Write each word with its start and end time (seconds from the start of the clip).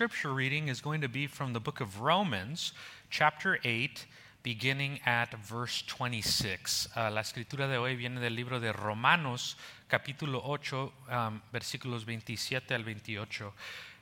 scripture 0.00 0.32
reading 0.32 0.68
is 0.68 0.80
going 0.80 1.02
to 1.02 1.10
be 1.10 1.26
from 1.26 1.52
the 1.52 1.60
book 1.60 1.82
of 1.82 2.00
Romans, 2.00 2.72
chapter 3.10 3.58
8, 3.62 4.06
beginning 4.42 4.98
at 5.04 5.34
verse 5.44 5.84
26. 5.86 6.88
Uh, 6.96 7.10
la 7.10 7.20
escritura 7.20 7.68
de 7.68 7.76
hoy 7.76 7.96
viene 7.96 8.18
del 8.18 8.34
libro 8.34 8.58
de 8.58 8.72
Romanos, 8.72 9.56
capítulo 9.90 10.40
8, 10.42 10.90
um, 11.10 11.42
versículos 11.52 12.06
27 12.06 12.74
al 12.74 12.82
28. 12.82 13.52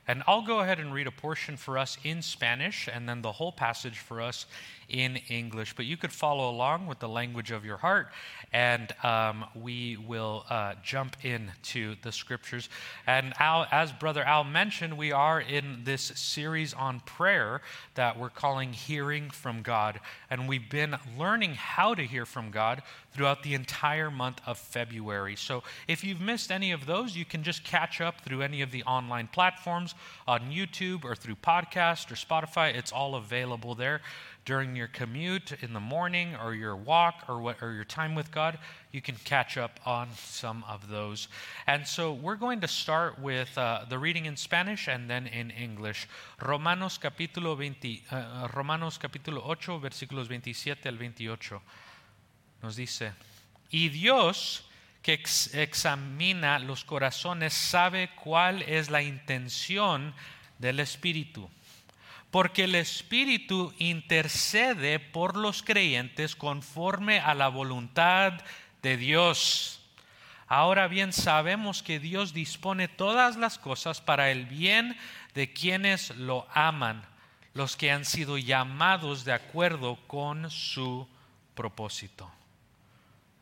And 0.09 0.23
I'll 0.25 0.41
go 0.41 0.61
ahead 0.61 0.79
and 0.79 0.91
read 0.91 1.05
a 1.05 1.11
portion 1.11 1.55
for 1.55 1.77
us 1.77 1.99
in 2.03 2.23
Spanish 2.23 2.89
and 2.91 3.07
then 3.07 3.21
the 3.21 3.31
whole 3.31 3.51
passage 3.51 3.99
for 3.99 4.21
us 4.21 4.47
in 4.89 5.17
English. 5.29 5.75
But 5.75 5.85
you 5.85 5.97
could 5.97 6.11
follow 6.11 6.49
along 6.49 6.87
with 6.87 6.97
the 6.97 7.07
language 7.07 7.51
of 7.51 7.63
your 7.63 7.77
heart, 7.77 8.07
and 8.51 8.91
um, 9.03 9.45
we 9.53 9.97
will 9.97 10.45
uh, 10.49 10.73
jump 10.81 11.15
into 11.23 11.95
the 12.01 12.11
scriptures. 12.11 12.69
And 13.05 13.33
Al, 13.39 13.67
as 13.71 13.91
Brother 13.91 14.23
Al 14.23 14.43
mentioned, 14.43 14.97
we 14.97 15.11
are 15.11 15.39
in 15.39 15.81
this 15.83 16.01
series 16.01 16.73
on 16.73 17.01
prayer 17.01 17.61
that 17.93 18.17
we're 18.17 18.31
calling 18.31 18.73
Hearing 18.73 19.29
from 19.29 19.61
God. 19.61 19.99
And 20.31 20.49
we've 20.49 20.71
been 20.71 20.95
learning 21.19 21.53
how 21.53 21.93
to 21.93 22.01
hear 22.01 22.25
from 22.25 22.49
God 22.49 22.81
throughout 23.13 23.43
the 23.43 23.53
entire 23.53 24.11
month 24.11 24.41
of 24.45 24.57
February. 24.57 25.35
So 25.35 25.63
if 25.87 26.03
you've 26.03 26.21
missed 26.21 26.51
any 26.51 26.71
of 26.71 26.85
those, 26.85 27.15
you 27.15 27.25
can 27.25 27.43
just 27.43 27.63
catch 27.63 28.01
up 28.01 28.21
through 28.21 28.41
any 28.41 28.61
of 28.61 28.71
the 28.71 28.83
online 28.83 29.27
platforms 29.27 29.95
on 30.27 30.51
YouTube 30.51 31.03
or 31.03 31.15
through 31.15 31.35
podcast 31.35 32.11
or 32.11 32.15
Spotify. 32.15 32.75
It's 32.75 32.91
all 32.91 33.15
available 33.15 33.75
there 33.75 34.01
during 34.49 34.75
your 34.75 34.87
commute 34.87 35.51
in 35.61 35.73
the 35.73 35.79
morning 35.79 36.35
or 36.43 36.55
your 36.55 36.75
walk 36.75 37.23
or, 37.27 37.39
what, 37.39 37.61
or 37.61 37.71
your 37.71 37.83
time 37.83 38.15
with 38.15 38.31
God, 38.31 38.57
you 38.91 38.99
can 38.99 39.15
catch 39.23 39.57
up 39.57 39.79
on 39.85 40.07
some 40.15 40.65
of 40.67 40.89
those. 40.89 41.27
And 41.67 41.85
so 41.85 42.13
we're 42.13 42.35
going 42.35 42.59
to 42.61 42.67
start 42.67 43.19
with 43.19 43.55
uh, 43.59 43.85
the 43.87 43.99
reading 43.99 44.25
in 44.25 44.35
Spanish 44.35 44.87
and 44.87 45.07
then 45.07 45.27
in 45.27 45.51
English. 45.51 46.07
Romanos 46.43 46.97
capítulo, 46.97 47.55
20, 47.55 48.03
uh, 48.11 48.47
Romanos 48.55 48.97
capítulo 48.97 49.47
8, 49.47 49.79
versículos 49.79 50.27
27 50.27 50.87
al 50.87 50.97
28. 50.97 51.61
Nos 52.61 52.75
dice, 52.75 53.13
y 53.69 53.89
Dios 53.89 54.65
que 55.01 55.13
ex 55.13 55.53
examina 55.53 56.59
los 56.59 56.83
corazones 56.83 57.53
sabe 57.53 58.09
cuál 58.15 58.61
es 58.63 58.89
la 58.89 59.01
intención 59.01 60.13
del 60.57 60.79
Espíritu 60.79 61.49
porque 62.31 62.65
el 62.65 62.75
Espíritu 62.75 63.73
intercede 63.79 64.99
por 64.99 65.35
los 65.35 65.63
creyentes 65.63 66.35
conforme 66.35 67.19
a 67.19 67.33
la 67.33 67.47
voluntad 67.47 68.33
de 68.81 68.97
Dios. 68.97 69.81
Ahora 70.47 70.87
bien, 70.87 71.11
sabemos 71.13 71.83
que 71.83 71.99
Dios 71.99 72.33
dispone 72.33 72.87
todas 72.87 73.35
las 73.35 73.57
cosas 73.57 74.01
para 74.01 74.31
el 74.31 74.45
bien 74.45 74.97
de 75.33 75.53
quienes 75.53 76.15
lo 76.17 76.47
aman, 76.53 77.03
los 77.53 77.75
que 77.75 77.91
han 77.91 78.05
sido 78.05 78.37
llamados 78.37 79.25
de 79.25 79.33
acuerdo 79.33 79.97
con 80.07 80.49
su 80.49 81.07
propósito. 81.55 82.31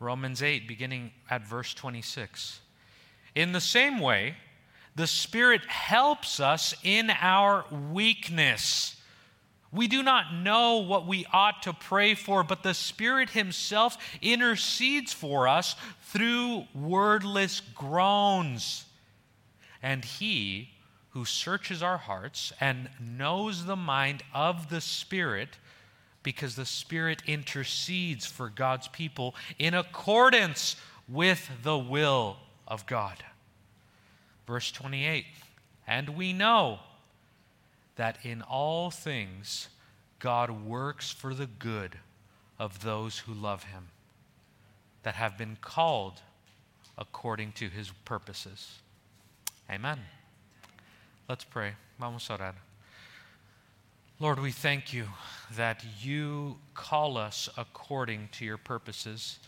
Romans 0.00 0.42
8, 0.42 0.68
beginning 0.68 1.12
at 1.28 1.46
verse 1.46 1.74
26. 1.74 2.60
In 3.34 3.52
the 3.52 3.60
same 3.60 3.98
way, 3.98 4.36
the 4.94 5.06
Spirit 5.06 5.64
helps 5.66 6.40
us 6.40 6.74
in 6.82 7.10
our 7.10 7.64
weakness. 7.92 8.96
We 9.70 9.86
do 9.86 10.02
not 10.02 10.32
know 10.32 10.78
what 10.78 11.06
we 11.06 11.26
ought 11.32 11.62
to 11.64 11.72
pray 11.72 12.14
for, 12.14 12.42
but 12.42 12.62
the 12.62 12.74
Spirit 12.74 13.30
Himself 13.30 13.98
intercedes 14.22 15.12
for 15.12 15.46
us 15.46 15.76
through 16.02 16.66
wordless 16.74 17.60
groans. 17.60 18.86
And 19.82 20.04
He 20.04 20.70
who 21.10 21.24
searches 21.24 21.82
our 21.82 21.98
hearts 21.98 22.52
and 22.60 22.88
knows 23.00 23.64
the 23.64 23.76
mind 23.76 24.22
of 24.32 24.70
the 24.70 24.80
Spirit, 24.80 25.58
because 26.22 26.56
the 26.56 26.66
Spirit 26.66 27.22
intercedes 27.26 28.26
for 28.26 28.48
God's 28.48 28.88
people 28.88 29.34
in 29.58 29.74
accordance 29.74 30.76
with 31.08 31.48
the 31.62 31.78
will 31.78 32.36
of 32.66 32.86
God. 32.86 33.16
Verse 34.46 34.70
28 34.72 35.24
And 35.86 36.10
we 36.10 36.32
know 36.32 36.80
that 37.96 38.18
in 38.24 38.42
all 38.42 38.90
things 38.90 39.68
God 40.18 40.50
works 40.50 41.10
for 41.10 41.34
the 41.34 41.46
good 41.46 41.98
of 42.58 42.82
those 42.82 43.20
who 43.20 43.32
love 43.32 43.64
him, 43.64 43.88
that 45.02 45.14
have 45.14 45.38
been 45.38 45.56
called 45.60 46.20
according 46.96 47.52
to 47.52 47.68
his 47.68 47.90
purposes. 48.04 48.78
Amen. 49.70 50.00
Let's 51.28 51.44
pray. 51.44 51.74
Vamos 51.98 52.28
orar. 52.28 52.54
Lord, 54.20 54.40
we 54.40 54.50
thank 54.50 54.92
you 54.92 55.06
that 55.54 55.84
you 56.00 56.56
call 56.74 57.16
us 57.16 57.48
according 57.56 58.30
to 58.32 58.44
your 58.44 58.56
purposes 58.56 59.38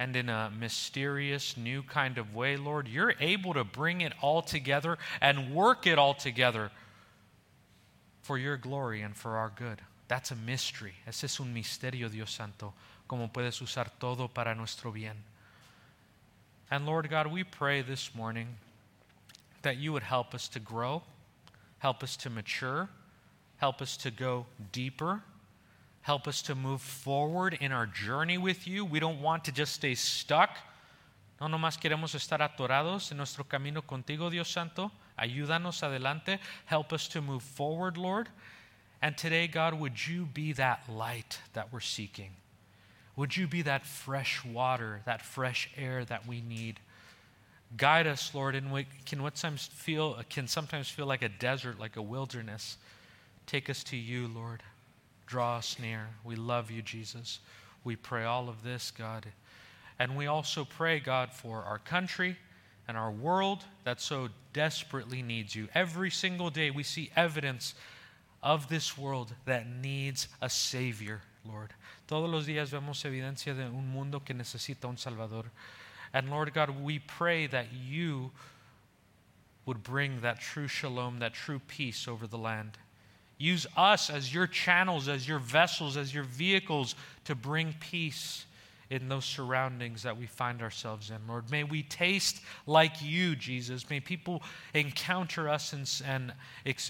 and 0.00 0.16
in 0.16 0.28
a 0.28 0.50
mysterious 0.58 1.56
new 1.56 1.84
kind 1.84 2.18
of 2.18 2.34
way, 2.34 2.56
Lord, 2.56 2.88
you're 2.88 3.14
able 3.20 3.54
to 3.54 3.62
bring 3.62 4.00
it 4.00 4.12
all 4.20 4.42
together 4.42 4.98
and 5.20 5.54
work 5.54 5.86
it 5.86 5.96
all 5.96 6.12
together 6.12 6.72
for 8.22 8.36
your 8.36 8.56
glory 8.56 9.00
and 9.02 9.16
for 9.16 9.36
our 9.36 9.52
good. 9.54 9.80
That's 10.08 10.32
a 10.32 10.36
mystery. 10.36 10.94
Ese 11.06 11.22
es 11.22 11.38
un 11.38 11.54
misterio, 11.54 12.10
Dios 12.10 12.32
Santo, 12.32 12.74
como 13.06 13.28
puedes 13.28 13.60
usar 13.62 13.86
todo 14.00 14.26
para 14.26 14.56
nuestro 14.56 14.90
bien. 14.90 15.16
And 16.68 16.84
Lord 16.84 17.08
God, 17.08 17.28
we 17.28 17.44
pray 17.44 17.80
this 17.80 18.12
morning 18.12 18.48
that 19.62 19.76
you 19.76 19.92
would 19.92 20.02
help 20.02 20.34
us 20.34 20.48
to 20.48 20.58
grow, 20.58 21.04
help 21.78 22.02
us 22.02 22.16
to 22.16 22.28
mature, 22.28 22.88
help 23.58 23.80
us 23.80 23.96
to 23.96 24.10
go 24.10 24.46
deeper 24.72 25.22
Help 26.06 26.28
us 26.28 26.40
to 26.40 26.54
move 26.54 26.80
forward 26.80 27.58
in 27.60 27.72
our 27.72 27.84
journey 27.84 28.38
with 28.38 28.68
you. 28.68 28.84
We 28.84 29.00
don't 29.00 29.20
want 29.20 29.42
to 29.46 29.50
just 29.50 29.72
stay 29.72 29.96
stuck. 29.96 30.56
No 31.40 31.48
nomás 31.48 31.76
queremos 31.76 32.14
estar 32.14 32.38
atorados 32.38 33.10
en 33.10 33.16
nuestro 33.16 33.42
camino 33.42 33.82
contigo, 33.82 34.30
Dios 34.30 34.48
Santo. 34.48 34.92
Ayúdanos 35.18 35.82
adelante. 35.82 36.38
Help 36.66 36.92
us 36.92 37.08
to 37.08 37.20
move 37.20 37.42
forward, 37.42 37.96
Lord. 37.96 38.28
And 39.02 39.18
today, 39.18 39.48
God, 39.48 39.74
would 39.74 40.06
you 40.06 40.26
be 40.26 40.52
that 40.52 40.88
light 40.88 41.40
that 41.54 41.72
we're 41.72 41.80
seeking? 41.80 42.30
Would 43.16 43.36
you 43.36 43.48
be 43.48 43.62
that 43.62 43.84
fresh 43.84 44.44
water, 44.44 45.02
that 45.06 45.22
fresh 45.22 45.68
air 45.76 46.04
that 46.04 46.24
we 46.24 46.40
need? 46.40 46.78
Guide 47.76 48.06
us, 48.06 48.32
Lord, 48.32 48.54
in 48.54 48.70
what 48.70 48.84
can 49.06 49.18
sometimes 49.18 49.66
feel 49.66 50.22
can 50.30 50.46
sometimes 50.46 50.88
feel 50.88 51.06
like 51.06 51.22
a 51.22 51.28
desert, 51.28 51.80
like 51.80 51.96
a 51.96 52.02
wilderness. 52.02 52.76
Take 53.46 53.70
us 53.70 53.84
to 53.84 53.96
you, 53.96 54.28
Lord 54.28 54.62
draw 55.26 55.56
us 55.56 55.76
near. 55.78 56.08
We 56.24 56.36
love 56.36 56.70
you, 56.70 56.82
Jesus. 56.82 57.40
We 57.84 57.96
pray 57.96 58.24
all 58.24 58.48
of 58.48 58.62
this, 58.62 58.90
God. 58.90 59.26
And 59.98 60.16
we 60.16 60.26
also 60.26 60.64
pray, 60.64 61.00
God, 61.00 61.32
for 61.32 61.62
our 61.62 61.78
country 61.78 62.36
and 62.88 62.96
our 62.96 63.10
world 63.10 63.64
that 63.84 64.00
so 64.00 64.28
desperately 64.52 65.22
needs 65.22 65.54
you. 65.54 65.68
Every 65.74 66.10
single 66.10 66.50
day 66.50 66.70
we 66.70 66.82
see 66.82 67.10
evidence 67.16 67.74
of 68.42 68.68
this 68.68 68.96
world 68.96 69.34
that 69.46 69.66
needs 69.68 70.28
a 70.40 70.48
Savior, 70.48 71.22
Lord. 71.44 71.72
Todos 72.06 72.30
los 72.30 72.46
días 72.46 72.70
vemos 72.70 73.04
evidencia 73.04 73.56
de 73.56 73.64
un 73.64 73.88
mundo 73.88 74.20
que 74.20 74.34
necesita 74.34 74.84
un 74.84 74.96
Salvador. 74.96 75.46
And 76.12 76.30
Lord 76.30 76.52
God, 76.54 76.70
we 76.70 77.00
pray 77.00 77.46
that 77.48 77.72
you 77.72 78.30
would 79.64 79.82
bring 79.82 80.20
that 80.20 80.38
true 80.38 80.68
shalom, 80.68 81.18
that 81.18 81.34
true 81.34 81.60
peace 81.66 82.06
over 82.06 82.28
the 82.28 82.38
land. 82.38 82.78
Use 83.38 83.66
us 83.76 84.08
as 84.08 84.32
your 84.32 84.46
channels, 84.46 85.08
as 85.08 85.28
your 85.28 85.38
vessels, 85.38 85.96
as 85.96 86.14
your 86.14 86.24
vehicles 86.24 86.94
to 87.24 87.34
bring 87.34 87.74
peace 87.80 88.46
in 88.88 89.08
those 89.08 89.24
surroundings 89.24 90.02
that 90.04 90.16
we 90.16 90.26
find 90.26 90.62
ourselves 90.62 91.10
in, 91.10 91.18
Lord. 91.28 91.50
May 91.50 91.64
we 91.64 91.82
taste 91.82 92.40
like 92.66 93.02
you, 93.02 93.34
Jesus. 93.34 93.90
May 93.90 94.00
people 94.00 94.42
encounter 94.74 95.48
us 95.48 95.72
and, 95.72 95.90
and, 96.06 96.32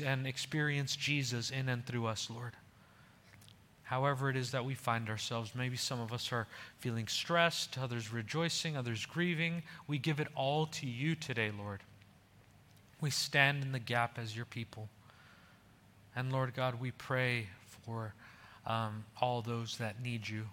and 0.05 0.27
experience 0.27 0.95
Jesus 0.95 1.51
in 1.51 1.69
and 1.69 1.85
through 1.87 2.07
us, 2.07 2.29
Lord. 2.31 2.53
However, 3.85 4.29
it 4.29 4.37
is 4.37 4.51
that 4.51 4.65
we 4.65 4.75
find 4.75 5.09
ourselves, 5.09 5.55
maybe 5.55 5.77
some 5.77 6.01
of 6.01 6.13
us 6.13 6.33
are 6.33 6.49
feeling 6.79 7.07
stressed, 7.07 7.79
others 7.79 8.13
rejoicing, 8.13 8.77
others 8.77 9.07
grieving. 9.07 9.63
We 9.87 9.99
give 9.99 10.19
it 10.19 10.27
all 10.35 10.67
to 10.67 10.87
you 10.87 11.15
today, 11.15 11.53
Lord. 11.57 11.83
We 13.01 13.11
stand 13.11 13.63
in 13.63 13.71
the 13.73 13.79
gap 13.79 14.19
as 14.19 14.35
your 14.35 14.45
people. 14.45 14.89
And 16.17 16.33
Lord 16.33 16.55
God, 16.55 16.81
we 16.81 16.93
pray 16.93 17.47
for 17.85 18.15
um, 18.67 19.05
all 19.21 19.43
those 19.43 19.77
that 19.77 20.03
need 20.03 20.27
you. 20.27 20.45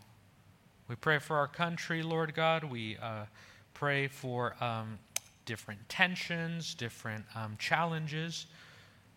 We 0.89 0.95
pray 0.95 1.19
for 1.19 1.37
our 1.37 1.47
country, 1.47 2.03
Lord 2.03 2.35
God. 2.35 2.65
We 2.65 2.97
uh, 2.97 3.25
pray 3.73 4.09
for 4.09 4.61
um, 4.61 4.99
different 5.45 5.87
tensions, 5.87 6.75
different 6.75 7.23
um, 7.33 7.55
challenges. 7.57 8.45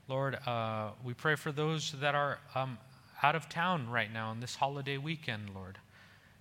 Lord, 0.06 0.38
uh, 0.46 0.90
we 1.04 1.14
pray 1.14 1.34
for 1.34 1.50
those 1.50 1.92
that 2.00 2.14
are 2.14 2.38
um, 2.54 2.78
out 3.24 3.34
of 3.34 3.48
town 3.48 3.90
right 3.90 4.12
now 4.12 4.30
on 4.30 4.38
this 4.38 4.54
holiday 4.54 4.98
weekend, 4.98 5.50
Lord. 5.52 5.78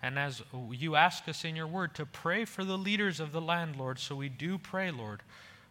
And 0.04 0.20
as 0.20 0.44
you 0.72 0.96
ask 0.96 1.28
us 1.28 1.44
in 1.44 1.56
your 1.56 1.66
word 1.66 1.96
to 1.96 2.06
pray 2.06 2.46
for 2.46 2.64
the 2.64 2.78
leaders 2.78 3.20
of 3.20 3.32
the 3.32 3.42
land, 3.42 3.76
Lord, 3.76 3.98
so 3.98 4.16
we 4.16 4.30
do 4.30 4.60
pray, 4.60 4.92
Lord, 4.92 5.24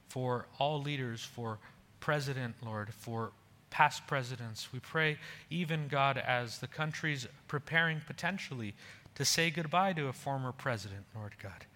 for 0.08 0.46
all 0.58 0.82
leaders, 0.82 1.22
for 1.22 1.58
President, 2.00 2.56
Lord, 2.64 2.92
for 2.92 3.30
past 3.74 4.06
presidents. 4.06 4.72
We 4.72 4.78
pray, 4.78 5.18
even 5.50 5.88
God, 5.88 6.16
as 6.16 6.58
the 6.58 6.68
country's 6.68 7.26
preparing 7.48 8.00
potentially 8.06 8.72
to 9.16 9.24
say 9.24 9.50
goodbye 9.50 9.94
to 9.94 10.06
a 10.06 10.12
former 10.12 10.52
president, 10.52 11.02
Lord 11.12 11.32
God. 11.42 11.66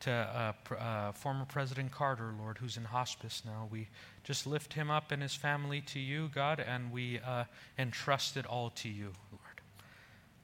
To 0.00 0.12
uh, 0.12 0.52
pr- 0.62 0.76
uh, 0.76 1.10
former 1.10 1.44
President 1.44 1.90
Carter, 1.90 2.32
Lord, 2.38 2.58
who's 2.58 2.76
in 2.76 2.84
hospice 2.84 3.42
now. 3.44 3.66
We 3.72 3.88
just 4.22 4.46
lift 4.46 4.74
him 4.74 4.88
up 4.88 5.10
and 5.10 5.20
his 5.20 5.34
family 5.34 5.80
to 5.80 5.98
you, 5.98 6.30
God, 6.32 6.60
and 6.60 6.92
we 6.92 7.18
uh, 7.18 7.44
entrust 7.76 8.36
it 8.36 8.46
all 8.46 8.70
to 8.70 8.88
you, 8.88 9.10
Lord. 9.32 9.60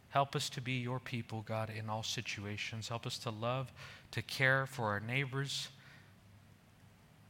Help 0.08 0.34
us 0.34 0.50
to 0.50 0.60
be 0.60 0.72
your 0.72 0.98
people, 0.98 1.44
God, 1.46 1.70
in 1.70 1.88
all 1.88 2.02
situations. 2.02 2.88
Help 2.88 3.06
us 3.06 3.18
to 3.18 3.30
love, 3.30 3.72
to 4.10 4.20
care 4.20 4.66
for 4.66 4.86
our 4.86 5.00
neighbors, 5.00 5.68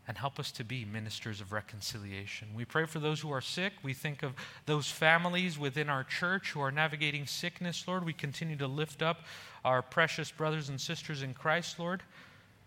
and 0.09 0.19
help 0.19 0.39
us 0.41 0.51
to 0.53 0.65
be 0.65 0.85
ministers 0.85 1.41
of 1.41 1.53
reconciliation. 1.53 2.49
We 2.55 2.65
pray 2.65 2.87
for 2.87 2.99
those 2.99 3.21
who 3.21 3.33
are 3.33 3.41
sick. 3.41 3.73
We 3.83 3.95
think 3.95 4.23
of 4.23 4.33
those 4.67 4.91
families 4.91 5.59
within 5.59 5.89
our 5.89 6.03
church 6.03 6.51
who 6.51 6.61
are 6.61 6.73
navigating 6.73 7.27
sickness, 7.27 7.87
Lord. 7.87 8.05
We 8.05 8.13
continue 8.13 8.57
to 8.57 8.67
lift 8.67 9.01
up 9.01 9.21
our 9.65 9.81
precious 9.81 10.33
brothers 10.33 10.69
and 10.69 10.81
sisters 10.81 11.23
in 11.23 11.35
Christ, 11.35 11.79
Lord. 11.79 12.03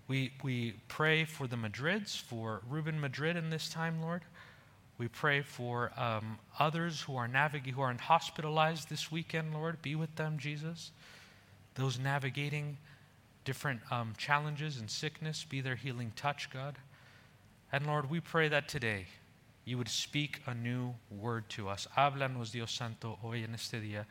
We, 0.07 0.31
we 0.43 0.75
pray 0.87 1.25
for 1.25 1.47
the 1.47 1.57
Madrids, 1.57 2.15
for 2.17 2.61
Ruben 2.69 3.01
Madrid 3.01 3.35
in 3.35 3.49
this 3.49 3.69
time, 3.69 4.01
Lord. 4.01 4.21
We 4.97 5.09
pray 5.09 5.41
for 5.41 5.91
um, 5.97 6.39
others 6.57 7.01
who 7.01 7.17
are 7.17 7.27
navigating, 7.27 7.73
who 7.73 7.81
are 7.81 7.93
hospitalized 7.93 8.87
this 8.87 9.11
weekend, 9.11 9.53
Lord. 9.53 9.81
Be 9.81 9.95
with 9.95 10.15
them, 10.15 10.37
Jesus. 10.37 10.91
Those 11.73 11.99
navigating 11.99 12.77
different 13.43 13.81
um, 13.91 14.13
challenges 14.17 14.79
and 14.79 14.89
sickness, 14.89 15.43
be 15.43 15.59
their 15.59 15.75
healing 15.75 16.13
touch, 16.15 16.49
God. 16.49 16.77
And 17.75 17.87
Lord, 17.87 18.09
we 18.09 18.21
pray 18.21 18.47
that 18.47 18.69
today 18.69 19.05
you 19.65 19.77
would 19.77 19.89
speak 19.89 20.39
a 20.47 20.53
new 20.53 20.93
word 21.11 21.49
to 21.49 21.67
us. 21.67 21.89
Háblanos, 21.97 22.53
Dios 22.53 22.71
Santo, 22.71 23.19
hoy 23.21 23.43
en 23.43 23.53
este 23.53 23.81
día. 23.83 24.05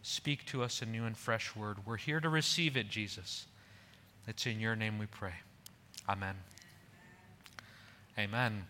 Speak 0.00 0.46
to 0.46 0.62
us 0.62 0.80
a 0.80 0.86
new 0.86 1.04
and 1.04 1.14
fresh 1.14 1.54
word. 1.54 1.76
We're 1.84 1.98
here 1.98 2.18
to 2.18 2.30
receive 2.30 2.78
it, 2.78 2.88
Jesus. 2.88 3.44
It's 4.26 4.46
in 4.46 4.58
your 4.58 4.74
name 4.74 4.98
we 4.98 5.04
pray. 5.04 5.34
Amen. 6.08 6.34
Amen. 8.18 8.64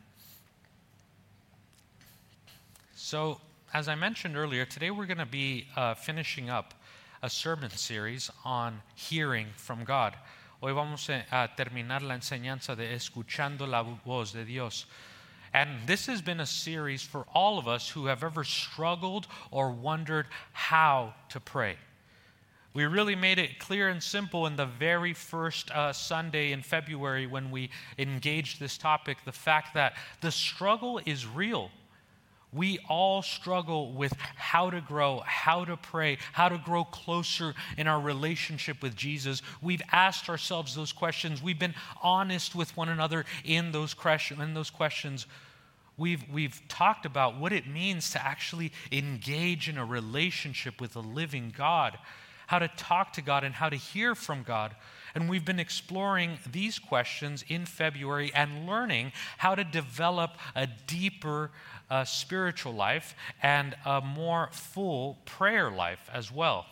So, 2.97 3.41
as 3.73 3.87
I 3.87 3.95
mentioned 3.95 4.37
earlier, 4.37 4.65
today 4.65 4.91
we're 4.91 5.07
going 5.07 5.19
to 5.19 5.27
be 5.27 5.69
uh, 5.77 5.95
finishing 5.95 6.51
up 6.51 6.75
a 7.23 7.31
sermon 7.31 7.71
series 7.71 8.33
on 8.45 8.81
hearing 8.97 9.47
from 9.55 9.85
God. 9.85 10.17
Hoy 10.63 10.73
vamos 10.73 11.09
a 11.09 11.49
terminar 11.57 12.03
la 12.03 12.15
enseñanza 12.15 12.77
de 12.77 12.93
escuchando 12.95 13.67
la 13.67 13.83
voz 13.83 14.33
de 14.33 14.45
Dios. 14.45 14.85
And 15.55 15.87
this 15.87 16.07
has 16.07 16.21
been 16.21 16.41
a 16.41 16.47
series 16.47 17.03
for 17.03 17.25
all 17.33 17.59
of 17.59 17.67
us 17.67 17.89
who 17.89 18.07
have 18.07 18.23
ever 18.23 18.45
struggled 18.45 19.27
or 19.51 19.71
wondered 19.71 20.27
how 20.53 21.15
to 21.31 21.41
pray. 21.41 21.77
We 22.75 22.85
really 22.85 23.17
made 23.17 23.39
it 23.39 23.59
clear 23.59 23.89
and 23.89 24.03
simple 24.03 24.47
in 24.47 24.57
the 24.57 24.67
very 24.67 25.15
first 25.15 25.71
uh, 25.71 25.95
Sunday 25.95 26.53
in 26.53 26.63
February 26.63 27.27
when 27.27 27.51
we 27.51 27.71
engaged 27.99 28.61
this 28.61 28.77
topic 28.77 29.17
the 29.25 29.33
fact 29.33 29.73
that 29.75 29.95
the 30.21 30.31
struggle 30.31 31.01
is 31.07 31.27
real. 31.27 31.71
We 32.53 32.81
all 32.89 33.23
struggle 33.23 33.93
with 33.93 34.13
how 34.35 34.71
to 34.71 34.81
grow, 34.81 35.23
how 35.25 35.65
to 35.65 35.77
pray, 35.77 36.19
how 36.33 36.49
to 36.49 36.59
grow 36.59 36.83
closer 36.85 37.55
in 37.79 37.87
our 37.87 38.01
relationship 38.01 38.83
with 38.83 38.97
Jesus. 38.97 39.41
We've 39.63 39.83
asked 39.93 40.29
ourselves 40.29 40.75
those 40.75 40.93
questions. 40.93 41.41
We've 41.41 41.59
been 41.59 41.77
honest 42.03 42.57
with 42.57 42.77
one 42.77 42.89
another 42.89 43.25
in 43.45 43.71
those, 43.71 43.95
in 44.31 44.55
those 44.55 44.71
questions. 44.71 45.27
We've, 45.97 46.25
we've 46.33 46.61
talked 46.67 47.07
about 47.07 47.39
what 47.39 47.53
it 47.53 47.69
means 47.69 48.11
to 48.13 48.25
actually 48.25 48.73
engage 48.91 49.69
in 49.69 49.79
a 49.79 49.85
relationship 49.85 50.81
with 50.81 50.97
a 50.97 51.01
living 51.01 51.53
God, 51.57 51.99
how 52.47 52.59
to 52.59 52.69
talk 52.69 53.13
to 53.13 53.23
God, 53.23 53.45
and 53.45 53.55
how 53.55 53.69
to 53.69 53.77
hear 53.77 54.15
from 54.17 54.43
God. 54.43 54.75
And 55.15 55.29
we've 55.29 55.45
been 55.45 55.61
exploring 55.61 56.39
these 56.51 56.79
questions 56.79 57.45
in 57.49 57.67
February 57.67 58.33
and 58.35 58.67
learning 58.67 59.13
how 59.39 59.55
to 59.55 59.63
develop 59.63 60.37
a 60.55 60.67
deeper 60.67 61.51
uh, 61.91 62.05
spiritual 62.05 62.73
life 62.73 63.15
and 63.43 63.75
a 63.85 64.01
more 64.01 64.49
full 64.53 65.19
prayer 65.25 65.71
life 65.71 66.09
as 66.13 66.31
well. 66.31 66.67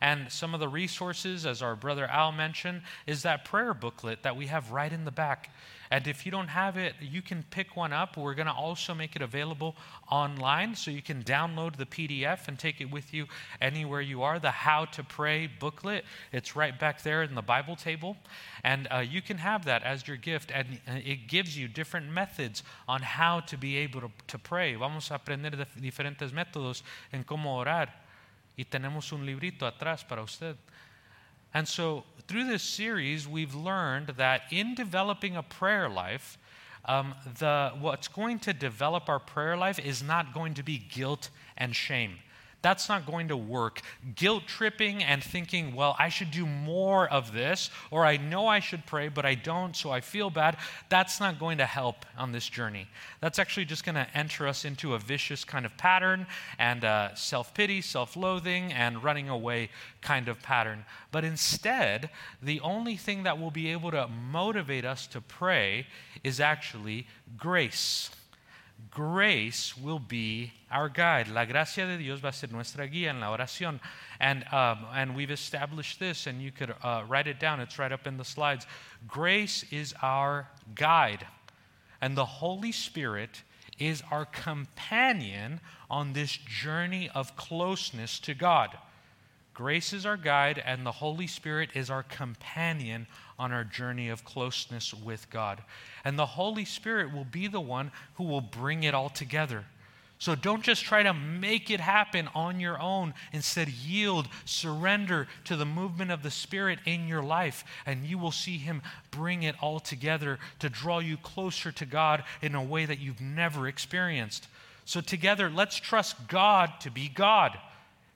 And 0.00 0.30
some 0.30 0.54
of 0.54 0.60
the 0.60 0.68
resources, 0.68 1.46
as 1.46 1.62
our 1.62 1.76
brother 1.76 2.06
Al 2.06 2.32
mentioned, 2.32 2.82
is 3.06 3.22
that 3.22 3.44
prayer 3.44 3.74
booklet 3.74 4.22
that 4.22 4.36
we 4.36 4.46
have 4.46 4.70
right 4.70 4.92
in 4.92 5.04
the 5.04 5.10
back. 5.10 5.50
And 5.90 6.06
if 6.06 6.24
you 6.24 6.32
don't 6.32 6.48
have 6.48 6.76
it, 6.76 6.94
you 7.00 7.22
can 7.22 7.44
pick 7.50 7.76
one 7.76 7.92
up. 7.92 8.16
We're 8.16 8.34
going 8.34 8.46
to 8.46 8.52
also 8.52 8.94
make 8.94 9.16
it 9.16 9.22
available 9.22 9.76
online 10.10 10.74
so 10.74 10.90
you 10.90 11.02
can 11.02 11.22
download 11.22 11.76
the 11.76 11.86
PDF 11.86 12.48
and 12.48 12.58
take 12.58 12.80
it 12.80 12.90
with 12.90 13.12
you 13.12 13.26
anywhere 13.60 14.00
you 14.00 14.22
are. 14.22 14.38
The 14.38 14.50
How 14.50 14.86
to 14.86 15.02
Pray 15.02 15.46
booklet, 15.46 16.04
it's 16.32 16.56
right 16.56 16.78
back 16.78 17.02
there 17.02 17.22
in 17.22 17.34
the 17.34 17.42
Bible 17.42 17.76
table. 17.76 18.16
And 18.62 18.88
uh, 18.90 18.98
you 18.98 19.22
can 19.22 19.38
have 19.38 19.64
that 19.66 19.82
as 19.82 20.06
your 20.08 20.16
gift. 20.16 20.50
And 20.52 20.80
uh, 20.88 21.00
it 21.04 21.28
gives 21.28 21.56
you 21.56 21.68
different 21.68 22.10
methods 22.10 22.62
on 22.88 23.02
how 23.02 23.40
to 23.40 23.56
be 23.56 23.76
able 23.78 24.00
to, 24.00 24.10
to 24.28 24.38
pray. 24.38 24.74
Vamos 24.74 25.10
a 25.10 25.14
aprender 25.14 25.50
diferentes 25.80 26.32
métodos 26.32 26.82
en 27.12 27.24
cómo 27.24 27.56
orar. 27.56 27.88
Y 28.56 28.64
tenemos 28.64 29.12
un 29.12 29.26
librito 29.26 29.66
atrás 29.66 30.06
para 30.06 30.22
usted. 30.22 30.56
And 31.52 31.68
so, 31.68 32.04
through 32.26 32.46
this 32.46 32.62
series, 32.62 33.28
we've 33.28 33.54
learned 33.54 34.08
that 34.16 34.42
in 34.50 34.74
developing 34.74 35.36
a 35.36 35.42
prayer 35.42 35.88
life, 35.88 36.38
um, 36.86 37.14
the, 37.38 37.72
what's 37.80 38.08
going 38.08 38.38
to 38.40 38.52
develop 38.52 39.08
our 39.08 39.18
prayer 39.18 39.56
life 39.56 39.78
is 39.78 40.02
not 40.02 40.34
going 40.34 40.54
to 40.54 40.62
be 40.62 40.78
guilt 40.78 41.30
and 41.56 41.74
shame. 41.74 42.16
That's 42.64 42.88
not 42.88 43.04
going 43.04 43.28
to 43.28 43.36
work. 43.36 43.82
Guilt 44.14 44.44
tripping 44.46 45.04
and 45.04 45.22
thinking, 45.22 45.74
well, 45.74 45.94
I 45.98 46.08
should 46.08 46.30
do 46.30 46.46
more 46.46 47.06
of 47.10 47.34
this, 47.34 47.68
or 47.90 48.06
I 48.06 48.16
know 48.16 48.46
I 48.46 48.60
should 48.60 48.86
pray, 48.86 49.08
but 49.08 49.26
I 49.26 49.34
don't, 49.34 49.76
so 49.76 49.90
I 49.90 50.00
feel 50.00 50.30
bad, 50.30 50.56
that's 50.88 51.20
not 51.20 51.38
going 51.38 51.58
to 51.58 51.66
help 51.66 52.06
on 52.16 52.32
this 52.32 52.48
journey. 52.48 52.88
That's 53.20 53.38
actually 53.38 53.66
just 53.66 53.84
going 53.84 53.96
to 53.96 54.06
enter 54.14 54.48
us 54.48 54.64
into 54.64 54.94
a 54.94 54.98
vicious 54.98 55.44
kind 55.44 55.66
of 55.66 55.76
pattern 55.76 56.26
and 56.58 56.86
uh, 56.86 57.14
self 57.14 57.52
pity, 57.52 57.82
self 57.82 58.16
loathing, 58.16 58.72
and 58.72 59.04
running 59.04 59.28
away 59.28 59.68
kind 60.00 60.26
of 60.26 60.40
pattern. 60.40 60.86
But 61.12 61.22
instead, 61.22 62.08
the 62.42 62.60
only 62.60 62.96
thing 62.96 63.24
that 63.24 63.38
will 63.38 63.50
be 63.50 63.72
able 63.72 63.90
to 63.90 64.08
motivate 64.08 64.86
us 64.86 65.06
to 65.08 65.20
pray 65.20 65.86
is 66.22 66.40
actually 66.40 67.08
grace 67.36 68.08
grace 68.90 69.76
will 69.76 69.98
be 69.98 70.52
our 70.70 70.88
guide. 70.88 71.28
La 71.28 71.44
gracia 71.44 71.86
de 71.86 71.96
Dios 71.96 72.20
va 72.20 72.28
a 72.28 72.32
ser 72.32 72.48
nuestra 72.50 72.86
guía 72.86 73.10
en 73.10 73.20
la 73.20 73.36
oración. 73.36 73.80
And, 74.20 74.44
um, 74.52 74.86
and 74.94 75.14
we've 75.14 75.30
established 75.30 75.98
this, 75.98 76.26
and 76.26 76.40
you 76.40 76.50
could 76.50 76.74
uh, 76.82 77.04
write 77.08 77.26
it 77.26 77.38
down. 77.38 77.60
It's 77.60 77.78
right 77.78 77.92
up 77.92 78.06
in 78.06 78.16
the 78.16 78.24
slides. 78.24 78.66
Grace 79.06 79.64
is 79.70 79.94
our 80.02 80.48
guide, 80.74 81.26
and 82.00 82.16
the 82.16 82.24
Holy 82.24 82.72
Spirit 82.72 83.42
is 83.78 84.02
our 84.10 84.24
companion 84.24 85.60
on 85.90 86.12
this 86.12 86.36
journey 86.36 87.10
of 87.14 87.36
closeness 87.36 88.18
to 88.20 88.34
God. 88.34 88.76
Grace 89.54 89.92
is 89.92 90.04
our 90.04 90.16
guide, 90.16 90.60
and 90.66 90.84
the 90.84 90.90
Holy 90.90 91.28
Spirit 91.28 91.70
is 91.74 91.88
our 91.88 92.02
companion 92.02 93.06
on 93.38 93.52
our 93.52 93.62
journey 93.62 94.08
of 94.08 94.24
closeness 94.24 94.92
with 94.92 95.30
God. 95.30 95.62
And 96.04 96.18
the 96.18 96.26
Holy 96.26 96.64
Spirit 96.64 97.14
will 97.14 97.24
be 97.24 97.46
the 97.46 97.60
one 97.60 97.92
who 98.14 98.24
will 98.24 98.40
bring 98.40 98.82
it 98.82 98.94
all 98.94 99.08
together. 99.08 99.64
So 100.18 100.34
don't 100.34 100.62
just 100.62 100.84
try 100.84 101.02
to 101.04 101.14
make 101.14 101.70
it 101.70 101.80
happen 101.80 102.28
on 102.34 102.58
your 102.58 102.80
own. 102.80 103.14
Instead, 103.32 103.68
yield, 103.68 104.26
surrender 104.44 105.28
to 105.44 105.54
the 105.54 105.66
movement 105.66 106.10
of 106.10 106.22
the 106.22 106.30
Spirit 106.30 106.80
in 106.84 107.06
your 107.06 107.22
life, 107.22 107.64
and 107.86 108.04
you 108.04 108.18
will 108.18 108.32
see 108.32 108.58
Him 108.58 108.82
bring 109.12 109.44
it 109.44 109.54
all 109.60 109.78
together 109.78 110.38
to 110.60 110.68
draw 110.68 110.98
you 110.98 111.16
closer 111.16 111.70
to 111.72 111.86
God 111.86 112.24
in 112.42 112.54
a 112.54 112.62
way 112.62 112.86
that 112.86 112.98
you've 112.98 113.20
never 113.20 113.68
experienced. 113.68 114.48
So, 114.84 115.00
together, 115.00 115.48
let's 115.48 115.76
trust 115.76 116.28
God 116.28 116.72
to 116.80 116.90
be 116.90 117.08
God. 117.08 117.58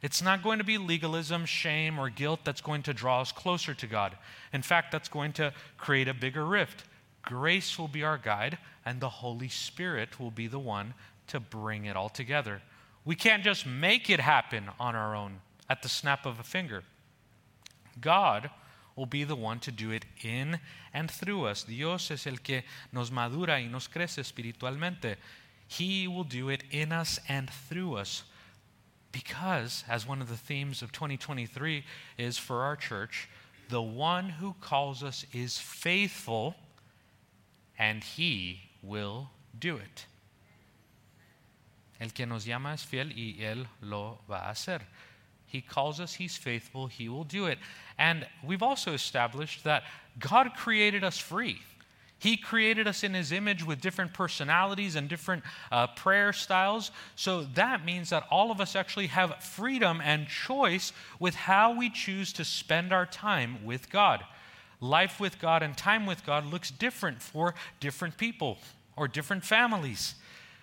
It's 0.00 0.22
not 0.22 0.42
going 0.42 0.58
to 0.58 0.64
be 0.64 0.78
legalism, 0.78 1.44
shame, 1.44 1.98
or 1.98 2.08
guilt 2.08 2.40
that's 2.44 2.60
going 2.60 2.82
to 2.84 2.94
draw 2.94 3.20
us 3.20 3.32
closer 3.32 3.74
to 3.74 3.86
God. 3.86 4.16
In 4.52 4.62
fact, 4.62 4.92
that's 4.92 5.08
going 5.08 5.32
to 5.34 5.52
create 5.76 6.06
a 6.06 6.14
bigger 6.14 6.44
rift. 6.44 6.84
Grace 7.22 7.78
will 7.78 7.88
be 7.88 8.04
our 8.04 8.16
guide, 8.16 8.58
and 8.86 9.00
the 9.00 9.08
Holy 9.08 9.48
Spirit 9.48 10.20
will 10.20 10.30
be 10.30 10.46
the 10.46 10.58
one 10.58 10.94
to 11.26 11.40
bring 11.40 11.84
it 11.84 11.96
all 11.96 12.08
together. 12.08 12.62
We 13.04 13.16
can't 13.16 13.42
just 13.42 13.66
make 13.66 14.08
it 14.08 14.20
happen 14.20 14.68
on 14.78 14.94
our 14.94 15.16
own 15.16 15.40
at 15.68 15.82
the 15.82 15.88
snap 15.88 16.26
of 16.26 16.38
a 16.38 16.44
finger. 16.44 16.84
God 18.00 18.50
will 18.94 19.06
be 19.06 19.24
the 19.24 19.36
one 19.36 19.58
to 19.60 19.72
do 19.72 19.90
it 19.90 20.04
in 20.22 20.60
and 20.94 21.10
through 21.10 21.46
us. 21.46 21.64
Dios 21.64 22.10
es 22.10 22.26
el 22.26 22.36
que 22.36 22.62
nos 22.92 23.10
madura 23.10 23.54
y 23.54 23.66
nos 23.66 23.88
crece 23.88 24.20
espiritualmente. 24.20 25.16
He 25.66 26.06
will 26.06 26.24
do 26.24 26.48
it 26.48 26.64
in 26.70 26.92
us 26.92 27.18
and 27.28 27.50
through 27.50 27.96
us 27.96 28.22
because, 29.24 29.84
as 29.88 30.06
one 30.06 30.20
of 30.20 30.28
the 30.28 30.36
themes 30.36 30.80
of 30.80 30.92
2023 30.92 31.84
is 32.18 32.38
for 32.38 32.62
our 32.62 32.76
church, 32.76 33.28
the 33.68 33.82
one 33.82 34.28
who 34.28 34.54
calls 34.60 35.02
us 35.02 35.26
is 35.32 35.58
faithful 35.58 36.54
and 37.78 38.04
he 38.04 38.60
will 38.82 39.30
do 39.58 39.76
it. 39.76 40.06
El 42.00 42.10
que 42.10 42.26
nos 42.26 42.46
llama 42.46 42.70
es 42.74 42.84
fiel 42.84 43.08
y 43.08 43.34
Él 43.40 43.66
lo 43.82 44.18
va 44.28 44.44
a 44.46 44.52
hacer. 44.52 44.80
He 45.46 45.60
calls 45.60 45.98
us, 45.98 46.14
He's 46.14 46.36
faithful, 46.36 46.86
He 46.86 47.08
will 47.08 47.24
do 47.24 47.46
it. 47.46 47.58
And 47.98 48.24
we've 48.44 48.62
also 48.62 48.92
established 48.92 49.64
that 49.64 49.82
God 50.20 50.52
created 50.56 51.02
us 51.02 51.18
free. 51.18 51.60
He 52.18 52.36
created 52.36 52.88
us 52.88 53.04
in 53.04 53.14
His 53.14 53.30
image 53.30 53.64
with 53.64 53.80
different 53.80 54.12
personalities 54.12 54.96
and 54.96 55.08
different 55.08 55.44
uh, 55.70 55.86
prayer 55.88 56.32
styles. 56.32 56.90
So 57.14 57.44
that 57.54 57.84
means 57.84 58.10
that 58.10 58.26
all 58.30 58.50
of 58.50 58.60
us 58.60 58.74
actually 58.74 59.06
have 59.08 59.42
freedom 59.42 60.00
and 60.02 60.26
choice 60.26 60.92
with 61.20 61.34
how 61.34 61.76
we 61.76 61.90
choose 61.90 62.32
to 62.34 62.44
spend 62.44 62.92
our 62.92 63.06
time 63.06 63.64
with 63.64 63.90
God. 63.90 64.24
Life 64.80 65.20
with 65.20 65.40
God 65.40 65.62
and 65.62 65.76
time 65.76 66.06
with 66.06 66.24
God 66.26 66.46
looks 66.46 66.70
different 66.70 67.22
for 67.22 67.54
different 67.80 68.16
people 68.16 68.58
or 68.96 69.08
different 69.08 69.44
families. 69.44 70.14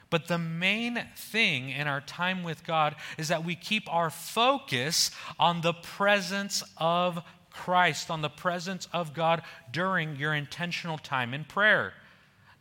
But 0.10 0.28
the 0.28 0.38
main 0.38 1.04
thing 1.18 1.70
in 1.70 1.88
our 1.88 2.02
time 2.02 2.44
with 2.44 2.66
God 2.66 2.96
is 3.18 3.30
that 3.30 3.44
we 3.44 3.56
keep 3.56 3.92
our 3.92 4.10
focus 4.10 5.12
on 5.40 5.62
the 5.62 5.74
presence 5.74 6.64
of 6.78 7.22
Christ, 7.56 8.12
on 8.12 8.22
the 8.22 8.30
presence 8.30 8.88
of 8.94 9.14
God 9.14 9.42
during 9.72 10.18
your 10.18 10.34
intentional 10.34 10.98
time 10.98 11.34
in 11.34 11.46
prayer. 11.46 11.94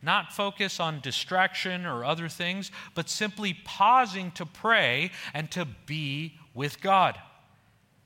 Not 0.01 0.31
focus 0.31 0.79
on 0.79 1.01
distraction 1.01 1.85
or 1.85 2.05
other 2.05 2.29
things, 2.29 2.71
but 2.93 3.09
simply 3.09 3.53
pausing 3.65 4.31
to 4.31 4.45
pray 4.45 5.11
and 5.33 5.49
to 5.51 5.65
be 5.85 6.37
with 6.53 6.81
God. 6.81 7.19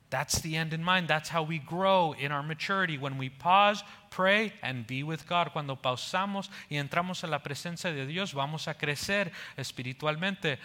That's 0.08 0.40
the 0.40 0.56
end 0.56 0.72
in 0.72 0.82
mind. 0.82 1.06
That's 1.06 1.28
how 1.28 1.44
we 1.44 1.58
grow 1.58 2.14
in 2.18 2.32
our 2.32 2.42
maturity. 2.42 2.98
When 2.98 3.16
we 3.16 3.28
pause, 3.28 3.84
pray, 4.10 4.52
and 4.62 4.86
be 4.86 5.04
with 5.04 5.28
God. 5.28 5.50
Cuando 5.52 5.76
pausamos 5.76 6.48
y 6.68 6.76
entramos 6.76 7.22
en 7.22 7.30
la 7.30 7.38
presencia 7.38 7.94
de 7.94 8.06
Dios, 8.06 8.32
vamos 8.32 8.66
a 8.66 8.74
crecer 8.74 9.30
espiritualmente. 9.56 10.56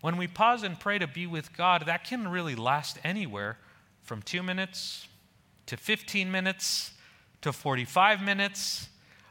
When 0.00 0.16
we 0.16 0.26
pause 0.26 0.64
and 0.64 0.80
pray 0.80 0.98
to 0.98 1.06
be 1.06 1.26
with 1.26 1.56
God, 1.56 1.84
that 1.86 2.04
can 2.04 2.26
really 2.26 2.56
last 2.56 2.98
anywhere 3.04 3.58
from 4.02 4.22
two 4.22 4.42
minutes 4.42 5.06
to 5.70 5.76
15 5.76 6.32
minutes 6.32 6.90
to 7.42 7.52
45 7.52 8.20
minutes. 8.20 8.88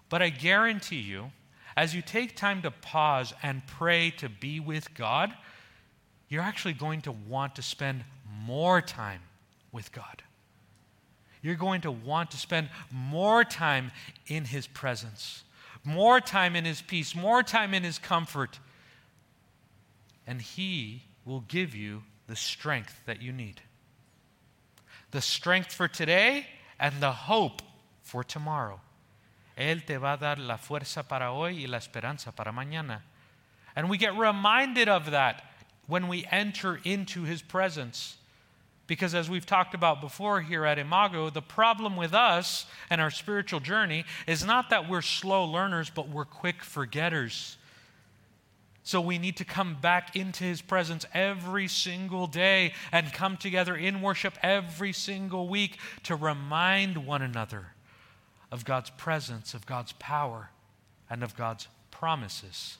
But 0.07 0.21
I 0.21 0.29
guarantee 0.29 1.01
you, 1.01 1.31
as 1.75 1.93
you 1.93 2.01
take 2.01 2.37
time 2.37 2.61
to 2.61 2.71
pause 2.71 3.33
and 3.43 3.67
pray 3.67 4.11
to 4.11 4.29
be 4.29 4.61
with 4.61 4.93
God, 4.93 5.33
you're 6.29 6.41
actually 6.41 6.75
going 6.75 7.01
to 7.01 7.11
want 7.11 7.55
to 7.55 7.61
spend 7.61 8.05
more 8.45 8.81
time 8.81 9.19
with 9.73 9.91
God. 9.91 10.23
You're 11.41 11.55
going 11.55 11.81
to 11.81 11.91
want 11.91 12.31
to 12.31 12.37
spend 12.37 12.69
more 12.89 13.43
time 13.43 13.91
in 14.27 14.45
His 14.45 14.65
presence, 14.65 15.43
more 15.83 16.21
time 16.21 16.55
in 16.55 16.63
His 16.63 16.81
peace, 16.81 17.15
more 17.15 17.43
time 17.43 17.73
in 17.73 17.83
His 17.83 17.99
comfort. 17.99 18.59
And 20.25 20.41
He 20.41 21.03
will 21.25 21.41
give 21.41 21.75
you 21.75 22.03
the 22.27 22.37
strength 22.37 23.01
that 23.05 23.21
you 23.21 23.33
need 23.33 23.61
the 25.11 25.21
strength 25.21 25.73
for 25.73 25.87
today 25.87 26.47
and 26.79 27.01
the 27.01 27.11
hope 27.11 27.61
for 28.03 28.23
tomorrow. 28.23 28.79
Él 29.57 29.85
te 29.85 29.97
va 29.97 30.13
a 30.13 30.17
dar 30.17 30.37
la 30.37 30.57
fuerza 30.57 31.07
para 31.07 31.33
hoy 31.33 31.61
y 31.61 31.67
la 31.67 31.77
esperanza 31.77 32.31
para 32.31 32.51
mañana. 32.51 33.01
And 33.75 33.89
we 33.89 33.97
get 33.97 34.17
reminded 34.17 34.87
of 34.87 35.11
that 35.11 35.43
when 35.87 36.07
we 36.07 36.25
enter 36.31 36.79
into 36.83 37.23
his 37.23 37.41
presence. 37.41 38.17
Because 38.87 39.13
as 39.13 39.29
we've 39.29 39.45
talked 39.45 39.75
about 39.75 40.01
before 40.01 40.41
here 40.41 40.65
at 40.65 40.79
Imago, 40.79 41.29
the 41.29 41.43
problem 41.43 41.95
with 41.95 42.13
us 42.13 42.65
and 42.89 42.99
our 42.99 43.11
spiritual 43.11 43.59
journey 43.59 44.03
is 44.25 44.43
not 44.43 44.71
that 44.71 44.89
we're 44.89 45.03
slow 45.03 45.45
learners, 45.45 45.91
but 45.91 46.09
we're 46.09 46.25
quick 46.25 46.63
forgetters. 46.63 47.57
So 48.89 48.99
we 48.99 49.19
need 49.19 49.37
to 49.37 49.45
come 49.45 49.77
back 49.79 50.15
into 50.15 50.43
his 50.43 50.63
presence 50.63 51.05
every 51.13 51.67
single 51.67 52.25
day 52.25 52.73
and 52.91 53.13
come 53.13 53.37
together 53.37 53.75
in 53.75 54.01
worship 54.01 54.33
every 54.41 54.93
single 54.93 55.47
week 55.47 55.77
to 56.05 56.15
remind 56.15 57.05
one 57.05 57.21
another 57.21 57.67
of 58.51 58.65
God's 58.65 58.89
presence, 58.89 59.53
of 59.53 59.67
God's 59.67 59.91
power, 59.99 60.49
and 61.07 61.21
of 61.21 61.37
God's 61.37 61.67
promises. 61.91 62.79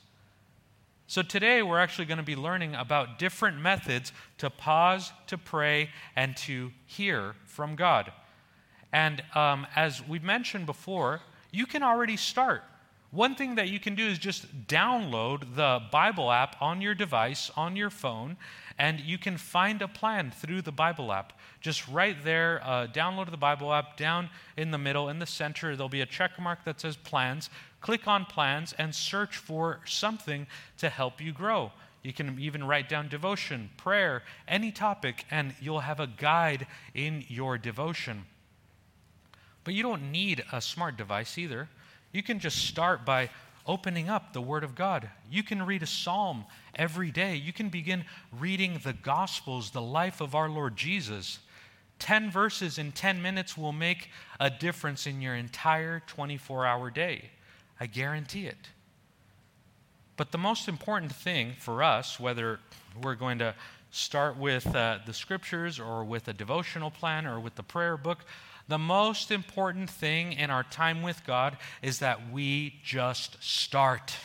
So 1.06 1.22
today 1.22 1.62
we're 1.62 1.78
actually 1.78 2.06
going 2.06 2.18
to 2.18 2.24
be 2.24 2.36
learning 2.36 2.74
about 2.74 3.20
different 3.20 3.62
methods 3.62 4.12
to 4.40 4.50
pause, 4.50 5.12
to 5.28 5.38
pray, 5.38 5.92
and 6.16 6.36
to 6.38 6.72
hear 6.88 7.36
from 7.46 7.76
God. 7.76 8.12
And 8.92 9.22
um, 9.36 9.68
as 9.76 10.02
we've 10.08 10.24
mentioned 10.24 10.66
before, 10.66 11.22
you 11.52 11.68
can 11.68 11.84
already 11.84 12.18
start 12.18 12.64
one 13.12 13.34
thing 13.34 13.56
that 13.56 13.70
you 13.70 13.80
can 13.80 13.96
do 13.96 14.06
is 14.06 14.20
just 14.20 14.68
download 14.68 15.56
the 15.56 15.82
Bible 15.92 16.32
app 16.32 16.62
on 16.62 16.80
your 16.80 16.94
device, 16.94 17.50
on 17.58 17.76
your 17.76 17.90
phone, 17.90 18.38
and 18.78 19.00
you 19.00 19.18
can 19.18 19.38
find 19.38 19.82
a 19.82 19.88
plan 19.88 20.32
through 20.32 20.62
the 20.62 20.72
Bible 20.72 21.12
app. 21.12 21.34
Just 21.60 21.88
right 21.88 22.16
there, 22.24 22.62
uh, 22.64 22.88
download 22.88 23.32
the 23.32 23.38
Bible 23.38 23.74
app. 23.74 23.98
Down 23.98 24.30
in 24.56 24.72
the 24.72 24.78
middle, 24.78 25.10
in 25.10 25.18
the 25.18 25.26
center, 25.26 25.76
there'll 25.76 25.90
be 25.90 26.02
a 26.02 26.06
check 26.06 26.40
mark 26.40 26.64
that 26.66 26.80
says 26.80 26.96
plans. 26.96 27.50
Click 27.82 28.08
on 28.08 28.26
plans 28.26 28.74
and 28.78 28.94
search 28.94 29.38
for 29.38 29.80
something 29.86 30.46
to 30.78 30.90
help 30.90 31.20
you 31.20 31.34
grow. 31.34 31.72
You 32.04 32.14
can 32.14 32.40
even 32.40 32.64
write 32.64 32.88
down 32.88 33.10
devotion, 33.10 33.72
prayer, 33.76 34.24
any 34.48 34.72
topic, 34.72 35.26
and 35.32 35.56
you'll 35.60 35.82
have 35.82 36.00
a 36.00 36.08
guide 36.08 36.68
in 36.94 37.26
your 37.28 37.58
devotion. 37.58 38.26
But 39.64 39.74
you 39.74 39.84
don't 39.84 40.12
need 40.12 40.44
a 40.54 40.62
smart 40.62 40.96
device 40.96 41.38
either. 41.38 41.70
You 42.12 42.24
can 42.24 42.40
just 42.40 42.58
start 42.66 43.06
by 43.06 43.30
opening 43.66 44.10
up 44.10 44.34
the 44.34 44.42
Word 44.42 44.64
of 44.64 44.74
God. 44.74 45.10
You 45.30 45.44
can 45.44 45.64
read 45.64 45.84
a 45.84 45.88
psalm 45.88 46.46
every 46.76 47.12
day. 47.12 47.36
You 47.36 47.54
can 47.54 47.70
begin 47.70 48.06
reading 48.38 48.82
the 48.84 48.94
Gospels, 48.94 49.72
the 49.72 49.82
life 49.82 50.22
of 50.22 50.34
our 50.34 50.50
Lord 50.50 50.76
Jesus. 50.76 51.40
10 52.00 52.32
verses 52.32 52.78
in 52.78 52.92
10 52.92 53.22
minutes 53.22 53.58
will 53.58 53.72
make 53.72 54.10
a 54.40 54.50
difference 54.50 55.06
in 55.06 55.22
your 55.22 55.36
entire 55.36 56.02
24 56.08 56.66
hour 56.66 56.90
day. 56.90 57.30
I 57.80 57.86
guarantee 57.86 58.48
it. 58.48 58.70
But 60.18 60.32
the 60.32 60.38
most 60.38 60.68
important 60.68 61.14
thing 61.14 61.54
for 61.60 61.84
us, 61.84 62.20
whether 62.20 62.60
we're 63.02 63.16
going 63.16 63.40
to 63.40 63.54
start 63.92 64.38
with 64.38 64.66
uh, 64.76 65.00
the 65.06 65.14
scriptures 65.14 65.80
or 65.80 66.04
with 66.04 66.28
a 66.28 66.34
devotional 66.34 66.92
plan 66.92 67.26
or 67.26 67.40
with 67.40 67.56
the 67.56 67.64
prayer 67.64 67.98
book, 67.98 68.26
the 68.70 68.78
most 68.78 69.32
important 69.32 69.90
thing 69.90 70.32
in 70.32 70.52
our 70.52 70.64
time 70.64 71.02
with 71.02 71.26
God 71.26 71.58
is 71.82 72.00
that 72.00 72.32
we 72.32 72.80
just 72.84 73.44
start. 73.44 74.16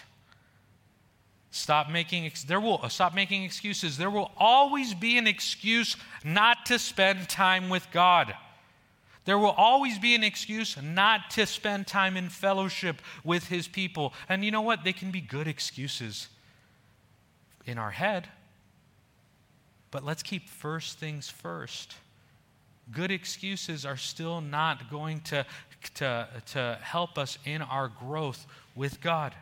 Stop 1.51 1.89
making 1.89 2.31
there 2.47 2.61
will 2.61 2.87
stop 2.91 3.15
making 3.15 3.43
excuses. 3.43 3.97
There 3.97 4.11
will 4.11 4.31
always 4.37 4.93
be 4.93 5.17
an 5.17 5.27
excuse 5.27 5.97
not 6.23 6.67
to 6.67 6.79
spend 6.79 7.29
time 7.29 7.71
with 7.71 7.87
God. 7.91 8.35
There 9.25 9.39
will 9.39 9.53
always 9.53 9.99
be 9.99 10.15
an 10.15 10.23
excuse 10.23 10.77
not 10.83 11.31
to 11.31 11.47
spend 11.47 11.87
time 11.87 12.15
in 12.15 12.29
fellowship 12.29 13.01
with 13.25 13.49
his 13.49 13.67
people. 13.67 14.13
And 14.29 14.45
you 14.45 14.51
know 14.51 14.61
what? 14.61 14.85
They 14.85 14.93
can 14.93 15.11
be 15.11 15.23
good 15.23 15.49
excuses 15.49 16.29
in 17.65 17.79
our 17.79 17.93
head. 17.93 18.29
But 19.91 20.05
let's 20.05 20.23
keep 20.23 20.51
first 20.51 20.99
things 20.99 21.31
first 21.31 21.95
good 22.93 23.11
excuses 23.11 23.85
are 23.85 23.97
still 23.97 24.41
not 24.41 24.91
going 24.91 25.21
to, 25.21 25.47
to, 25.95 26.29
to 26.53 26.79
help 26.83 27.19
us 27.19 27.39
in 27.45 27.63
our 27.63 27.89
growth 27.89 28.47
with 28.75 29.01
God. 29.01 29.35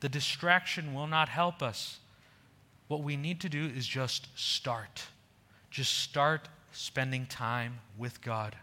The 0.00 0.08
distraction 0.08 0.94
will 0.94 1.06
not 1.06 1.28
help 1.28 1.62
us. 1.62 1.98
What 2.88 3.02
we 3.02 3.16
need 3.16 3.40
to 3.40 3.48
do 3.48 3.70
is 3.76 3.86
just 3.86 4.28
start. 4.34 5.04
Just 5.70 5.98
start 5.98 6.48
spending 6.72 7.26
time 7.26 7.78
with 7.96 8.20
God. 8.22 8.56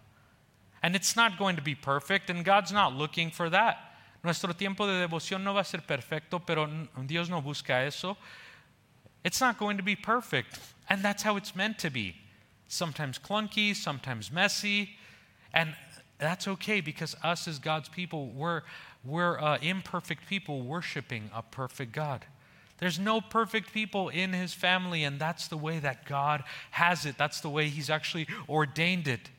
And 0.84 0.96
it's 0.96 1.15
not 1.15 1.38
going 1.38 1.55
to 1.55 1.62
be 1.62 1.75
perfect, 1.75 2.29
and 2.29 2.43
God's 2.43 2.72
not 2.72 2.93
looking 2.93 3.31
for 3.31 3.50
that. 3.50 3.77
Nuestro 4.24 4.51
tiempo 4.53 4.86
de 4.86 5.07
devoción 5.07 5.43
no 5.43 5.53
va 5.53 5.62
a 5.62 5.63
ser 5.63 5.79
perfecto, 5.79 6.39
pero 6.39 6.67
Dios 7.05 7.29
no 7.29 7.41
busca 7.41 7.86
eso. 7.86 8.17
It's 9.24 9.41
not 9.41 9.57
going 9.57 9.77
to 9.77 9.84
be 9.84 9.96
perfect, 9.96 10.60
and 10.89 11.03
that's 11.03 11.24
how 11.24 11.38
it's 11.38 11.55
meant 11.55 11.79
to 11.79 11.89
be 11.89 12.15
sometimes 12.67 13.19
clunky, 13.19 13.75
sometimes 13.75 14.31
messy. 14.31 14.91
And 15.53 15.75
that's 16.19 16.47
okay 16.47 16.81
because 16.81 17.15
us 17.24 17.47
as 17.47 17.59
God's 17.59 17.89
people, 17.89 18.27
we're, 18.27 18.63
we're 19.05 19.39
uh, 19.39 19.57
imperfect 19.62 20.27
people 20.27 20.62
worshiping 20.62 21.29
a 21.33 21.41
perfect 21.41 21.91
God. 21.91 22.25
There's 22.79 23.00
no 23.00 23.21
perfect 23.21 23.74
people 23.74 24.09
in 24.09 24.33
his 24.33 24.53
family, 24.53 25.03
and 25.03 25.19
that's 25.19 25.47
the 25.47 25.57
way 25.57 25.79
that 25.79 26.05
God 26.05 26.43
has 26.71 27.05
it. 27.05 27.17
That's 27.17 27.41
the 27.41 27.50
way 27.50 27.69
he's 27.69 27.89
actually 27.89 28.27
ordained 28.47 29.07
it. 29.07 29.31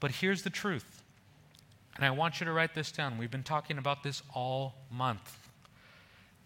But 0.00 0.10
here's 0.10 0.42
the 0.42 0.50
truth, 0.50 1.02
and 1.96 2.04
I 2.04 2.10
want 2.10 2.40
you 2.40 2.46
to 2.46 2.52
write 2.52 2.74
this 2.74 2.92
down. 2.92 3.18
We've 3.18 3.30
been 3.30 3.42
talking 3.42 3.76
about 3.76 4.02
this 4.02 4.22
all 4.34 4.74
month. 4.90 5.48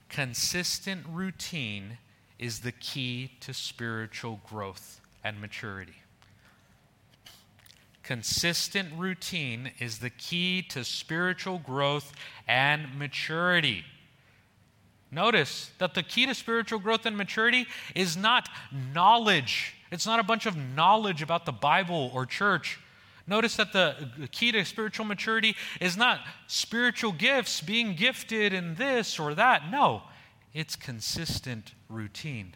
Consistent 0.08 1.06
routine 1.08 1.98
is 2.40 2.60
the 2.60 2.72
key 2.72 3.32
to 3.40 3.54
spiritual 3.54 4.40
growth 4.48 4.99
and 5.24 5.40
maturity. 5.40 5.96
Consistent 8.02 8.88
routine 8.96 9.70
is 9.78 9.98
the 9.98 10.10
key 10.10 10.62
to 10.62 10.84
spiritual 10.84 11.58
growth 11.58 12.12
and 12.48 12.98
maturity. 12.98 13.84
Notice 15.12 15.70
that 15.78 15.94
the 15.94 16.02
key 16.02 16.26
to 16.26 16.34
spiritual 16.34 16.78
growth 16.78 17.06
and 17.06 17.16
maturity 17.16 17.66
is 17.94 18.16
not 18.16 18.48
knowledge. 18.94 19.74
It's 19.90 20.06
not 20.06 20.20
a 20.20 20.24
bunch 20.24 20.46
of 20.46 20.56
knowledge 20.56 21.22
about 21.22 21.46
the 21.46 21.52
Bible 21.52 22.10
or 22.14 22.26
church. 22.26 22.78
Notice 23.26 23.56
that 23.56 23.72
the 23.72 24.28
key 24.32 24.50
to 24.52 24.64
spiritual 24.64 25.04
maturity 25.04 25.54
is 25.80 25.96
not 25.96 26.20
spiritual 26.48 27.12
gifts, 27.12 27.60
being 27.60 27.94
gifted 27.94 28.52
in 28.52 28.74
this 28.74 29.20
or 29.20 29.34
that. 29.34 29.70
No, 29.70 30.02
it's 30.52 30.74
consistent 30.74 31.74
routine. 31.88 32.54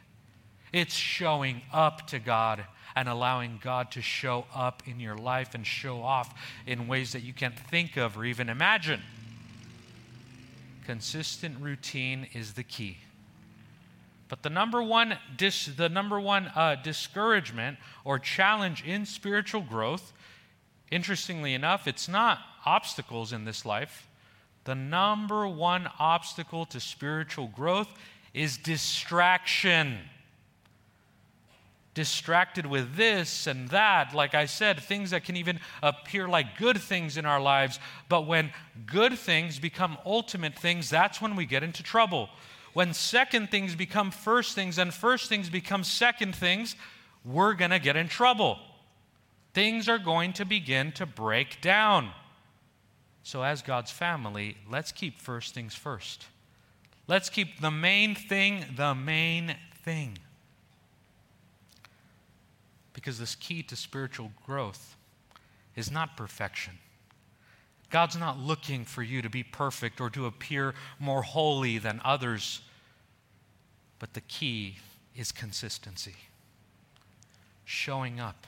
It's 0.75 0.97
showing 0.97 1.63
up 1.73 2.09
to 2.09 2.19
God 2.19 2.65
and 2.97 3.09
allowing 3.09 3.61
God 3.63 3.93
to 3.93 4.03
show 4.03 4.45
up 4.53 4.83
in 4.89 4.99
your 4.99 5.17
life 5.17 5.55
and 5.55 5.65
show 5.65 6.03
off 6.03 6.35
in 6.67 6.89
ways 6.89 7.13
that 7.13 7.23
you 7.23 7.33
can't 7.33 7.57
think 7.57 7.97
of 7.97 8.19
or 8.19 8.25
even 8.25 8.49
imagine. 8.49 9.01
Consistent 10.85 11.61
routine 11.61 12.27
is 12.33 12.55
the 12.55 12.65
key. 12.65 12.99
But 14.29 14.43
the 14.43 14.51
number 14.51 14.83
one, 14.83 15.17
dis, 15.37 15.67
the 15.67 15.89
number 15.89 16.19
one 16.19 16.51
uh, 16.57 16.75
discouragement 16.83 17.79
or 18.05 18.19
challenge 18.19 18.83
in 18.83 19.07
spiritual 19.07 19.61
growth, 19.61 20.13
interestingly 20.91 21.55
enough, 21.55 21.87
it's 21.87 22.09
not 22.09 22.41
obstacles 22.67 23.33
in 23.33 23.45
this 23.45 23.65
life. 23.65 24.09
The 24.65 24.75
number 24.75 25.47
one 25.47 25.89
obstacle 26.01 26.67
to 26.67 26.81
spiritual 26.81 27.47
growth 27.47 27.95
is 28.33 28.57
distraction 28.57 30.01
distracted 31.95 32.67
with 32.67 32.97
this 32.97 33.47
and 33.47 33.69
that. 33.69 34.15
Like 34.15 34.35
I 34.35 34.47
said, 34.47 34.81
things 34.81 35.11
that 35.11 35.25
can 35.25 35.37
even 35.37 35.61
appear 35.83 36.29
like 36.29 36.59
good 36.59 36.81
things 36.81 37.17
in 37.17 37.25
our 37.25 37.41
lives. 37.41 37.79
But 38.09 38.27
when 38.27 38.53
good 38.87 39.19
things 39.19 39.59
become 39.59 39.97
ultimate 40.05 40.55
things, 40.55 40.91
that's 40.91 41.23
when 41.23 41.37
we 41.37 41.47
get 41.47 41.63
into 41.63 41.83
trouble. 41.83 42.29
When 42.73 42.93
second 42.93 43.51
things 43.51 43.77
become 43.77 44.11
first 44.11 44.55
things 44.55 44.79
and 44.79 44.93
first 44.93 45.29
things 45.29 45.49
become 45.49 45.85
second 45.85 46.35
things, 46.35 46.75
we're 47.25 47.55
going 47.55 47.71
to 47.71 47.79
get 47.79 47.97
in 47.97 48.09
trouble. 48.09 48.59
Things 49.55 49.89
are 49.89 49.99
going 49.99 50.33
to 50.35 50.45
begin 50.45 50.91
to 50.93 51.07
break 51.07 51.61
down. 51.61 52.11
So, 53.23 53.43
as 53.43 53.63
God's 53.63 53.91
family, 53.91 54.57
let's 54.71 54.93
keep 54.93 55.19
first 55.19 55.55
things 55.55 55.75
first. 55.75 56.27
Let's 57.07 57.31
keep 57.31 57.61
the 57.61 57.71
main 57.71 58.15
thing 58.15 58.65
the 58.77 58.95
main 58.95 59.57
thing. 59.83 60.19
Because 62.95 63.19
this 63.19 63.35
key 63.35 63.63
to 63.65 63.77
spiritual 63.77 64.33
growth 64.47 64.97
is 65.77 65.91
not 65.91 66.17
perfection. 66.17 66.79
God's 67.91 68.17
not 68.17 68.39
looking 68.39 68.85
for 68.85 69.03
you 69.03 69.21
to 69.23 69.29
be 69.29 69.43
perfect 69.43 70.01
or 70.01 70.09
to 70.11 70.27
appear 70.27 70.75
more 70.99 71.23
holy 71.23 71.79
than 71.79 72.01
others, 72.05 72.61
but 73.99 74.15
the 74.15 74.21
key 74.23 74.79
is 75.15 75.31
consistency. 75.31 76.17
Showing 77.65 78.21
up 78.21 78.47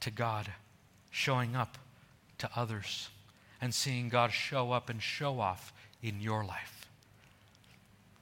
to 0.00 0.10
God, 0.10 0.48
showing 1.10 1.56
up 1.56 1.78
to 2.38 2.50
others, 2.54 3.08
and 3.60 3.74
seeing 3.74 4.08
God 4.08 4.32
show 4.32 4.72
up 4.72 4.88
and 4.88 5.02
show 5.02 5.40
off 5.40 5.72
in 6.02 6.20
your 6.20 6.44
life. 6.44 6.86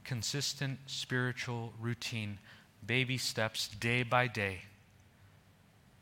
Consistent 0.04 0.78
spiritual 0.86 1.72
routine, 1.80 2.38
baby 2.86 3.18
steps, 3.18 3.68
day 3.68 4.02
by 4.02 4.26
day 4.26 4.62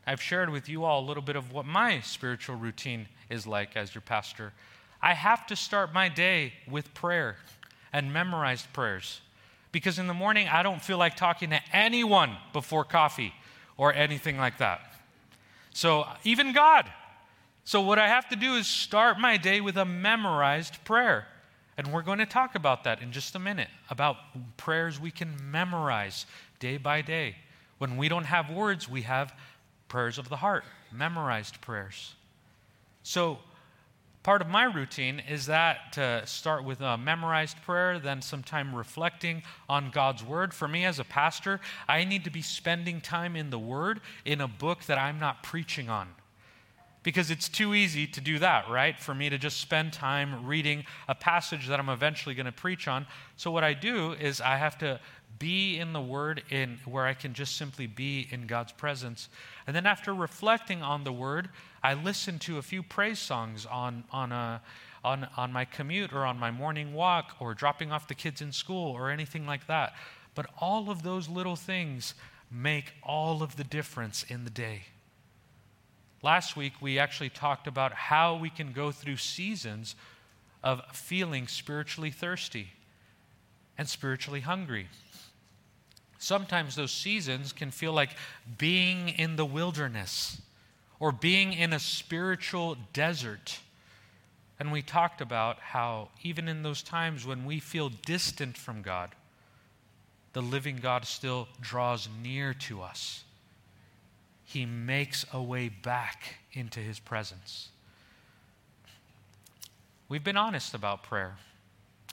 I've 0.07 0.21
shared 0.21 0.49
with 0.49 0.69
you 0.69 0.85
all 0.85 1.03
a 1.03 1.05
little 1.05 1.21
bit 1.21 1.35
of 1.35 1.51
what 1.51 1.65
my 1.65 1.99
spiritual 1.99 2.55
routine 2.55 3.07
is 3.29 3.45
like 3.45 3.75
as 3.75 3.93
your 3.93 4.01
pastor. 4.01 4.53
I 5.01 5.13
have 5.13 5.45
to 5.47 5.55
start 5.57 5.93
my 5.93 6.07
day 6.07 6.53
with 6.65 6.93
prayer 6.93 7.35
and 7.91 8.13
memorized 8.13 8.71
prayers 8.71 9.19
because 9.73 9.99
in 9.99 10.07
the 10.07 10.13
morning 10.13 10.47
I 10.47 10.63
don't 10.63 10.81
feel 10.81 10.97
like 10.97 11.17
talking 11.17 11.49
to 11.49 11.59
anyone 11.73 12.37
before 12.53 12.85
coffee 12.85 13.33
or 13.75 13.93
anything 13.93 14.37
like 14.37 14.59
that. 14.59 14.79
So, 15.73 16.07
even 16.23 16.53
God. 16.53 16.89
So, 17.65 17.81
what 17.81 17.99
I 17.99 18.07
have 18.07 18.29
to 18.29 18.37
do 18.37 18.55
is 18.55 18.65
start 18.65 19.19
my 19.19 19.35
day 19.35 19.59
with 19.59 19.75
a 19.75 19.85
memorized 19.85 20.83
prayer. 20.85 21.27
And 21.77 21.91
we're 21.91 22.01
going 22.01 22.17
to 22.19 22.25
talk 22.25 22.55
about 22.55 22.85
that 22.85 23.01
in 23.01 23.11
just 23.11 23.35
a 23.35 23.39
minute 23.39 23.67
about 23.89 24.15
prayers 24.55 24.99
we 24.99 25.11
can 25.11 25.35
memorize 25.51 26.25
day 26.59 26.77
by 26.77 27.01
day. 27.01 27.35
When 27.77 27.97
we 27.97 28.09
don't 28.09 28.23
have 28.23 28.49
words, 28.49 28.89
we 28.89 29.03
have 29.03 29.33
prayers 29.87 30.17
of 30.17 30.29
the 30.29 30.37
heart, 30.37 30.63
memorized 30.91 31.61
prayers. 31.61 32.15
So, 33.03 33.39
part 34.23 34.41
of 34.41 34.49
my 34.49 34.65
routine 34.65 35.21
is 35.29 35.45
that 35.45 35.93
to 35.93 36.21
start 36.25 36.65
with 36.65 36.81
a 36.81 36.97
memorized 36.97 37.61
prayer, 37.63 37.97
then 37.99 38.21
some 38.21 38.43
time 38.43 38.75
reflecting 38.75 39.43
on 39.69 39.89
God's 39.89 40.23
Word. 40.23 40.53
For 40.53 40.67
me 40.67 40.83
as 40.83 40.99
a 40.99 41.05
pastor, 41.05 41.61
I 41.87 42.03
need 42.03 42.25
to 42.25 42.29
be 42.29 42.41
spending 42.41 42.99
time 42.99 43.35
in 43.37 43.49
the 43.49 43.59
Word 43.59 44.01
in 44.25 44.41
a 44.41 44.47
book 44.47 44.83
that 44.85 44.97
I'm 44.97 45.19
not 45.19 45.43
preaching 45.43 45.89
on. 45.89 46.09
Because 47.03 47.31
it's 47.31 47.47
too 47.47 47.73
easy 47.73 48.05
to 48.05 48.19
do 48.19 48.37
that, 48.39 48.69
right? 48.69 48.99
For 48.99 49.15
me 49.15 49.29
to 49.29 49.37
just 49.37 49.61
spend 49.61 49.93
time 49.93 50.45
reading 50.45 50.83
a 51.07 51.15
passage 51.15 51.69
that 51.69 51.79
I'm 51.79 51.87
eventually 51.87 52.35
going 52.35 52.47
to 52.47 52.51
preach 52.51 52.89
on. 52.89 53.07
So, 53.37 53.49
what 53.49 53.63
I 53.63 53.73
do 53.73 54.11
is 54.11 54.41
I 54.41 54.57
have 54.57 54.77
to 54.79 54.99
be 55.39 55.77
in 55.79 55.93
the 55.93 56.01
Word 56.01 56.43
in 56.49 56.79
where 56.85 57.05
I 57.05 57.13
can 57.13 57.33
just 57.33 57.55
simply 57.57 57.87
be 57.87 58.27
in 58.31 58.47
God's 58.47 58.71
presence. 58.71 59.29
And 59.65 59.75
then 59.75 59.85
after 59.85 60.13
reflecting 60.13 60.81
on 60.81 61.03
the 61.03 61.11
Word, 61.11 61.49
I 61.83 61.93
listen 61.93 62.39
to 62.39 62.57
a 62.57 62.61
few 62.61 62.83
praise 62.83 63.19
songs 63.19 63.65
on, 63.65 64.03
on, 64.11 64.31
a, 64.31 64.61
on, 65.03 65.27
on 65.37 65.51
my 65.51 65.65
commute 65.65 66.13
or 66.13 66.25
on 66.25 66.37
my 66.37 66.51
morning 66.51 66.93
walk 66.93 67.35
or 67.39 67.53
dropping 67.53 67.91
off 67.91 68.07
the 68.07 68.15
kids 68.15 68.41
in 68.41 68.51
school 68.51 68.91
or 68.91 69.09
anything 69.09 69.45
like 69.45 69.67
that. 69.67 69.93
But 70.35 70.47
all 70.59 70.89
of 70.89 71.03
those 71.03 71.29
little 71.29 71.55
things 71.55 72.13
make 72.51 72.93
all 73.03 73.43
of 73.43 73.55
the 73.57 73.63
difference 73.63 74.23
in 74.23 74.43
the 74.43 74.49
day. 74.49 74.83
Last 76.23 76.57
week, 76.57 76.73
we 76.81 76.97
actually 76.97 77.29
talked 77.29 77.67
about 77.67 77.93
how 77.93 78.35
we 78.35 78.49
can 78.49 78.71
go 78.71 78.91
through 78.91 79.17
seasons 79.17 79.95
of 80.63 80.81
feeling 80.91 81.47
spiritually 81.47 82.11
thirsty 82.11 82.69
and 83.77 83.87
spiritually 83.87 84.41
hungry. 84.41 84.87
Sometimes 86.19 86.75
those 86.75 86.91
seasons 86.91 87.53
can 87.53 87.71
feel 87.71 87.93
like 87.93 88.15
being 88.57 89.09
in 89.09 89.35
the 89.35 89.45
wilderness 89.45 90.41
or 90.99 91.11
being 91.11 91.53
in 91.53 91.73
a 91.73 91.79
spiritual 91.79 92.77
desert. 92.93 93.59
And 94.59 94.71
we 94.71 94.81
talked 94.81 95.21
about 95.21 95.59
how, 95.59 96.09
even 96.23 96.47
in 96.47 96.63
those 96.63 96.81
times 96.81 97.25
when 97.25 97.45
we 97.45 97.59
feel 97.59 97.89
distant 97.89 98.57
from 98.57 98.81
God, 98.81 99.11
the 100.33 100.41
living 100.41 100.77
God 100.77 101.05
still 101.05 101.47
draws 101.61 102.09
near 102.21 102.53
to 102.53 102.81
us. 102.81 103.23
He 104.43 104.65
makes 104.65 105.25
a 105.31 105.41
way 105.41 105.69
back 105.69 106.37
into 106.53 106.79
His 106.79 106.99
presence. 106.99 107.69
We've 110.09 110.23
been 110.23 110.37
honest 110.37 110.73
about 110.73 111.03
prayer. 111.03 111.35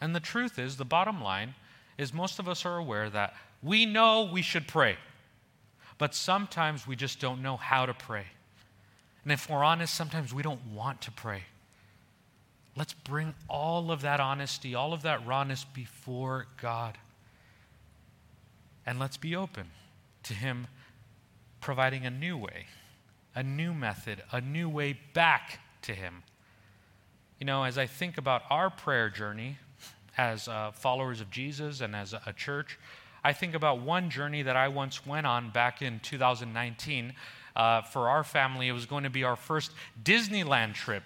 And 0.01 0.15
the 0.15 0.21
truth 0.21 0.59
is, 0.59 0.77
the 0.77 0.85
bottom 0.85 1.23
line 1.23 1.55
is 1.97 2.13
most 2.13 2.39
of 2.39 2.49
us 2.49 2.67
are 2.67 2.77
aware 2.77 3.09
that 3.09 3.35
we 3.65 3.87
know 3.87 4.29
we 4.31 4.43
should 4.43 4.69
pray, 4.69 4.97
but 5.97 6.15
sometimes 6.15 6.87
we 6.87 6.97
just 6.97 7.19
don't 7.19 7.41
know 7.41 7.57
how 7.57 7.87
to 7.87 7.95
pray. 7.95 8.27
And 9.23 9.33
if 9.33 9.49
we're 9.49 9.65
honest, 9.65 9.95
sometimes 9.95 10.35
we 10.35 10.43
don't 10.43 10.61
want 10.73 11.01
to 11.03 11.11
pray. 11.11 11.45
Let's 12.77 12.93
bring 12.93 13.35
all 13.49 13.91
of 13.91 14.03
that 14.03 14.21
honesty, 14.21 14.75
all 14.75 14.93
of 14.93 15.03
that 15.03 15.27
rawness 15.27 15.65
before 15.65 16.47
God. 16.61 16.99
And 18.85 18.99
let's 18.99 19.17
be 19.17 19.35
open 19.35 19.71
to 20.25 20.35
Him 20.35 20.67
providing 21.61 22.05
a 22.05 22.11
new 22.11 22.37
way, 22.37 22.67
a 23.35 23.43
new 23.43 23.73
method, 23.73 24.23
a 24.31 24.41
new 24.41 24.69
way 24.69 24.99
back 25.15 25.61
to 25.83 25.93
Him. 25.93 26.23
You 27.41 27.47
know, 27.47 27.65
as 27.65 27.79
I 27.79 27.87
think 27.87 28.19
about 28.19 28.43
our 28.51 28.69
prayer 28.69 29.09
journey 29.09 29.57
as 30.19 30.49
uh, 30.49 30.71
followers 30.73 31.21
of 31.21 31.31
Jesus 31.31 31.81
and 31.81 31.97
as 31.97 32.13
a, 32.13 32.21
a 32.27 32.33
church, 32.33 32.79
I 33.25 33.33
think 33.33 33.55
about 33.55 33.81
one 33.81 34.11
journey 34.11 34.43
that 34.43 34.55
I 34.55 34.69
once 34.69 35.07
went 35.07 35.27
on 35.27 35.51
back 35.51 35.81
in 35.81 35.99
2019. 36.01 37.15
Uh, 37.57 37.83
for 37.83 38.09
our 38.09 38.23
family, 38.23 38.69
it 38.69 38.73
was 38.73 38.85
going 38.85 39.05
to 39.05 39.11
be 39.11 39.25
our 39.25 39.37
first 39.37 39.73
Disneyland 40.03 40.75
trip. 40.75 41.05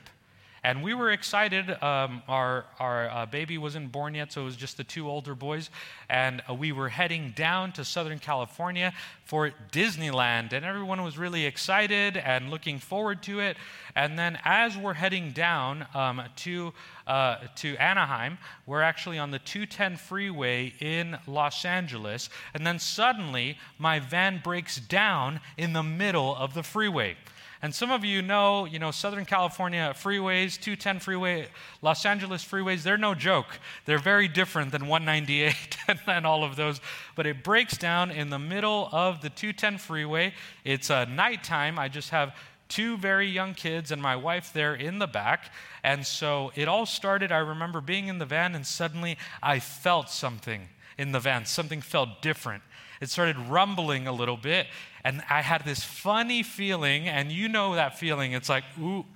And 0.65 0.83
we 0.83 0.95
were 0.95 1.11
excited. 1.11 1.71
Um, 1.83 2.23
our 2.29 2.65
our 2.79 3.09
uh, 3.11 3.27
baby 3.27 3.59
wasn't 3.59 3.93
born 3.93 4.15
yet, 4.15 4.33
so 4.33 4.43
it 4.43 4.45
was 4.45 4.57
just 4.57 4.77
the 4.77 4.85
two 4.85 5.09
older 5.09 5.35
boys. 5.35 5.71
And 6.09 6.43
uh, 6.49 6.55
we 6.55 6.73
were 6.73 6.89
heading 6.89 7.33
down 7.37 7.73
to 7.73 7.85
Southern 7.85 8.19
California 8.19 8.93
for 9.25 9.53
Disneyland. 9.73 10.53
And 10.53 10.65
everyone 10.65 11.03
was 11.03 11.19
really 11.19 11.45
excited 11.45 12.17
and 12.17 12.51
looking 12.51 12.79
forward 12.79 13.23
to 13.25 13.41
it. 13.41 13.57
And 13.95 14.19
then 14.19 14.39
as 14.45 14.77
we're 14.77 14.95
heading 14.95 15.33
down 15.33 15.87
um, 15.95 16.23
to, 16.37 16.73
uh, 17.07 17.37
to 17.57 17.77
Anaheim, 17.77 18.39
we're 18.67 18.81
actually 18.81 19.19
on 19.19 19.31
the 19.31 19.39
210 19.39 19.97
freeway 19.97 20.73
in 20.81 21.19
Los 21.27 21.65
Angeles. 21.65 22.31
And 22.55 22.67
then 22.67 22.79
suddenly, 22.79 23.59
my 23.79 24.01
van 24.01 24.41
breaks 24.43 24.79
down 24.79 25.41
in 25.57 25.73
the 25.73 25.83
middle 25.83 26.35
of 26.35 26.55
the 26.55 26.63
freeway. 26.63 27.17
And 27.61 27.75
some 27.75 27.91
of 27.91 28.05
you 28.05 28.23
know, 28.23 28.67
you 28.67 28.79
know, 28.79 28.93
Southern 28.93 29.25
California 29.25 29.93
freeways, 29.97 30.61
210 30.61 31.01
freeway, 31.01 31.49
Los 31.83 32.07
Angeles 32.07 32.45
freeways, 32.45 32.85
they're 32.85 32.97
no 32.97 33.15
joke. 33.15 33.59
They're 33.85 33.99
very 33.99 34.29
different 34.29 34.71
than 34.71 34.87
198 34.87 35.77
and 36.07 36.27
all 36.27 36.45
of 36.45 36.55
those. 36.55 36.81
But 37.17 37.27
it 37.27 37.43
breaks 37.43 37.77
down 37.77 38.13
in 38.13 38.31
the 38.31 38.39
middle 38.39 38.89
of 38.93 39.23
the 39.23 39.31
210 39.31 39.79
freeway. 39.79 40.35
It's 40.65 40.89
uh, 40.89 41.07
nighttime. 41.07 41.79
I 41.79 41.89
just 41.89 42.11
have 42.11 42.37
two 42.69 42.97
very 42.97 43.27
young 43.27 43.55
kids 43.55 43.91
and 43.91 44.01
my 44.01 44.15
wife 44.15 44.53
there 44.53 44.75
in 44.75 45.01
the 45.01 45.07
back. 45.07 45.53
And 45.83 46.07
so 46.07 46.53
it 46.55 46.69
all 46.69 46.87
started, 46.87 47.33
I 47.33 47.39
remember 47.39 47.81
being 47.81 48.07
in 48.09 48.19
the 48.19 48.27
van, 48.27 48.55
and 48.55 48.67
suddenly 48.67 49.19
I 49.43 49.59
felt 49.59 50.11
something 50.11 50.69
in 50.99 51.13
the 51.13 51.21
van. 51.21 51.47
Something 51.47 51.81
felt 51.81 52.21
different. 52.21 52.63
It 53.01 53.09
started 53.09 53.39
rumbling 53.39 54.07
a 54.07 54.13
little 54.13 54.37
bit, 54.37 54.67
and 55.05 55.23
I 55.31 55.43
had 55.43 55.65
this 55.65 55.85
funny 55.85 56.43
feeling, 56.43 57.09
and 57.09 57.31
you 57.31 57.49
know 57.49 57.77
that 57.77 57.99
feeling. 57.99 58.33
It's 58.33 58.49
like, 58.49 58.65
ooh, 58.81 59.07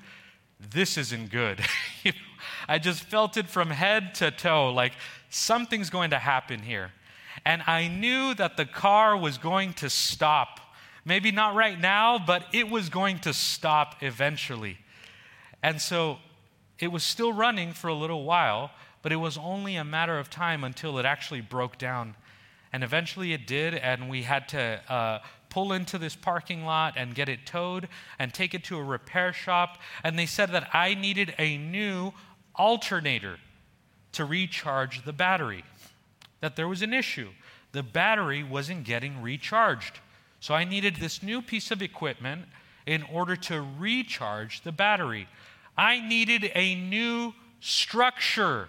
this 0.71 0.97
isn't 0.97 1.31
good. 1.31 1.61
I 2.69 2.79
just 2.79 3.03
felt 3.05 3.37
it 3.37 3.49
from 3.49 3.71
head 3.71 4.15
to 4.17 4.31
toe, 4.31 4.73
like 4.73 4.93
something's 5.31 5.91
going 5.91 6.11
to 6.11 6.19
happen 6.19 6.61
here. 6.61 6.93
And 7.45 7.63
I 7.67 7.89
knew 7.89 8.35
that 8.35 8.57
the 8.57 8.67
car 8.67 9.17
was 9.17 9.39
going 9.39 9.73
to 9.75 9.91
stop. 9.91 10.61
Maybe 11.05 11.33
not 11.33 11.55
right 11.55 11.81
now, 11.81 12.19
but 12.19 12.47
it 12.53 12.69
was 12.71 12.89
going 12.89 13.19
to 13.21 13.33
stop 13.33 13.97
eventually. 14.03 14.79
And 15.63 15.81
so 15.81 16.19
it 16.79 16.89
was 16.89 17.03
still 17.03 17.33
running 17.33 17.73
for 17.73 17.89
a 17.89 17.95
little 17.95 18.25
while, 18.25 18.71
but 19.03 19.13
it 19.13 19.17
was 19.17 19.37
only 19.37 19.77
a 19.77 19.85
matter 19.85 20.19
of 20.19 20.31
time 20.31 20.65
until 20.65 20.99
it 20.99 21.05
actually 21.05 21.41
broke 21.41 21.77
down. 21.77 22.15
And 22.73 22.83
eventually 22.83 23.33
it 23.33 23.47
did, 23.47 23.75
and 23.75 24.09
we 24.09 24.23
had 24.23 24.49
to 24.49 24.81
uh, 24.89 25.19
pull 25.51 25.73
into 25.73 25.99
this 25.99 26.17
parking 26.17 26.65
lot 26.65 26.95
and 26.97 27.15
get 27.15 27.29
it 27.29 27.45
towed 27.45 27.89
and 28.19 28.33
take 28.33 28.55
it 28.55 28.65
to 28.65 28.79
a 28.79 28.83
repair 28.83 29.33
shop. 29.33 29.79
And 30.03 30.19
they 30.19 30.27
said 30.27 30.51
that 30.53 30.71
I 30.73 30.95
needed 30.95 31.35
a 31.39 31.59
new 31.59 32.13
alternator 32.55 33.39
to 34.13 34.25
recharge 34.25 35.05
the 35.05 35.13
battery, 35.13 35.65
that 36.41 36.57
there 36.57 36.69
was 36.69 36.83
an 36.83 36.95
issue. 36.95 37.29
The 37.73 37.83
battery 37.83 38.43
wasn't 38.43 38.85
getting 38.85 39.21
recharged. 39.21 40.01
So 40.41 40.55
I 40.55 40.65
needed 40.65 40.97
this 40.97 41.23
new 41.23 41.41
piece 41.43 41.71
of 41.71 41.83
equipment 41.83 42.47
in 42.87 43.03
order 43.05 43.37
to 43.37 43.65
recharge 43.79 44.63
the 44.63 44.73
battery. 44.73 45.29
I 45.77 46.01
needed 46.01 46.51
a 46.55 46.75
new 46.75 47.33
structure, 47.61 48.69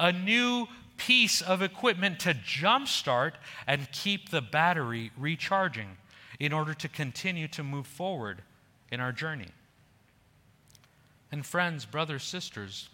a 0.00 0.12
new 0.12 0.66
piece 0.96 1.40
of 1.40 1.62
equipment 1.62 2.18
to 2.20 2.34
jumpstart 2.34 3.32
and 3.66 3.92
keep 3.92 4.30
the 4.30 4.40
battery 4.40 5.12
recharging 5.16 5.96
in 6.40 6.52
order 6.52 6.74
to 6.74 6.88
continue 6.88 7.46
to 7.46 7.62
move 7.62 7.86
forward 7.86 8.42
in 8.90 8.98
our 8.98 9.12
journey. 9.12 9.48
And, 11.30 11.46
friends, 11.46 11.84
brothers, 11.84 12.24
sisters, 12.24 12.88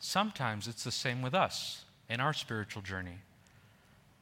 sometimes 0.00 0.66
it's 0.66 0.82
the 0.82 0.90
same 0.90 1.22
with 1.22 1.34
us 1.34 1.84
in 2.08 2.20
our 2.20 2.32
spiritual 2.32 2.82
journey. 2.82 3.18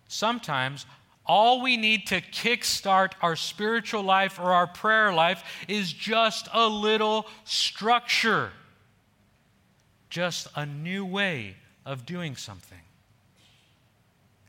Sometimes 0.09 0.87
all 1.25 1.63
we 1.63 1.77
need 1.77 2.07
to 2.09 2.21
kickstart 2.21 3.13
our 3.23 3.37
spiritual 3.37 4.03
life 4.03 4.39
or 4.39 4.53
our 4.53 4.67
prayer 4.67 5.13
life 5.13 5.43
is 5.67 5.93
just 5.93 6.49
a 6.53 6.69
little 6.69 7.27
structure, 7.45 8.51
just 10.11 10.49
a 10.57 10.67
new 10.67 11.05
way 11.05 11.57
of 11.87 12.05
doing 12.05 12.35
something. 12.35 12.81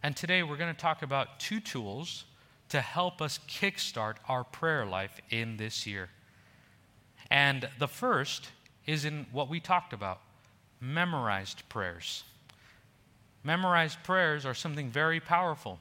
And 0.01 0.15
today 0.15 0.41
we're 0.41 0.57
going 0.57 0.73
to 0.73 0.79
talk 0.79 1.03
about 1.03 1.39
two 1.39 1.59
tools 1.59 2.25
to 2.69 2.81
help 2.81 3.21
us 3.21 3.39
kickstart 3.47 4.15
our 4.27 4.43
prayer 4.43 4.85
life 4.85 5.21
in 5.29 5.55
this 5.57 5.85
year. 5.85 6.09
And 7.29 7.69
the 7.79 7.87
first 7.87 8.49
is 8.85 9.05
in 9.05 9.27
what 9.31 9.49
we 9.49 9.59
talked 9.59 9.93
about 9.93 10.19
memorized 10.81 11.67
prayers. 11.69 12.23
Memorized 13.43 14.03
prayers 14.03 14.45
are 14.45 14.53
something 14.53 14.89
very 14.89 15.19
powerful. 15.19 15.79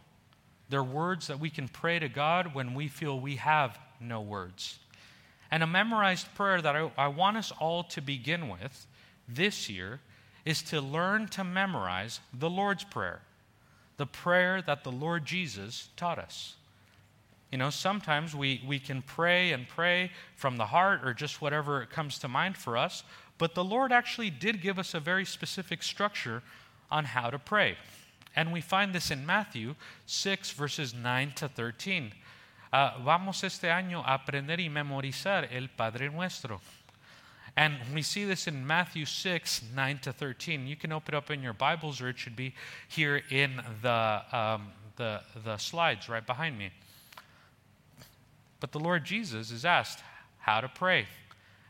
They're 0.68 0.82
words 0.84 1.26
that 1.28 1.40
we 1.40 1.50
can 1.50 1.68
pray 1.68 1.98
to 1.98 2.08
God 2.08 2.54
when 2.54 2.74
we 2.74 2.88
feel 2.88 3.18
we 3.18 3.36
have 3.36 3.78
no 4.00 4.20
words. 4.20 4.78
And 5.50 5.62
a 5.62 5.66
memorized 5.66 6.34
prayer 6.34 6.60
that 6.60 6.76
I, 6.76 6.90
I 6.98 7.08
want 7.08 7.36
us 7.36 7.52
all 7.52 7.84
to 7.84 8.00
begin 8.00 8.48
with 8.48 8.86
this 9.28 9.70
year 9.70 10.00
is 10.46 10.62
to 10.62 10.80
learn 10.80 11.26
to 11.26 11.44
memorize 11.44 12.20
the 12.32 12.48
Lord's 12.48 12.84
Prayer, 12.84 13.20
the 13.98 14.06
prayer 14.06 14.62
that 14.62 14.84
the 14.84 14.92
Lord 14.92 15.26
Jesus 15.26 15.88
taught 15.96 16.18
us. 16.18 16.54
You 17.50 17.58
know, 17.58 17.70
sometimes 17.70 18.34
we, 18.34 18.62
we 18.66 18.78
can 18.78 19.02
pray 19.02 19.52
and 19.52 19.68
pray 19.68 20.10
from 20.36 20.56
the 20.56 20.66
heart 20.66 21.00
or 21.04 21.12
just 21.12 21.42
whatever 21.42 21.84
comes 21.86 22.18
to 22.20 22.28
mind 22.28 22.56
for 22.56 22.76
us, 22.76 23.02
but 23.38 23.54
the 23.54 23.64
Lord 23.64 23.92
actually 23.92 24.30
did 24.30 24.62
give 24.62 24.78
us 24.78 24.94
a 24.94 25.00
very 25.00 25.24
specific 25.24 25.82
structure 25.82 26.42
on 26.90 27.04
how 27.04 27.28
to 27.28 27.38
pray. 27.38 27.76
And 28.36 28.52
we 28.52 28.60
find 28.60 28.92
this 28.92 29.10
in 29.10 29.26
Matthew 29.26 29.74
6, 30.06 30.52
verses 30.52 30.94
9 30.94 31.32
to 31.36 31.48
13. 31.48 32.12
Uh, 32.72 32.90
vamos 33.04 33.42
este 33.42 33.64
año 33.64 34.02
a 34.04 34.14
aprender 34.14 34.60
y 34.60 34.68
memorizar 34.68 35.48
el 35.50 35.68
Padre 35.68 36.10
Nuestro. 36.10 36.60
And 37.56 37.74
we 37.94 38.02
see 38.02 38.24
this 38.24 38.46
in 38.46 38.66
Matthew 38.66 39.06
6, 39.06 39.62
9 39.74 39.98
to 40.00 40.12
13. 40.12 40.66
You 40.66 40.76
can 40.76 40.92
open 40.92 41.14
it 41.14 41.16
up 41.16 41.30
in 41.30 41.42
your 41.42 41.54
Bibles, 41.54 42.02
or 42.02 42.08
it 42.08 42.18
should 42.18 42.36
be 42.36 42.54
here 42.88 43.22
in 43.30 43.62
the, 43.80 44.22
um, 44.30 44.68
the, 44.96 45.22
the 45.42 45.56
slides 45.56 46.08
right 46.08 46.26
behind 46.26 46.58
me. 46.58 46.70
But 48.60 48.72
the 48.72 48.78
Lord 48.78 49.04
Jesus 49.04 49.50
is 49.50 49.64
asked 49.64 50.00
how 50.38 50.60
to 50.60 50.68
pray. 50.68 51.06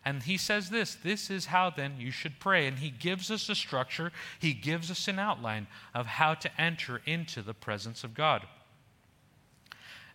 And 0.05 0.22
he 0.22 0.37
says 0.37 0.70
this 0.70 0.94
this 0.94 1.31
is 1.31 1.46
how 1.46 1.70
then 1.70 1.94
you 1.99 2.11
should 2.11 2.38
pray. 2.38 2.66
And 2.66 2.79
he 2.79 2.90
gives 2.90 3.31
us 3.31 3.49
a 3.49 3.55
structure, 3.55 4.12
he 4.38 4.55
gives 4.55 4.90
us 4.90 5.09
an 5.09 5.18
outline 5.18 5.66
of 5.94 6.07
how 6.07 6.35
to 6.35 6.61
enter 6.61 7.01
into 7.07 7.42
the 7.42 7.55
presence 7.55 8.05
of 8.05 8.14
God. 8.14 8.46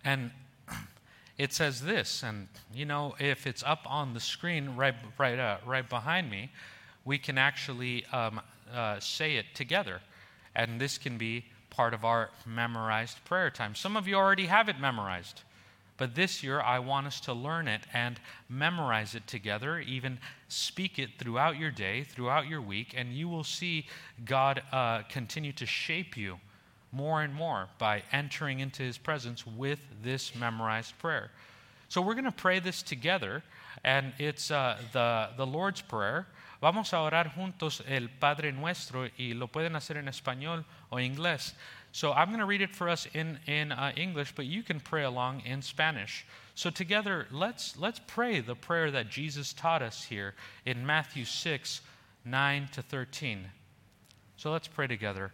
And 0.03 0.31
it 1.41 1.51
says 1.53 1.81
this, 1.81 2.21
and 2.21 2.47
you 2.71 2.85
know, 2.85 3.15
if 3.17 3.47
it's 3.47 3.63
up 3.63 3.79
on 3.87 4.13
the 4.13 4.19
screen 4.19 4.75
right, 4.75 4.93
right, 5.17 5.39
uh, 5.39 5.57
right 5.65 5.89
behind 5.89 6.29
me, 6.29 6.51
we 7.03 7.17
can 7.17 7.39
actually 7.39 8.05
um, 8.13 8.39
uh, 8.71 8.99
say 8.99 9.37
it 9.37 9.47
together. 9.55 10.01
And 10.53 10.79
this 10.79 10.99
can 10.99 11.17
be 11.17 11.45
part 11.71 11.95
of 11.95 12.05
our 12.05 12.29
memorized 12.45 13.25
prayer 13.25 13.49
time. 13.49 13.73
Some 13.73 13.97
of 13.97 14.07
you 14.07 14.13
already 14.17 14.45
have 14.45 14.69
it 14.69 14.79
memorized. 14.79 15.41
But 15.97 16.13
this 16.13 16.43
year, 16.43 16.61
I 16.61 16.77
want 16.77 17.07
us 17.07 17.19
to 17.21 17.33
learn 17.33 17.67
it 17.67 17.87
and 17.91 18.19
memorize 18.47 19.15
it 19.15 19.25
together, 19.25 19.79
even 19.79 20.19
speak 20.47 20.99
it 20.99 21.17
throughout 21.17 21.57
your 21.57 21.71
day, 21.71 22.03
throughout 22.03 22.47
your 22.47 22.61
week, 22.61 22.93
and 22.95 23.13
you 23.13 23.27
will 23.27 23.43
see 23.43 23.87
God 24.25 24.61
uh, 24.71 25.01
continue 25.09 25.53
to 25.53 25.65
shape 25.65 26.15
you 26.15 26.39
more 26.91 27.21
and 27.21 27.33
more 27.33 27.67
by 27.77 28.03
entering 28.11 28.59
into 28.59 28.83
his 28.83 28.97
presence 28.97 29.45
with 29.45 29.79
this 30.03 30.35
memorized 30.35 30.97
prayer. 30.99 31.31
So 31.89 32.01
we're 32.01 32.13
going 32.13 32.25
to 32.25 32.31
pray 32.31 32.59
this 32.59 32.81
together, 32.81 33.43
and 33.83 34.13
it's 34.17 34.49
uh, 34.49 34.77
the, 34.93 35.29
the 35.35 35.45
Lord's 35.45 35.81
Prayer. 35.81 36.25
Vamos 36.61 36.93
a 36.93 36.97
orar 36.97 37.33
juntos 37.33 37.81
el 37.87 38.07
Padre 38.19 38.51
Nuestro 38.51 39.09
y 39.19 39.33
lo 39.35 39.47
pueden 39.47 39.73
hacer 39.73 39.97
en 39.97 40.05
español 40.05 40.63
o 40.91 40.97
inglés. 40.97 41.53
So 41.91 42.13
I'm 42.13 42.27
going 42.27 42.39
to 42.39 42.45
read 42.45 42.61
it 42.61 42.73
for 42.73 42.87
us 42.87 43.07
in, 43.13 43.39
in 43.47 43.71
uh, 43.71 43.91
English, 43.97 44.33
but 44.35 44.45
you 44.45 44.63
can 44.63 44.79
pray 44.79 45.03
along 45.03 45.41
in 45.41 45.61
Spanish. 45.61 46.25
So 46.55 46.69
together, 46.69 47.27
let's, 47.31 47.75
let's 47.77 47.99
pray 48.07 48.39
the 48.39 48.55
prayer 48.55 48.91
that 48.91 49.09
Jesus 49.09 49.51
taught 49.51 49.81
us 49.81 50.03
here 50.03 50.35
in 50.65 50.85
Matthew 50.85 51.25
6, 51.25 51.81
9 52.23 52.69
to 52.71 52.81
13. 52.81 53.47
So 54.37 54.51
let's 54.51 54.67
pray 54.67 54.87
together. 54.87 55.33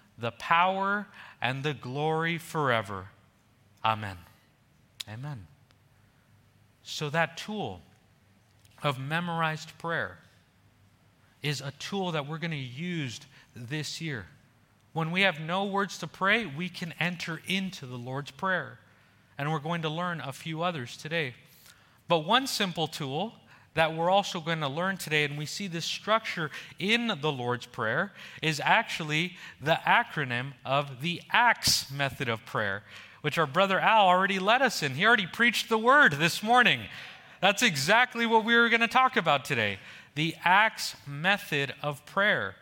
the 0.21 0.31
power, 0.31 1.07
and 1.41 1.63
the 1.63 1.73
glory 1.73 2.37
forever. 2.37 3.07
Amen. 3.83 4.17
Amen. 5.11 5.47
So, 6.83 7.09
that 7.09 7.37
tool 7.37 7.81
of 8.83 8.99
memorized 8.99 9.77
prayer 9.77 10.19
is 11.41 11.61
a 11.61 11.71
tool 11.79 12.11
that 12.11 12.27
we're 12.27 12.37
going 12.37 12.51
to 12.51 12.57
use 12.57 13.19
this 13.55 13.99
year. 13.99 14.27
When 14.93 15.11
we 15.11 15.21
have 15.21 15.39
no 15.39 15.65
words 15.65 15.97
to 15.99 16.07
pray, 16.07 16.45
we 16.45 16.69
can 16.69 16.93
enter 16.99 17.41
into 17.47 17.85
the 17.85 17.97
Lord's 17.97 18.31
Prayer. 18.31 18.79
And 19.37 19.51
we're 19.51 19.59
going 19.59 19.81
to 19.83 19.89
learn 19.89 20.21
a 20.21 20.33
few 20.33 20.61
others 20.61 20.97
today. 20.97 21.33
But 22.07 22.19
one 22.19 22.45
simple 22.45 22.87
tool 22.87 23.33
that 23.73 23.95
we're 23.95 24.09
also 24.09 24.39
going 24.39 24.59
to 24.59 24.67
learn 24.67 24.97
today, 24.97 25.23
and 25.23 25.37
we 25.37 25.45
see 25.45 25.67
this 25.67 25.85
structure 25.85 26.51
in 26.77 27.07
the 27.21 27.31
Lord's 27.31 27.65
Prayer, 27.65 28.11
is 28.41 28.61
actually 28.63 29.37
the 29.61 29.79
acronym 29.85 30.53
of 30.65 31.01
the 31.01 31.21
ACTS 31.31 31.89
method 31.91 32.27
of 32.27 32.45
prayer, 32.45 32.83
which 33.21 33.37
our 33.37 33.47
brother 33.47 33.79
Al 33.79 34.07
already 34.07 34.39
led 34.39 34.61
us 34.61 34.83
in. 34.83 34.95
He 34.95 35.05
already 35.05 35.27
preached 35.27 35.69
the 35.69 35.77
word 35.77 36.13
this 36.13 36.43
morning. 36.43 36.81
That's 37.39 37.63
exactly 37.63 38.25
what 38.25 38.43
we 38.43 38.55
were 38.55 38.69
going 38.69 38.81
to 38.81 38.87
talk 38.87 39.17
about 39.17 39.45
today 39.45 39.79
the 40.13 40.35
ACTS 40.43 40.95
method 41.07 41.73
of 41.81 42.05
prayer. 42.05 42.55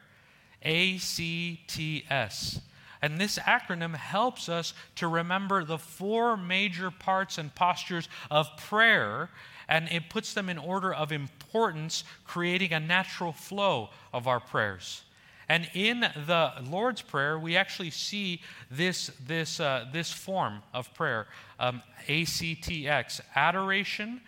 A 0.61 0.97
C 0.97 1.61
T 1.67 2.05
S. 2.09 2.61
And 3.01 3.19
this 3.19 3.39
acronym 3.39 3.95
helps 3.95 4.49
us 4.49 4.73
to 4.95 5.07
remember 5.07 5.63
the 5.63 5.77
four 5.77 6.35
major 6.35 6.91
parts 6.91 7.37
and 7.37 7.53
postures 7.55 8.09
of 8.29 8.49
prayer, 8.57 9.29
and 9.67 9.87
it 9.89 10.09
puts 10.09 10.33
them 10.33 10.49
in 10.49 10.57
order 10.57 10.93
of 10.93 11.11
importance, 11.11 12.03
creating 12.25 12.73
a 12.73 12.79
natural 12.79 13.31
flow 13.31 13.89
of 14.13 14.27
our 14.27 14.39
prayers. 14.39 15.03
And 15.47 15.67
in 15.73 16.01
the 16.01 16.53
Lord's 16.69 17.01
Prayer, 17.01 17.39
we 17.39 17.57
actually 17.57 17.89
see 17.89 18.41
this, 18.69 19.11
this, 19.25 19.59
uh, 19.59 19.85
this 19.91 20.11
form 20.11 20.61
of 20.73 20.93
prayer 20.93 21.25
um, 21.59 21.81
ACTS 22.07 23.21
adoration, 23.35 24.21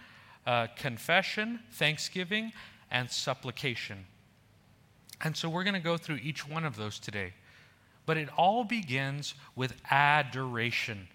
uh, 0.48 0.68
confession, 0.76 1.60
thanksgiving, 1.74 2.52
and 2.90 3.10
supplication. 3.10 4.06
And 5.24 5.38
so 5.38 5.48
we're 5.48 5.64
going 5.64 5.76
to 5.76 5.80
go 5.80 5.96
through 5.96 6.20
each 6.24 6.48
one 6.48 6.66
of 6.66 6.76
those 6.76 6.98
today. 6.98 7.34
But 8.12 8.18
it 8.18 8.28
all 8.36 8.66
begins 8.66 9.36
with 9.56 9.74
adoration. 9.90 11.08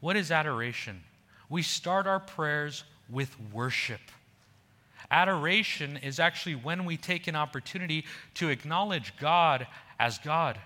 What 0.00 0.16
is 0.16 0.32
adoration? 0.32 1.04
We 1.48 1.62
start 1.62 2.08
our 2.08 2.18
prayers 2.18 2.82
with 3.08 3.32
worship. 3.52 4.00
Adoration 5.08 5.96
is 5.98 6.18
actually 6.18 6.56
when 6.56 6.84
we 6.84 6.96
take 6.96 7.28
an 7.28 7.36
opportunity 7.36 8.06
to 8.34 8.48
acknowledge 8.48 9.16
God 9.18 9.68
as 10.00 10.18
God. 10.18 10.58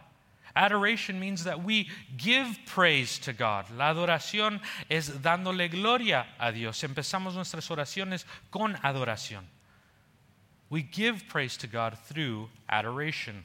Adoration 0.56 1.20
means 1.20 1.44
that 1.44 1.62
we 1.62 1.90
give 2.16 2.58
praise 2.64 3.18
to 3.18 3.34
God. 3.34 3.66
La 3.76 3.92
adoración 3.92 4.62
es 4.88 5.10
dándole 5.10 5.70
gloria 5.70 6.24
a 6.40 6.52
Dios. 6.52 6.82
Empezamos 6.82 7.34
nuestras 7.34 7.68
oraciones 7.68 8.24
con 8.50 8.76
adoración. 8.76 9.42
We 10.70 10.80
give 10.80 11.28
praise 11.28 11.58
to 11.58 11.66
God 11.66 11.98
through 12.06 12.48
adoration. 12.66 13.44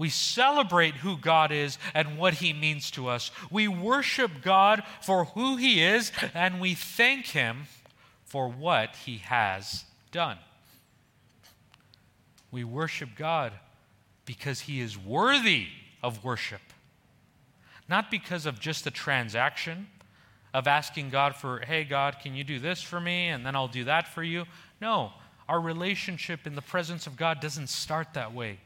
We 0.00 0.08
celebrate 0.08 0.94
who 0.94 1.18
God 1.18 1.52
is 1.52 1.76
and 1.92 2.16
what 2.16 2.32
He 2.32 2.54
means 2.54 2.90
to 2.92 3.08
us. 3.08 3.30
We 3.50 3.68
worship 3.68 4.30
God 4.40 4.82
for 5.02 5.26
who 5.26 5.58
He 5.58 5.82
is 5.82 6.10
and 6.32 6.58
we 6.58 6.72
thank 6.72 7.26
Him 7.26 7.64
for 8.24 8.48
what 8.48 8.96
He 9.04 9.18
has 9.18 9.84
done. 10.10 10.38
We 12.50 12.64
worship 12.64 13.10
God 13.14 13.52
because 14.24 14.60
He 14.60 14.80
is 14.80 14.96
worthy 14.96 15.66
of 16.02 16.24
worship, 16.24 16.62
not 17.86 18.10
because 18.10 18.46
of 18.46 18.58
just 18.58 18.86
a 18.86 18.90
transaction 18.90 19.86
of 20.54 20.66
asking 20.66 21.10
God 21.10 21.36
for, 21.36 21.58
hey, 21.58 21.84
God, 21.84 22.16
can 22.22 22.34
you 22.34 22.42
do 22.42 22.58
this 22.58 22.80
for 22.80 23.02
me? 23.02 23.28
And 23.28 23.44
then 23.44 23.54
I'll 23.54 23.68
do 23.68 23.84
that 23.84 24.08
for 24.08 24.22
you. 24.22 24.46
No, 24.80 25.12
our 25.46 25.60
relationship 25.60 26.46
in 26.46 26.54
the 26.54 26.62
presence 26.62 27.06
of 27.06 27.18
God 27.18 27.40
doesn't 27.40 27.68
start 27.68 28.14
that 28.14 28.32
way 28.32 28.60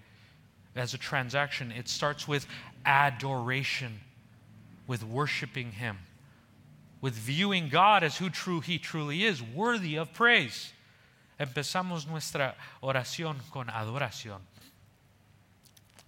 as 0.76 0.94
a 0.94 0.98
transaction. 0.98 1.72
It 1.72 1.88
starts 1.88 2.26
with 2.26 2.46
adoration, 2.84 4.00
with 4.86 5.04
worshiping 5.04 5.72
Him, 5.72 5.98
with 7.00 7.14
viewing 7.14 7.68
God 7.68 8.02
as 8.02 8.16
who 8.16 8.30
true 8.30 8.60
He 8.60 8.78
truly 8.78 9.24
is, 9.24 9.42
worthy 9.42 9.96
of 9.96 10.12
praise. 10.12 10.72
Empezamos 11.38 12.08
nuestra 12.08 12.54
oración 12.82 13.36
con 13.52 13.66
adoración. 13.66 14.38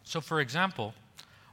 So, 0.04 0.20
for 0.20 0.40
example, 0.40 0.94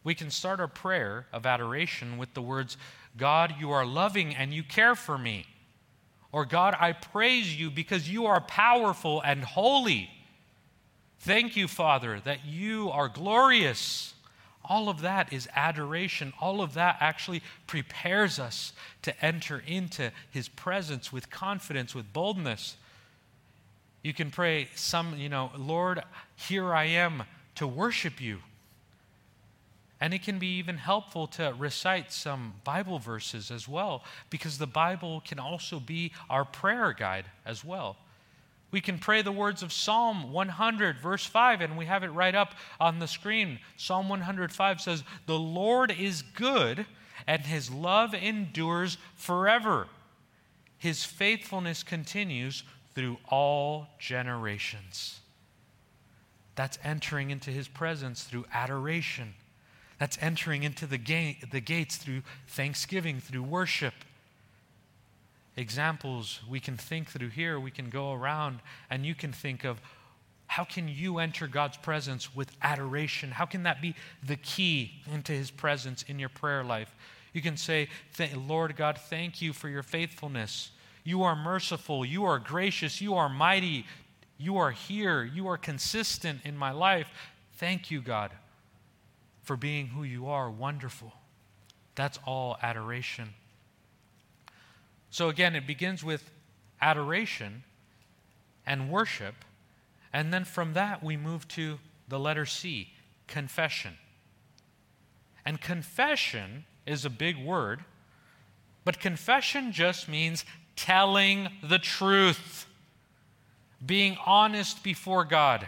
we 0.04 0.14
can 0.14 0.30
start 0.30 0.60
our 0.60 0.68
prayer 0.68 1.26
of 1.34 1.46
adoration 1.46 2.18
with 2.18 2.34
the 2.34 2.42
words, 2.42 2.78
God, 3.18 3.56
you 3.60 3.72
are 3.72 3.86
loving 3.86 4.36
and 4.36 4.54
you 4.54 4.64
care 4.64 4.96
for 4.96 5.18
me. 5.18 5.46
Or, 6.32 6.46
God, 6.46 6.76
I 6.80 6.94
praise 6.94 7.60
you 7.60 7.70
because 7.70 8.10
you 8.10 8.26
are 8.26 8.42
powerful 8.42 9.22
and 9.22 9.44
holy. 9.44 10.10
Thank 11.24 11.56
you, 11.56 11.70
Father, 11.70 12.20
that 12.26 12.44
you 12.44 12.90
are 12.92 13.08
glorious. 13.08 14.14
All 14.66 14.90
of 14.90 15.00
that 15.02 15.32
is 15.32 15.48
adoration. 15.56 16.34
All 16.42 16.62
of 16.62 16.74
that 16.74 16.98
actually 17.00 17.42
prepares 17.66 18.40
us 18.40 18.74
to 19.04 19.26
enter 19.26 19.64
into 19.66 20.12
His 20.32 20.50
presence 20.50 21.14
with 21.14 21.30
confidence, 21.30 21.96
with 21.96 22.12
boldness. 22.12 22.76
You 24.02 24.14
can 24.14 24.32
pray 24.32 24.68
some, 24.76 25.18
you 25.18 25.30
know, 25.30 25.52
Lord, 25.58 26.04
here 26.36 26.74
I 26.74 26.88
am 26.88 27.24
to 27.56 27.68
worship 27.68 28.20
you. 28.20 28.40
And 30.02 30.14
it 30.14 30.24
can 30.24 30.40
be 30.40 30.58
even 30.58 30.76
helpful 30.76 31.28
to 31.28 31.56
recite 31.58 32.12
some 32.12 32.56
Bible 32.66 33.00
verses 33.00 33.50
as 33.50 33.66
well, 33.66 34.04
because 34.30 34.58
the 34.58 34.68
Bible 34.68 35.24
can 35.26 35.40
also 35.40 35.80
be 35.80 36.12
our 36.30 36.44
prayer 36.44 36.92
guide 36.92 37.28
as 37.46 37.64
well. 37.64 37.96
We 38.74 38.82
can 38.82 39.00
pray 39.00 39.22
the 39.22 39.32
words 39.32 39.64
of 39.64 39.72
Psalm 39.72 40.34
100, 40.34 41.00
verse 41.00 41.26
5, 41.26 41.62
and 41.62 41.78
we 41.78 41.86
have 41.86 42.04
it 42.04 42.10
right 42.10 42.36
up 42.36 42.56
on 42.82 43.00
the 43.00 43.08
screen. 43.08 43.60
Psalm 43.78 44.10
105 44.10 44.82
says, 44.82 45.04
The 45.26 45.40
Lord 45.40 45.92
is 45.98 46.22
good, 46.22 46.86
and 47.26 47.44
his 47.44 47.72
love 47.72 48.14
endures 48.14 48.98
forever. 49.16 49.88
His 50.78 51.06
faithfulness 51.06 51.84
continues 51.84 52.64
through 52.94 53.18
all 53.30 53.88
generations. 53.98 55.22
That's 56.56 56.78
entering 56.84 57.32
into 57.32 57.52
his 57.52 57.70
presence 57.70 58.24
through 58.24 58.46
adoration 58.54 59.36
that's 60.04 60.18
entering 60.20 60.64
into 60.64 60.86
the, 60.86 60.98
gate, 60.98 61.52
the 61.52 61.62
gates 61.62 61.96
through 61.96 62.24
thanksgiving, 62.48 63.22
through 63.22 63.44
worship. 63.44 63.94
Examples 65.56 66.40
we 66.50 66.60
can 66.60 66.78
think 66.78 67.10
through 67.10 67.30
here, 67.30 67.60
we 67.60 67.72
can 67.72 67.90
go 67.90 68.14
around 68.14 68.60
and 68.90 69.06
you 69.06 69.16
can 69.16 69.32
think 69.32 69.64
of 69.64 69.80
how 70.48 70.64
can 70.64 70.88
you 70.88 71.20
enter 71.20 71.48
God's 71.48 71.78
presence 71.78 72.36
with 72.36 72.52
adoration? 72.62 73.32
How 73.32 73.46
can 73.46 73.64
that 73.64 73.82
be 73.82 73.96
the 74.26 74.36
key 74.36 75.02
into 75.12 75.32
his 75.32 75.50
presence 75.50 76.04
in 76.04 76.20
your 76.20 76.30
prayer 76.30 76.64
life? 76.64 76.94
You 77.34 77.42
can 77.42 77.58
say, 77.58 77.90
Lord 78.36 78.76
God, 78.76 78.98
thank 78.98 79.42
you 79.42 79.54
for 79.54 79.70
your 79.70 79.84
faithfulness. 79.84 80.72
You 81.04 81.24
are 81.24 81.36
merciful. 81.36 82.06
You 82.06 82.26
are 82.26 82.40
gracious. 82.40 83.02
You 83.02 83.16
are 83.16 83.30
mighty. 83.30 83.86
You 84.38 84.58
are 84.58 84.72
here. 84.72 85.24
You 85.24 85.48
are 85.48 85.58
consistent 85.58 86.42
in 86.44 86.56
my 86.56 86.72
life. 86.72 87.08
Thank 87.54 87.90
you, 87.90 88.02
God 88.02 88.32
for 89.44 89.58
being 89.58 89.88
who 89.88 90.04
you 90.04 90.28
are 90.28 90.50
wonderful. 90.50 91.14
That's 91.96 92.18
all 92.26 92.58
adoration. 92.62 93.30
So 95.14 95.30
again, 95.30 95.56
it 95.56 95.68
begins 95.68 96.04
with 96.04 96.32
adoration 96.82 97.62
and 98.66 98.90
worship. 98.90 99.36
And 100.12 100.34
then 100.34 100.44
from 100.44 100.74
that, 100.74 101.04
we 101.04 101.18
move 101.18 101.48
to 101.50 101.78
the 102.08 102.18
letter 102.18 102.48
C, 102.48 102.90
confession. 103.28 103.94
And 105.46 105.62
confession 105.62 106.66
is 106.88 107.06
a 107.06 107.12
big 107.12 107.38
word, 107.38 107.86
but 108.86 109.00
confession 109.00 109.72
just 109.72 110.10
means 110.10 110.46
telling 110.76 111.50
the 111.62 111.78
truth, 111.78 112.66
being 113.86 114.18
honest 114.26 114.82
before 114.82 115.26
God. 115.26 115.68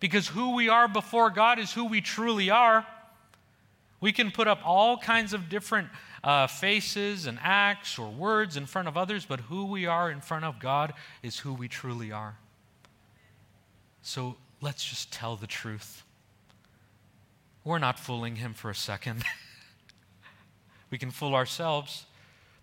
Because 0.00 0.26
who 0.26 0.56
we 0.56 0.68
are 0.68 0.88
before 0.88 1.30
God 1.30 1.60
is 1.60 1.72
who 1.72 1.84
we 1.84 2.00
truly 2.00 2.50
are. 2.50 2.84
We 4.00 4.10
can 4.10 4.32
put 4.32 4.48
up 4.48 4.58
all 4.64 4.98
kinds 4.98 5.32
of 5.32 5.48
different 5.48 5.90
uh, 6.24 6.46
faces 6.46 7.26
and 7.26 7.38
acts 7.42 7.98
or 7.98 8.10
words 8.10 8.56
in 8.56 8.66
front 8.66 8.88
of 8.88 8.96
others, 8.96 9.24
but 9.24 9.40
who 9.40 9.66
we 9.66 9.86
are 9.86 10.10
in 10.10 10.20
front 10.20 10.44
of 10.44 10.58
God 10.58 10.92
is 11.22 11.38
who 11.38 11.54
we 11.54 11.68
truly 11.68 12.10
are. 12.10 12.36
So 14.02 14.36
let's 14.60 14.84
just 14.84 15.12
tell 15.12 15.36
the 15.36 15.46
truth. 15.46 16.02
We're 17.62 17.78
not 17.78 17.98
fooling 17.98 18.36
Him 18.36 18.54
for 18.54 18.70
a 18.70 18.74
second. 18.74 19.24
we 20.90 20.98
can 20.98 21.10
fool 21.10 21.34
ourselves, 21.34 22.06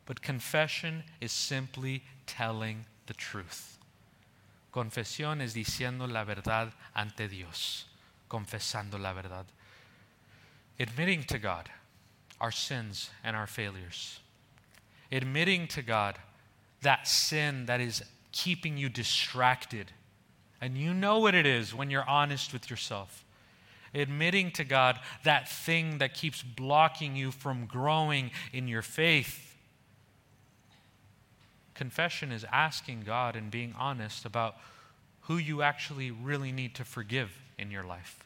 but 0.05 0.21
confession 0.21 1.03
is 1.21 1.31
simply 1.31 2.03
telling 2.27 2.85
the 3.05 3.13
truth. 3.13 3.77
Confesión 4.73 5.41
es 5.41 5.53
diciendo 5.53 6.11
la 6.11 6.23
verdad 6.23 6.73
ante 6.95 7.27
Dios, 7.27 7.85
confesando 8.29 8.99
la 8.99 9.13
verdad 9.13 9.45
admitting 10.81 11.23
to 11.23 11.37
God 11.37 11.69
our 12.41 12.51
sins 12.51 13.11
and 13.23 13.35
our 13.35 13.47
failures, 13.47 14.19
admitting 15.11 15.67
to 15.67 15.81
God 15.81 16.17
that 16.81 17.07
sin 17.07 17.67
that 17.67 17.79
is 17.79 18.03
keeping 18.31 18.77
you 18.77 18.89
distracted. 18.89 19.91
And 20.59 20.75
you 20.75 20.93
know 20.93 21.19
what 21.19 21.35
it 21.35 21.45
is 21.45 21.73
when 21.73 21.91
you're 21.91 22.07
honest 22.09 22.51
with 22.51 22.69
yourself. 22.69 23.23
Admitting 23.93 24.51
to 24.51 24.63
God 24.63 24.99
that 25.23 25.47
thing 25.47 25.99
that 25.99 26.15
keeps 26.15 26.41
blocking 26.41 27.15
you 27.15 27.31
from 27.31 27.65
growing 27.65 28.31
in 28.51 28.67
your 28.67 28.81
faith. 28.81 29.55
Confession 31.75 32.31
is 32.31 32.45
asking 32.51 33.01
God 33.01 33.35
and 33.35 33.51
being 33.51 33.75
honest 33.77 34.25
about 34.25 34.55
who 35.21 35.37
you 35.37 35.61
actually 35.61 36.09
really 36.09 36.51
need 36.51 36.73
to 36.75 36.85
forgive 36.85 37.37
in 37.59 37.69
your 37.69 37.83
life. 37.83 38.23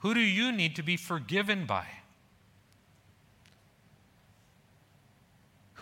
Who 0.00 0.14
do 0.14 0.20
you 0.20 0.52
need 0.52 0.76
to 0.76 0.82
be 0.82 0.96
forgiven 0.96 1.64
by? 1.66 1.86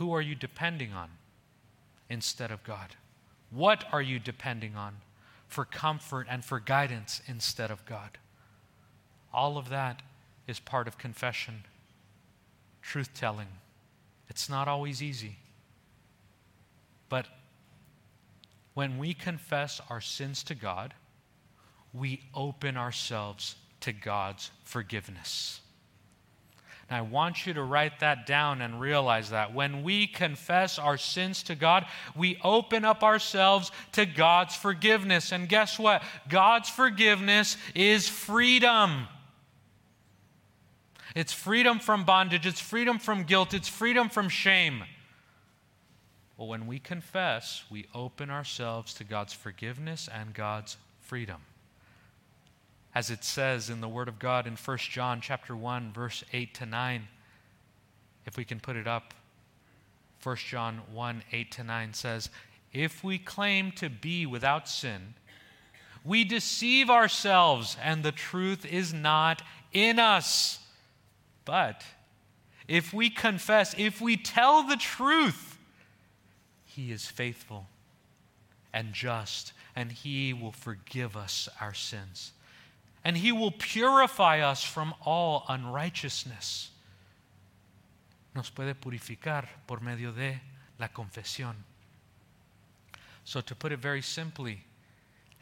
Who 0.01 0.15
are 0.15 0.23
you 0.23 0.35
depending 0.35 0.95
on 0.95 1.11
instead 2.09 2.51
of 2.51 2.65
God? 2.65 2.97
What 3.51 3.85
are 3.93 4.01
you 4.01 4.19
depending 4.19 4.75
on 4.75 4.97
for 5.47 5.67
comfort 5.67 6.27
and 6.31 6.43
for 6.43 6.59
guidance 6.59 7.21
instead 7.27 7.71
of 7.71 7.85
God? 7.85 8.17
All 9.31 9.59
of 9.59 9.69
that 9.69 10.01
is 10.47 10.59
part 10.59 10.89
of 10.89 10.97
confession, 10.97 11.65
truth 12.81 13.11
telling. 13.13 13.49
It's 14.31 14.49
not 14.49 14.69
always 14.69 15.03
easy. 15.03 15.37
But 17.11 17.27
when 18.73 18.97
we 18.97 19.13
confess 19.13 19.83
our 19.91 20.01
sins 20.01 20.43
to 20.45 20.55
God, 20.55 20.95
we 21.93 22.23
open 22.33 22.79
ourselves 22.79 23.55
to 23.81 23.93
God's 23.93 24.51
forgiveness. 24.65 25.61
And 26.91 26.99
I 26.99 27.03
want 27.03 27.47
you 27.47 27.55
to 27.55 27.63
write 27.63 28.01
that 28.01 28.27
down 28.27 28.61
and 28.61 28.81
realize 28.81 29.31
that. 29.31 29.55
When 29.55 29.85
we 29.85 30.09
confess 30.09 30.77
our 30.77 30.99
sins 30.99 31.45
to 31.45 31.55
God, 31.55 31.87
we 32.17 32.37
open 32.43 32.85
up 32.85 33.05
ourselves 33.05 33.71
to 33.93 34.05
God's 34.05 34.57
forgiveness. 34.57 35.31
And 35.31 35.49
guess 35.49 35.79
what? 35.79 36.03
God's 36.29 36.69
forgiveness 36.69 37.57
is 37.77 38.09
freedom. 38.09 39.07
It's 41.15 41.33
freedom 41.33 41.79
from 41.79 42.05
bondage, 42.05 42.47
it's 42.47 42.61
freedom 42.61 42.99
from 42.99 43.25
guilt, 43.25 43.55
it's 43.55 43.69
freedom 43.69 44.09
from 44.09 44.29
shame. 44.29 44.85
Well, 46.37 46.49
when 46.49 46.67
we 46.67 46.79
confess, 46.79 47.65
we 47.71 47.87
open 47.95 48.31
ourselves 48.31 48.95
to 48.95 49.05
God's 49.05 49.33
forgiveness 49.33 50.09
and 50.13 50.33
God's 50.33 50.77
freedom 51.01 51.41
as 52.95 53.11
it 53.11 53.25
says 53.25 53.71
in 53.71 53.81
the 53.81 53.89
word 53.89 54.09
of 54.09 54.19
God 54.19 54.47
in 54.47 54.57
1 54.57 54.79
John 54.79 55.21
chapter 55.21 55.55
1 55.57 55.93
verse 55.93 56.25
8 56.33 56.55
to 56.55 56.67
9 56.67 57.09
if 58.27 58.37
we 58.37 58.45
can 58.45 58.61
put 58.61 58.77
it 58.77 58.87
up 58.87 59.15
1 60.23 60.37
John 60.37 60.83
1 60.93 61.23
8 61.33 61.51
to 61.53 61.65
9 61.65 61.95
says 61.95 62.31
if 62.73 63.03
we 63.03 63.19
claim 63.19 63.73
to 63.73 63.89
be 63.89 64.27
without 64.27 64.69
sin 64.69 65.15
we 66.05 66.25
deceive 66.25 66.89
ourselves 66.89 67.77
and 67.83 68.03
the 68.03 68.13
truth 68.13 68.65
is 68.65 68.93
not 68.93 69.43
in 69.73 69.99
us. 69.99 70.59
But 71.45 71.85
if 72.69 72.93
we 72.93 73.11
confess 73.11 73.75
if 73.77 74.01
we 74.01 74.17
tell 74.17 74.63
the 74.63 74.77
truth 74.77 75.59
he 76.65 76.93
is 76.93 77.07
faithful 77.07 77.67
and 78.73 78.93
just 78.93 79.53
and 79.75 79.91
he 79.91 80.33
will 80.33 80.53
forgive 80.53 81.17
us 81.17 81.49
our 81.61 81.75
sins 81.75 82.33
and 83.05 83.17
he 83.17 83.33
will 83.33 83.51
purify 83.51 84.41
us 84.41 84.63
from 84.63 84.95
all 85.05 85.45
unrighteousness. 85.49 86.71
Nos 88.35 88.51
puede 88.51 88.75
purificar 88.75 89.47
por 89.67 89.81
medio 89.81 90.13
de 90.13 90.41
la 90.79 90.89
confesión. 90.89 91.55
So, 93.25 93.41
to 93.41 93.55
put 93.55 93.73
it 93.73 93.79
very 93.79 94.03
simply, 94.03 94.65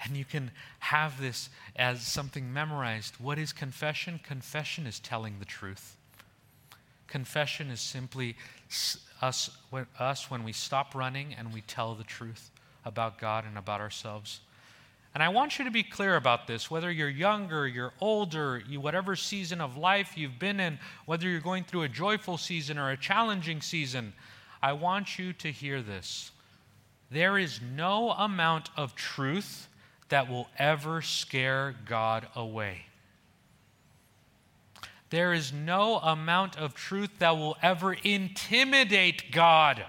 and 0.05 0.17
you 0.17 0.25
can 0.25 0.51
have 0.79 1.21
this 1.21 1.49
as 1.77 2.03
something 2.03 2.53
memorized. 2.53 3.15
What 3.19 3.39
is 3.39 3.53
confession? 3.53 4.21
Confession 4.23 4.87
is 4.87 5.01
telling 5.01 5.39
the 5.39 5.45
truth. 5.45 5.97
Confession 7.09 7.71
is 7.71 7.81
simply 7.81 8.37
us, 9.21 9.51
us 9.99 10.31
when 10.31 10.45
we 10.45 10.53
stop 10.53 10.95
running 10.95 11.35
and 11.35 11.53
we 11.53 11.63
tell 11.63 11.95
the 11.95 12.05
truth 12.05 12.51
about 12.85 13.19
God 13.19 13.45
and 13.45 13.59
about 13.59 13.81
ourselves. 13.81 14.41
And 15.19 15.25
I 15.25 15.31
want 15.31 15.59
you 15.59 15.65
to 15.65 15.71
be 15.73 15.83
clear 15.83 16.15
about 16.15 16.47
this, 16.47 16.71
whether 16.71 16.93
you're 16.93 17.09
younger, 17.09 17.67
you're 17.67 17.93
older, 18.01 18.63
you, 18.69 18.81
whatever 18.81 19.17
season 19.17 19.61
of 19.61 19.77
life 19.77 20.17
you've 20.17 20.39
been 20.39 20.61
in, 20.61 20.79
whether 21.07 21.29
you're 21.29 21.41
going 21.41 21.65
through 21.65 21.83
a 21.83 21.89
joyful 21.89 22.39
season 22.39 22.79
or 22.79 22.93
a 22.93 22.97
challenging 22.97 23.61
season, 23.61 24.13
I 24.63 24.75
want 24.75 25.19
you 25.19 25.33
to 25.33 25.51
hear 25.51 25.83
this. 25.83 26.31
There 27.11 27.37
is 27.37 27.59
no 27.75 28.13
amount 28.13 28.71
of 28.77 28.95
truth 28.95 29.67
that 30.09 30.31
will 30.31 30.47
ever 30.57 31.03
scare 31.03 31.75
God 31.85 32.29
away. 32.37 32.83
There 35.11 35.33
is 35.33 35.53
no 35.53 35.99
amount 35.99 36.57
of 36.57 36.77
truth 36.77 37.11
that 37.19 37.37
will 37.37 37.57
ever 37.61 37.95
intimidate 38.05 39.33
God. 39.33 39.85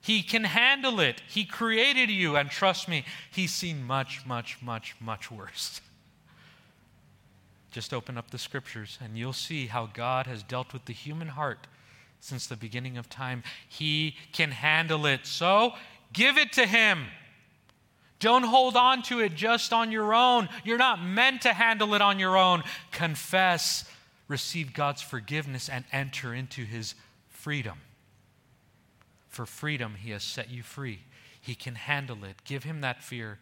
He 0.00 0.22
can 0.22 0.44
handle 0.44 1.00
it. 1.00 1.22
He 1.28 1.44
created 1.44 2.10
you, 2.10 2.36
and 2.36 2.50
trust 2.50 2.88
me, 2.88 3.04
He's 3.30 3.52
seen 3.52 3.84
much, 3.84 4.24
much, 4.24 4.58
much, 4.62 4.94
much 5.00 5.30
worse. 5.30 5.80
Just 7.70 7.92
open 7.92 8.16
up 8.16 8.30
the 8.30 8.38
scriptures, 8.38 8.98
and 9.02 9.18
you'll 9.18 9.32
see 9.32 9.66
how 9.66 9.86
God 9.86 10.26
has 10.26 10.42
dealt 10.42 10.72
with 10.72 10.86
the 10.86 10.92
human 10.92 11.28
heart 11.28 11.66
since 12.20 12.46
the 12.46 12.56
beginning 12.56 12.96
of 12.96 13.08
time. 13.08 13.42
He 13.68 14.16
can 14.32 14.50
handle 14.50 15.06
it. 15.06 15.26
So 15.26 15.74
give 16.12 16.38
it 16.38 16.52
to 16.52 16.66
Him. 16.66 17.06
Don't 18.20 18.44
hold 18.44 18.76
on 18.76 19.02
to 19.04 19.20
it 19.20 19.34
just 19.34 19.72
on 19.72 19.92
your 19.92 20.12
own. 20.12 20.48
You're 20.64 20.78
not 20.78 21.02
meant 21.02 21.42
to 21.42 21.52
handle 21.52 21.94
it 21.94 22.02
on 22.02 22.18
your 22.18 22.36
own. 22.36 22.64
Confess, 22.90 23.84
receive 24.26 24.72
God's 24.72 25.02
forgiveness, 25.02 25.68
and 25.68 25.84
enter 25.92 26.34
into 26.34 26.64
His 26.64 26.94
freedom. 27.28 27.78
For 29.38 29.46
freedom, 29.46 29.94
He 29.94 30.10
has 30.10 30.24
set 30.24 30.50
you 30.50 30.64
free. 30.64 30.98
He 31.40 31.54
can 31.54 31.76
handle 31.76 32.24
it. 32.24 32.42
Give 32.44 32.64
Him 32.64 32.80
that 32.80 33.04
fear. 33.04 33.38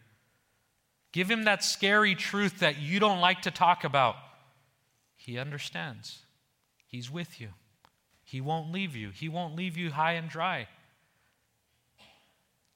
Give 1.11 1.27
Him 1.27 1.45
that 1.45 1.63
scary 1.63 2.13
truth 2.13 2.59
that 2.59 2.77
you 2.77 2.99
don't 2.99 3.19
like 3.19 3.41
to 3.41 3.49
talk 3.49 3.83
about. 3.83 4.15
He 5.15 5.39
understands. 5.39 6.19
He's 6.85 7.09
with 7.09 7.41
you. 7.41 7.49
He 8.23 8.41
won't 8.41 8.71
leave 8.71 8.95
you. 8.95 9.09
He 9.09 9.27
won't 9.27 9.55
leave 9.55 9.75
you 9.75 9.89
high 9.89 10.11
and 10.11 10.29
dry. 10.29 10.67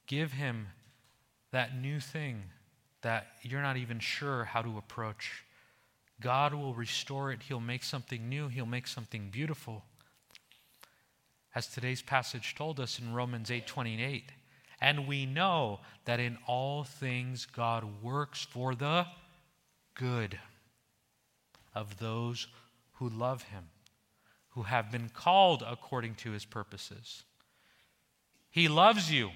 Give 0.07 0.31
Him 0.31 0.69
that 1.51 1.79
new 1.79 1.99
thing 1.99 2.41
that 3.03 3.27
you're 3.43 3.61
not 3.61 3.77
even 3.77 3.99
sure 3.99 4.45
how 4.45 4.63
to 4.63 4.79
approach. 4.79 5.43
God 6.19 6.55
will 6.55 6.73
restore 6.73 7.31
it. 7.31 7.43
He'll 7.43 7.59
make 7.59 7.83
something 7.83 8.27
new. 8.27 8.47
He'll 8.47 8.65
make 8.65 8.87
something 8.87 9.29
beautiful 9.29 9.83
as 11.53 11.67
today's 11.67 12.01
passage 12.01 12.55
told 12.55 12.79
us 12.79 12.99
in 12.99 13.13
Romans 13.13 13.49
8:28. 13.49 14.31
And 14.79 15.07
we 15.07 15.25
know 15.25 15.81
that 16.05 16.19
in 16.19 16.37
all 16.47 16.83
things 16.83 17.45
God 17.45 18.01
works 18.01 18.43
for 18.43 18.73
the 18.73 19.07
good 19.93 20.39
of 21.75 21.99
those 21.99 22.47
who 22.93 23.09
love 23.09 23.43
him, 23.43 23.69
who 24.49 24.63
have 24.63 24.91
been 24.91 25.09
called 25.09 25.63
according 25.65 26.15
to 26.15 26.31
his 26.31 26.45
purposes. 26.45 27.23
He 28.49 28.67
loves 28.67 29.11
you. 29.11 29.31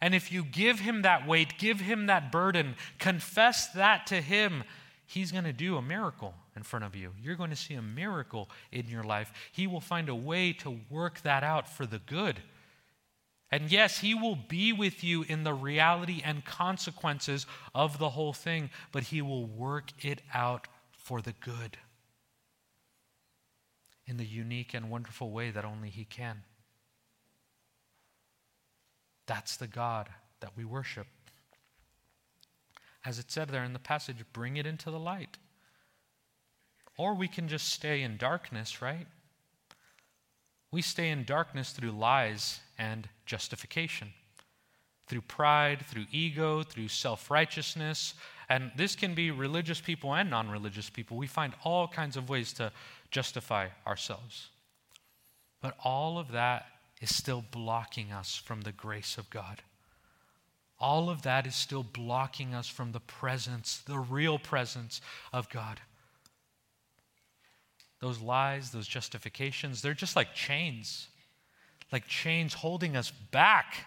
And 0.00 0.14
if 0.14 0.30
you 0.30 0.44
give 0.44 0.80
him 0.80 1.02
that 1.02 1.26
weight, 1.26 1.58
give 1.58 1.80
him 1.80 2.06
that 2.06 2.30
burden, 2.30 2.76
confess 2.98 3.66
that 3.72 4.06
to 4.08 4.20
him, 4.20 4.64
he's 5.08 5.32
going 5.32 5.44
to 5.44 5.52
do 5.52 5.76
a 5.76 5.82
miracle 5.82 6.34
in 6.54 6.62
front 6.62 6.84
of 6.84 6.94
you. 6.94 7.12
You're 7.20 7.34
going 7.34 7.50
to 7.50 7.56
see 7.56 7.74
a 7.74 7.82
miracle 7.82 8.48
in 8.70 8.86
your 8.88 9.02
life. 9.02 9.32
He 9.50 9.66
will 9.66 9.80
find 9.80 10.08
a 10.08 10.14
way 10.14 10.52
to 10.54 10.78
work 10.90 11.22
that 11.22 11.42
out 11.42 11.68
for 11.68 11.86
the 11.86 11.98
good. 11.98 12.40
And 13.50 13.72
yes, 13.72 13.98
He 13.98 14.14
will 14.14 14.36
be 14.36 14.74
with 14.74 15.02
you 15.02 15.24
in 15.26 15.42
the 15.42 15.54
reality 15.54 16.20
and 16.22 16.44
consequences 16.44 17.46
of 17.74 17.98
the 17.98 18.10
whole 18.10 18.34
thing, 18.34 18.68
but 18.92 19.04
He 19.04 19.22
will 19.22 19.46
work 19.46 19.92
it 20.04 20.20
out 20.34 20.68
for 20.92 21.22
the 21.22 21.32
good 21.32 21.78
in 24.06 24.18
the 24.18 24.26
unique 24.26 24.74
and 24.74 24.90
wonderful 24.90 25.30
way 25.30 25.50
that 25.50 25.64
only 25.64 25.88
He 25.88 26.04
can. 26.04 26.42
That's 29.26 29.56
the 29.56 29.66
God 29.66 30.10
that 30.40 30.52
we 30.54 30.66
worship. 30.66 31.06
As 33.08 33.18
it 33.18 33.30
said 33.30 33.48
there 33.48 33.64
in 33.64 33.72
the 33.72 33.78
passage, 33.78 34.22
bring 34.34 34.58
it 34.58 34.66
into 34.66 34.90
the 34.90 34.98
light. 34.98 35.38
Or 36.98 37.14
we 37.14 37.26
can 37.26 37.48
just 37.48 37.70
stay 37.70 38.02
in 38.02 38.18
darkness, 38.18 38.82
right? 38.82 39.06
We 40.70 40.82
stay 40.82 41.08
in 41.08 41.24
darkness 41.24 41.70
through 41.70 41.92
lies 41.92 42.60
and 42.76 43.08
justification, 43.24 44.12
through 45.06 45.22
pride, 45.22 45.86
through 45.86 46.04
ego, 46.12 46.62
through 46.62 46.88
self 46.88 47.30
righteousness. 47.30 48.12
And 48.50 48.72
this 48.76 48.94
can 48.94 49.14
be 49.14 49.30
religious 49.30 49.80
people 49.80 50.14
and 50.14 50.28
non 50.28 50.50
religious 50.50 50.90
people. 50.90 51.16
We 51.16 51.26
find 51.26 51.54
all 51.64 51.88
kinds 51.88 52.18
of 52.18 52.28
ways 52.28 52.52
to 52.54 52.72
justify 53.10 53.68
ourselves. 53.86 54.50
But 55.62 55.78
all 55.82 56.18
of 56.18 56.32
that 56.32 56.66
is 57.00 57.16
still 57.16 57.42
blocking 57.52 58.12
us 58.12 58.36
from 58.36 58.60
the 58.60 58.72
grace 58.72 59.16
of 59.16 59.30
God. 59.30 59.62
All 60.80 61.10
of 61.10 61.22
that 61.22 61.46
is 61.46 61.54
still 61.56 61.82
blocking 61.82 62.54
us 62.54 62.68
from 62.68 62.92
the 62.92 63.00
presence, 63.00 63.78
the 63.86 63.98
real 63.98 64.38
presence 64.38 65.00
of 65.32 65.48
God. 65.50 65.80
Those 68.00 68.20
lies, 68.20 68.70
those 68.70 68.86
justifications, 68.86 69.82
they're 69.82 69.92
just 69.94 70.14
like 70.14 70.34
chains. 70.34 71.08
like 71.90 72.06
chains 72.06 72.54
holding 72.54 72.96
us 72.96 73.10
back 73.10 73.86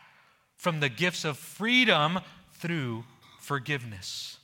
from 0.55 0.79
the 0.79 0.89
gifts 0.89 1.25
of 1.25 1.37
freedom 1.37 2.19
through 2.53 3.03
forgiveness. 3.39 4.37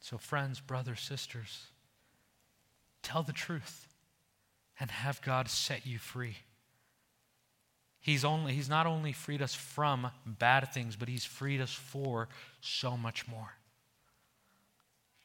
So, 0.00 0.18
friends, 0.18 0.60
brothers, 0.60 1.00
sisters, 1.00 1.66
tell 3.02 3.22
the 3.22 3.32
truth 3.32 3.88
and 4.78 4.90
have 4.90 5.22
God 5.22 5.48
set 5.48 5.86
you 5.86 5.98
free. 5.98 6.36
He's, 8.06 8.24
only, 8.24 8.52
he's 8.52 8.68
not 8.68 8.86
only 8.86 9.10
freed 9.10 9.42
us 9.42 9.52
from 9.52 10.12
bad 10.24 10.72
things, 10.72 10.94
but 10.94 11.08
He's 11.08 11.24
freed 11.24 11.60
us 11.60 11.72
for 11.72 12.28
so 12.60 12.96
much 12.96 13.26
more. 13.26 13.54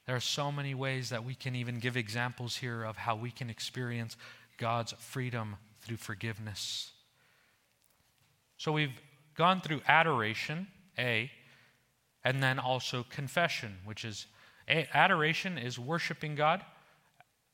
There 0.07 0.15
are 0.15 0.19
so 0.19 0.51
many 0.51 0.73
ways 0.73 1.11
that 1.11 1.23
we 1.23 1.35
can 1.35 1.55
even 1.55 1.77
give 1.77 1.95
examples 1.95 2.57
here 2.57 2.83
of 2.83 2.97
how 2.97 3.15
we 3.15 3.29
can 3.29 3.51
experience 3.51 4.17
God's 4.57 4.93
freedom 4.93 5.57
through 5.81 5.97
forgiveness. 5.97 6.89
So 8.57 8.71
we've 8.71 8.99
gone 9.35 9.61
through 9.61 9.81
adoration, 9.87 10.65
A, 10.97 11.29
and 12.23 12.41
then 12.41 12.57
also 12.57 13.05
confession, 13.07 13.77
which 13.85 14.03
is 14.03 14.25
adoration 14.67 15.59
is 15.59 15.77
worshiping 15.77 16.33
God, 16.33 16.65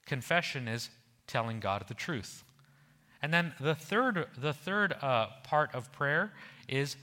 confession 0.05 0.69
is 0.69 0.89
telling 1.27 1.59
God 1.59 1.83
the 1.89 1.93
truth. 1.93 2.45
And 3.21 3.33
then 3.33 3.53
the 3.59 3.75
third, 3.75 4.27
the 4.37 4.53
third 4.53 4.93
uh, 5.01 5.27
part 5.43 5.73
of 5.73 5.91
prayer 5.91 6.33
is 6.67 6.95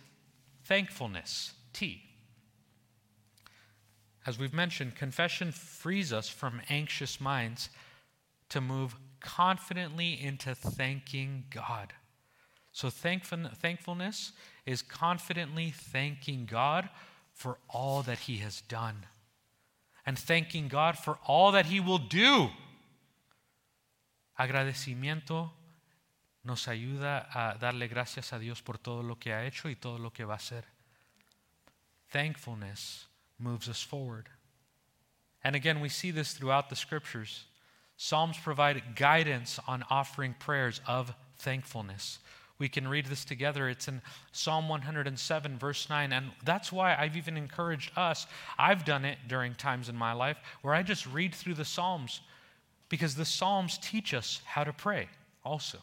thankfulness, 0.65 1.53
T. 1.73 2.03
As 4.27 4.39
we've 4.39 4.55
mentioned, 4.55 4.95
confession 4.95 5.53
frees 5.53 6.13
us 6.13 6.29
from 6.29 6.63
anxious 6.71 7.21
minds 7.21 7.69
to 8.49 8.61
move 8.61 8.97
confidently 9.21 10.19
into 10.23 10.55
thanking 10.55 11.45
God. 11.51 11.93
So, 12.73 12.91
thankfulness 12.91 14.33
is 14.67 14.83
confidently 14.83 15.71
thanking 15.71 16.47
God 16.47 16.89
for 17.33 17.59
all 17.69 18.03
that 18.03 18.21
He 18.21 18.39
has 18.39 18.63
done 18.63 19.07
and 20.07 20.19
thanking 20.19 20.69
God 20.69 20.99
for 20.99 21.19
all 21.27 21.53
that 21.53 21.67
He 21.67 21.81
will 21.81 21.99
do. 21.99 22.49
Agradecimiento 24.39 25.51
nos 26.45 26.69
ayuda 26.69 27.27
a 27.33 27.59
darle 27.59 27.89
gracias 27.89 28.33
a 28.33 28.39
Dios 28.39 28.61
por 28.61 28.79
todo 28.79 29.03
lo 29.03 29.17
que 29.17 29.33
ha 29.33 29.45
hecho 29.45 29.69
y 29.69 29.75
todo 29.75 29.99
lo 29.99 30.11
que 30.11 30.25
va 30.25 30.35
a 30.35 30.37
hacer. 30.37 30.65
Thankfulness 32.11 33.07
moves 33.39 33.69
us 33.69 33.83
forward. 33.83 34.29
And 35.43 35.57
again, 35.57 35.81
we 35.81 35.89
see 35.89 36.11
this 36.11 36.33
throughout 36.33 36.69
the 36.69 36.77
scriptures. 36.77 37.45
Psalms 37.97 38.37
provide 38.39 38.97
guidance 38.97 39.59
on 39.67 39.85
offering 39.91 40.35
prayers 40.39 40.81
of 40.87 41.13
thankfulness. 41.39 42.19
We 42.59 42.69
can 42.69 42.87
read 42.87 43.07
this 43.07 43.25
together. 43.25 43.69
It's 43.69 43.89
in 43.89 44.01
Psalm 44.33 44.69
107, 44.69 45.59
verse 45.59 45.89
9. 45.91 46.13
And 46.13 46.31
that's 46.45 46.73
why 46.73 46.95
I've 46.95 47.17
even 47.17 47.37
encouraged 47.37 47.91
us. 47.97 48.27
I've 48.59 48.85
done 48.85 49.05
it 49.05 49.19
during 49.27 49.55
times 49.55 49.89
in 49.89 49.97
my 49.97 50.13
life 50.13 50.37
where 50.63 50.75
I 50.75 50.83
just 50.83 51.07
read 51.07 51.35
through 51.35 51.55
the 51.55 51.65
Psalms 51.65 52.21
because 52.89 53.17
the 53.17 53.25
Psalms 53.25 53.79
teach 53.79 54.15
us 54.15 54.41
how 54.45 54.65
to 54.65 54.73
pray 54.73 55.09
also. 55.45 55.79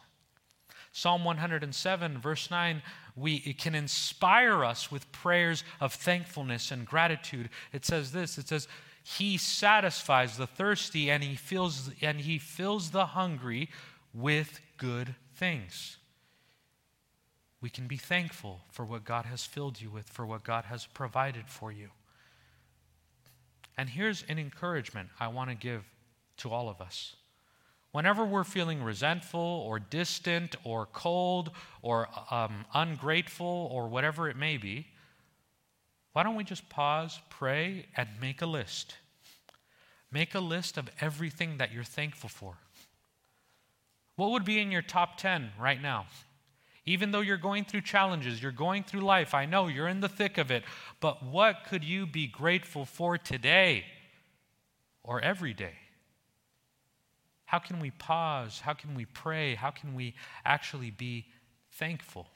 Psalm 0.92 1.24
107, 1.24 2.18
verse 2.18 2.52
9, 2.52 2.82
we, 3.16 3.36
it 3.46 3.58
can 3.58 3.76
inspire 3.76 4.66
us 4.66 4.92
with 4.92 5.12
prayers 5.12 5.64
of 5.80 5.94
thankfulness 5.94 6.72
and 6.72 6.86
gratitude. 6.86 7.50
It 7.72 7.86
says 7.86 8.12
this 8.12 8.38
it 8.38 8.48
says, 8.48 8.68
He 9.04 9.38
satisfies 9.38 10.38
the 10.38 10.48
thirsty 10.48 11.10
and 11.10 11.24
he 11.24 11.36
fills, 11.36 11.92
and 12.02 12.20
he 12.20 12.38
fills 12.38 12.92
the 12.92 13.08
hungry 13.08 13.70
with 14.14 14.60
good 14.78 15.16
things. 15.36 15.98
We 17.62 17.70
can 17.70 17.88
be 17.88 17.98
thankful 17.98 18.62
for 18.70 18.84
what 18.84 19.06
God 19.06 19.26
has 19.26 19.46
filled 19.46 19.80
you 19.80 19.90
with, 19.90 20.10
for 20.10 20.26
what 20.26 20.44
God 20.44 20.66
has 20.66 20.88
provided 20.88 21.48
for 21.48 21.72
you. 21.72 21.90
And 23.78 23.90
here's 23.90 24.24
an 24.28 24.40
encouragement 24.40 25.10
I 25.20 25.28
want 25.28 25.50
to 25.52 25.56
give 25.56 25.86
to 26.38 26.50
all 26.50 26.70
of 26.70 26.82
us. 26.82 27.16
Whenever 27.92 28.26
we're 28.26 28.46
feeling 28.46 28.82
resentful 28.82 29.40
or 29.40 29.80
distant 29.80 30.56
or 30.64 30.86
cold 30.88 31.52
or 31.82 32.08
um, 32.30 32.66
ungrateful 32.74 33.70
or 33.72 33.88
whatever 33.88 34.30
it 34.30 34.38
may 34.38 34.58
be, 34.58 34.88
why 36.14 36.24
don't 36.24 36.36
we 36.36 36.44
just 36.44 36.68
pause, 36.70 37.20
pray, 37.30 37.86
and 37.98 38.08
make 38.20 38.42
a 38.42 38.46
list? 38.46 38.96
Make 40.12 40.36
a 40.36 40.40
list 40.40 40.78
of 40.78 40.90
everything 41.00 41.58
that 41.58 41.72
you're 41.72 41.84
thankful 41.84 42.30
for. 42.30 42.56
What 44.16 44.32
would 44.32 44.46
be 44.46 44.60
in 44.60 44.72
your 44.72 44.82
top 44.82 45.18
10 45.18 45.52
right 45.60 45.82
now? 45.82 46.06
Even 46.86 47.12
though 47.12 47.22
you're 47.22 47.38
going 47.38 47.64
through 47.64 47.82
challenges, 47.82 48.42
you're 48.42 48.52
going 48.52 48.84
through 48.84 49.02
life, 49.02 49.34
I 49.34 49.46
know 49.46 49.68
you're 49.68 49.88
in 49.88 50.02
the 50.02 50.10
thick 50.10 50.38
of 50.38 50.50
it, 50.52 50.64
but 51.00 51.24
what 51.24 51.64
could 51.70 51.84
you 51.84 52.06
be 52.06 52.28
grateful 52.28 52.86
for 52.86 53.18
today 53.18 53.86
or 55.04 55.22
every 55.22 55.54
day? 55.54 55.74
How 57.52 57.60
can 57.60 57.82
we 57.82 57.92
pause? 57.92 58.62
How 58.62 58.72
can 58.72 58.96
we 58.96 59.04
pray? 59.04 59.56
How 59.56 59.72
can 59.72 59.94
we 59.94 60.16
actually 60.46 60.90
be 60.90 61.26
thankful? 61.74 62.30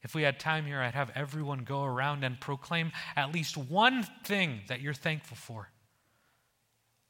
If 0.00 0.14
we 0.14 0.22
had 0.22 0.40
time 0.40 0.64
here, 0.64 0.80
I'd 0.80 0.94
have 0.94 1.12
everyone 1.14 1.64
go 1.64 1.84
around 1.84 2.24
and 2.24 2.40
proclaim 2.40 2.92
at 3.14 3.30
least 3.30 3.58
one 3.58 4.06
thing 4.24 4.62
that 4.68 4.80
you're 4.80 4.94
thankful 4.94 5.36
for. 5.36 5.68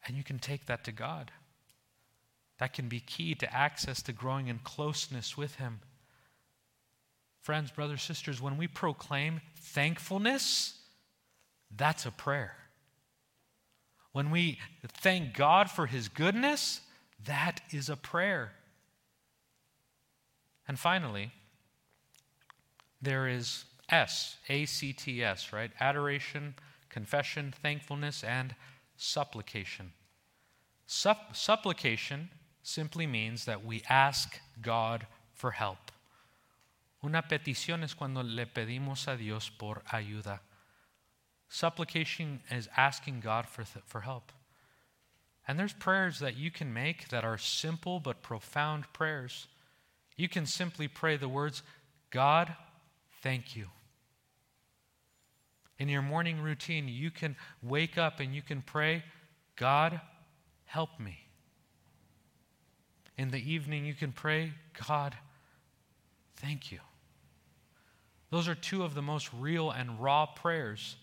And 0.05 0.17
you 0.17 0.25
can 0.25 0.41
take 0.41 0.67
that 0.67 0.83
to 0.87 0.91
God. 0.91 1.31
That 2.59 2.73
can 2.73 2.89
be 2.89 2.99
key 2.99 3.37
to 3.37 3.55
access 3.55 4.03
to 4.03 4.13
growing 4.13 4.49
in 4.49 4.59
closeness 4.59 5.37
with 5.37 5.55
Him. 5.55 5.79
Friends, 7.41 7.71
brothers, 7.71 8.03
sisters, 8.03 8.43
when 8.43 8.57
we 8.57 8.67
proclaim 8.67 9.43
thankfulness, 9.61 10.81
that's 11.71 12.05
a 12.05 12.11
prayer. 12.11 12.57
When 14.15 14.31
we 14.31 14.59
thank 14.87 15.35
God 15.35 15.69
for 15.69 15.87
His 15.87 16.09
goodness, 16.09 16.83
that 17.25 17.61
is 17.73 17.89
a 17.89 17.97
prayer. 17.97 18.53
And 20.69 20.79
finally, 20.79 21.33
there 23.03 23.27
is 23.27 23.65
S, 23.89 24.37
A 24.49 24.67
C 24.67 24.93
T 24.93 25.21
S, 25.23 25.53
right? 25.53 25.73
Adoration, 25.81 26.55
confession, 26.89 27.53
thankfulness, 27.61 28.23
and 28.23 28.55
supplication. 28.97 29.93
Supp- 30.87 31.35
supplication 31.35 32.31
simply 32.63 33.09
means 33.09 33.47
that 33.47 33.65
we 33.65 33.83
ask 33.89 34.39
God 34.63 35.09
for 35.33 35.51
help. 35.51 35.91
Una 37.03 37.23
petición 37.23 37.83
es 37.83 37.95
cuando 37.95 38.23
le 38.23 38.47
pedimos 38.47 39.09
a 39.09 39.17
Dios 39.17 39.51
por 39.51 39.83
ayuda. 39.93 40.39
Supplication 41.55 42.41
is 42.51 42.69
asking 42.77 43.21
God 43.21 43.47
for, 43.47 43.63
th- 43.63 43.85
for 43.87 44.01
help. 44.01 44.33
And 45.47 45.57
there's 45.57 45.73
prayers 45.73 46.19
that 46.19 46.37
you 46.37 46.51
can 46.51 46.75
make 46.75 47.11
that 47.11 47.25
are 47.25 47.39
simple 47.39 48.01
but 48.01 48.23
profound 48.23 48.93
prayers. 48.93 49.47
You 50.17 50.29
can 50.29 50.47
simply 50.47 50.89
pray 50.89 51.17
the 51.17 51.29
words, 51.29 51.63
God, 52.11 52.57
thank 53.23 53.55
you. 53.55 53.69
In 55.79 55.89
your 55.89 56.03
morning 56.03 56.41
routine, 56.41 56.89
you 56.89 57.13
can 57.13 57.37
wake 57.63 57.97
up 57.97 58.19
and 58.19 58.35
you 58.35 58.43
can 58.43 58.61
pray, 58.61 59.05
God, 59.55 60.01
help 60.65 60.99
me. 60.99 61.21
In 63.17 63.31
the 63.31 63.53
evening, 63.53 63.85
you 63.85 63.95
can 63.95 64.11
pray, 64.11 64.55
God, 64.89 65.15
thank 66.35 66.73
you. 66.73 66.81
Those 68.31 68.49
are 68.49 68.57
two 68.57 68.83
of 68.83 68.97
the 68.97 69.03
most 69.03 69.31
real 69.33 69.71
and 69.71 70.01
raw 70.01 70.27
prayers 70.27 70.97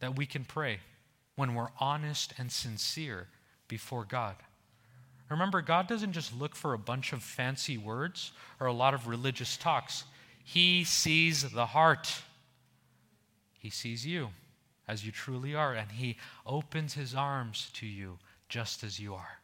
that 0.00 0.16
we 0.16 0.26
can 0.26 0.44
pray 0.44 0.80
when 1.36 1.54
we're 1.54 1.70
honest 1.78 2.34
and 2.38 2.50
sincere 2.50 3.28
before 3.68 4.04
God. 4.04 4.36
Remember, 5.28 5.60
God 5.60 5.86
doesn't 5.86 6.12
just 6.12 6.38
look 6.38 6.54
for 6.54 6.72
a 6.72 6.78
bunch 6.78 7.12
of 7.12 7.22
fancy 7.22 7.76
words 7.76 8.32
or 8.60 8.66
a 8.66 8.72
lot 8.72 8.94
of 8.94 9.06
religious 9.06 9.56
talks. 9.56 10.04
He 10.42 10.84
sees 10.84 11.42
the 11.42 11.66
heart. 11.66 12.22
He 13.58 13.70
sees 13.70 14.06
you 14.06 14.30
as 14.86 15.04
you 15.04 15.12
truly 15.12 15.54
are, 15.54 15.74
and 15.74 15.92
He 15.92 16.16
opens 16.46 16.94
His 16.94 17.14
arms 17.14 17.70
to 17.74 17.86
you 17.86 18.18
just 18.48 18.82
as 18.82 18.98
you 18.98 19.14
are 19.14 19.40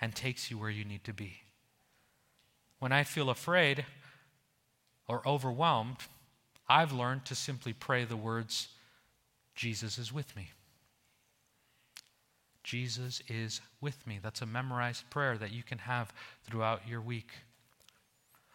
and 0.00 0.14
takes 0.14 0.50
you 0.50 0.58
where 0.58 0.70
you 0.70 0.84
need 0.84 1.02
to 1.04 1.12
be. 1.12 1.42
When 2.78 2.92
I 2.92 3.02
feel 3.02 3.28
afraid 3.28 3.84
or 5.08 5.26
overwhelmed, 5.26 5.96
I've 6.68 6.92
learned 6.92 7.24
to 7.24 7.34
simply 7.34 7.72
pray 7.72 8.04
the 8.04 8.16
words, 8.16 8.68
Jesus 9.58 9.98
is 9.98 10.12
with 10.12 10.36
me. 10.36 10.52
Jesus 12.62 13.20
is 13.26 13.60
with 13.80 14.06
me. 14.06 14.20
That's 14.22 14.40
a 14.40 14.46
memorized 14.46 15.10
prayer 15.10 15.36
that 15.36 15.50
you 15.50 15.64
can 15.64 15.78
have 15.78 16.12
throughout 16.44 16.86
your 16.86 17.00
week. 17.00 17.30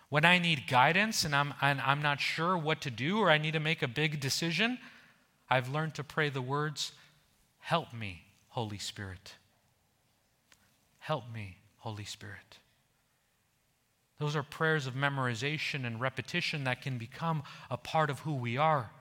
When 0.08 0.24
I 0.24 0.40
need 0.40 0.66
guidance 0.66 1.26
and 1.26 1.36
I'm, 1.36 1.56
and 1.62 1.82
I'm 1.82 2.02
not 2.02 2.22
sure 2.22 2.58
what 2.58 2.80
to 2.82 2.90
do 2.90 3.20
or 3.20 3.30
I 3.30 3.38
need 3.38 3.52
to 3.52 3.60
make 3.60 3.82
a 3.82 3.88
big 3.88 4.22
decision, 4.22 4.80
I've 5.50 5.68
learned 5.68 5.94
to 5.96 6.06
pray 6.06 6.30
the 6.30 6.42
words, 6.42 6.94
Help 7.60 7.94
me, 7.94 8.22
Holy 8.48 8.78
Spirit. 8.78 9.34
Help 11.00 11.26
me, 11.34 11.58
Holy 11.80 12.06
Spirit. 12.06 12.60
Those 14.20 14.38
are 14.38 14.44
prayers 14.44 14.88
of 14.88 14.94
memorization 14.94 15.86
and 15.86 16.00
repetition 16.00 16.64
that 16.64 16.82
can 16.82 16.98
become 16.98 17.44
a 17.70 17.76
part 17.76 18.10
of 18.10 18.20
who 18.20 18.36
we 18.36 18.56
are. 18.56 18.92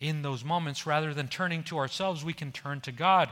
In 0.00 0.22
those 0.22 0.44
moments, 0.44 0.86
rather 0.86 1.12
than 1.12 1.28
turning 1.28 1.64
to 1.64 1.78
ourselves, 1.78 2.24
we 2.24 2.32
can 2.32 2.52
turn 2.52 2.80
to 2.82 2.92
God. 2.92 3.30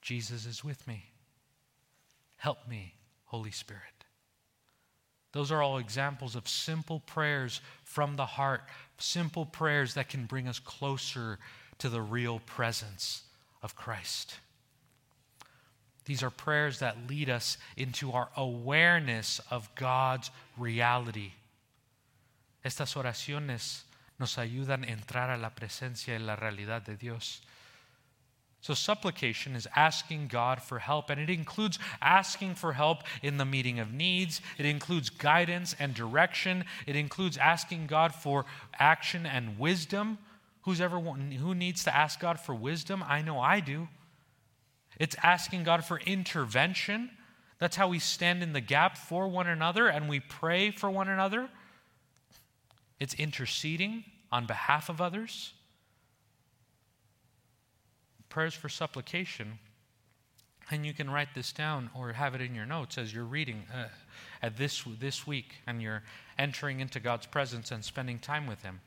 Jesus 0.00 0.46
is 0.46 0.62
with 0.62 0.86
me. 0.86 1.06
Help 2.36 2.68
me, 2.68 2.94
Holy 3.24 3.50
Spirit. 3.50 3.82
Those 5.32 5.50
are 5.52 5.62
all 5.62 5.78
examples 5.78 6.36
of 6.36 6.48
simple 6.48 7.00
prayers 7.00 7.60
from 7.84 8.16
the 8.16 8.26
heart, 8.26 8.62
simple 8.98 9.44
prayers 9.44 9.94
that 9.94 10.08
can 10.08 10.24
bring 10.24 10.48
us 10.48 10.58
closer 10.58 11.38
to 11.78 11.88
the 11.88 12.00
real 12.00 12.40
presence 12.40 13.24
of 13.62 13.76
Christ. 13.76 14.36
These 16.06 16.22
are 16.22 16.30
prayers 16.30 16.78
that 16.78 17.08
lead 17.08 17.28
us 17.28 17.58
into 17.76 18.12
our 18.12 18.30
awareness 18.36 19.40
of 19.50 19.68
God's 19.74 20.30
reality. 20.56 21.32
Estas 22.64 22.96
oraciones 22.96 23.82
nos 24.18 24.36
ayudan 24.36 24.84
a 24.84 24.88
entrar 24.88 25.30
a 25.30 25.36
la 25.36 25.50
presencia 25.50 26.14
y 26.14 26.18
la 26.18 26.36
realidad 26.36 26.82
de 26.84 26.96
Dios. 26.96 27.42
So, 28.60 28.74
supplication 28.74 29.54
is 29.54 29.68
asking 29.76 30.26
God 30.28 30.60
for 30.60 30.80
help, 30.80 31.10
and 31.10 31.20
it 31.20 31.30
includes 31.30 31.78
asking 32.02 32.56
for 32.56 32.72
help 32.72 33.04
in 33.22 33.36
the 33.36 33.44
meeting 33.44 33.78
of 33.78 33.92
needs. 33.92 34.40
It 34.58 34.66
includes 34.66 35.10
guidance 35.10 35.76
and 35.78 35.94
direction. 35.94 36.64
It 36.86 36.96
includes 36.96 37.36
asking 37.36 37.86
God 37.86 38.12
for 38.12 38.46
action 38.78 39.26
and 39.26 39.58
wisdom. 39.60 40.18
Who's 40.62 40.80
ever 40.80 40.98
who 40.98 41.54
needs 41.54 41.84
to 41.84 41.94
ask 41.94 42.18
God 42.18 42.40
for 42.40 42.54
wisdom? 42.54 43.04
I 43.06 43.22
know 43.22 43.38
I 43.38 43.60
do. 43.60 43.88
It's 44.98 45.16
asking 45.22 45.62
God 45.62 45.84
for 45.84 46.00
intervention. 46.00 47.10
That's 47.58 47.76
how 47.76 47.88
we 47.88 48.00
stand 48.00 48.42
in 48.42 48.52
the 48.52 48.60
gap 48.60 48.98
for 48.98 49.28
one 49.28 49.46
another 49.46 49.86
and 49.86 50.08
we 50.08 50.20
pray 50.20 50.70
for 50.70 50.90
one 50.90 51.08
another. 51.08 51.48
It's 53.00 53.14
interceding 53.14 54.04
on 54.30 54.46
behalf 54.46 54.88
of 54.88 55.00
others. 55.00 55.52
Prayers 58.28 58.54
for 58.54 58.68
supplication. 58.68 59.58
And 60.70 60.84
you 60.84 60.92
can 60.92 61.10
write 61.10 61.34
this 61.34 61.52
down 61.52 61.90
or 61.94 62.12
have 62.12 62.34
it 62.34 62.42
in 62.42 62.54
your 62.54 62.66
notes 62.66 62.98
as 62.98 63.14
you're 63.14 63.24
reading 63.24 63.64
uh, 63.74 63.88
at 64.42 64.58
this, 64.58 64.84
this 65.00 65.26
week 65.26 65.54
and 65.66 65.80
you're 65.80 66.02
entering 66.38 66.80
into 66.80 67.00
God's 67.00 67.26
presence 67.26 67.70
and 67.70 67.82
spending 67.82 68.18
time 68.18 68.46
with 68.46 68.62
Him. 68.62 68.80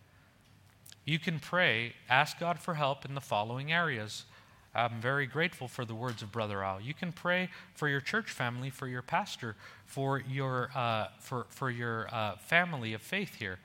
You 1.06 1.18
can 1.18 1.40
pray, 1.40 1.94
ask 2.08 2.40
God 2.40 2.60
for 2.60 2.76
help 2.76 3.06
in 3.06 3.16
the 3.16 3.22
following 3.22 3.72
areas 3.72 4.26
I'm 4.74 5.02
very 5.02 5.26
grateful 5.26 5.68
for 5.68 5.84
the 5.84 5.94
words 5.94 6.22
of 6.22 6.32
Brother 6.32 6.64
Al. 6.64 6.80
You 6.80 6.94
can 6.94 7.12
pray 7.12 7.50
for 7.74 7.90
your 7.90 8.00
church 8.00 8.32
family, 8.32 8.70
for 8.70 8.88
your 8.88 9.02
pastor, 9.02 9.56
for 9.86 10.20
your, 10.20 10.72
uh, 10.74 11.08
for, 11.20 11.48
for 11.50 11.70
your 11.70 12.08
uh, 12.14 12.38
family 12.38 12.94
of 12.94 13.02
faith 13.02 13.36
here. 13.36 13.60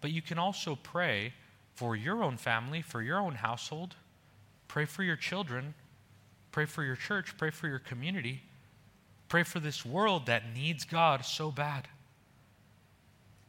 But 0.00 0.12
you 0.12 0.22
can 0.22 0.38
also 0.38 0.76
pray 0.76 1.34
for 1.74 1.96
your 1.96 2.22
own 2.22 2.36
family, 2.36 2.82
for 2.82 3.02
your 3.02 3.18
own 3.18 3.36
household. 3.36 3.96
Pray 4.66 4.84
for 4.84 5.02
your 5.02 5.16
children. 5.16 5.74
Pray 6.52 6.64
for 6.64 6.82
your 6.82 6.96
church. 6.96 7.36
Pray 7.36 7.50
for 7.50 7.68
your 7.68 7.78
community. 7.78 8.42
Pray 9.28 9.42
for 9.42 9.60
this 9.60 9.84
world 9.84 10.26
that 10.26 10.54
needs 10.54 10.84
God 10.84 11.24
so 11.24 11.50
bad. 11.50 11.88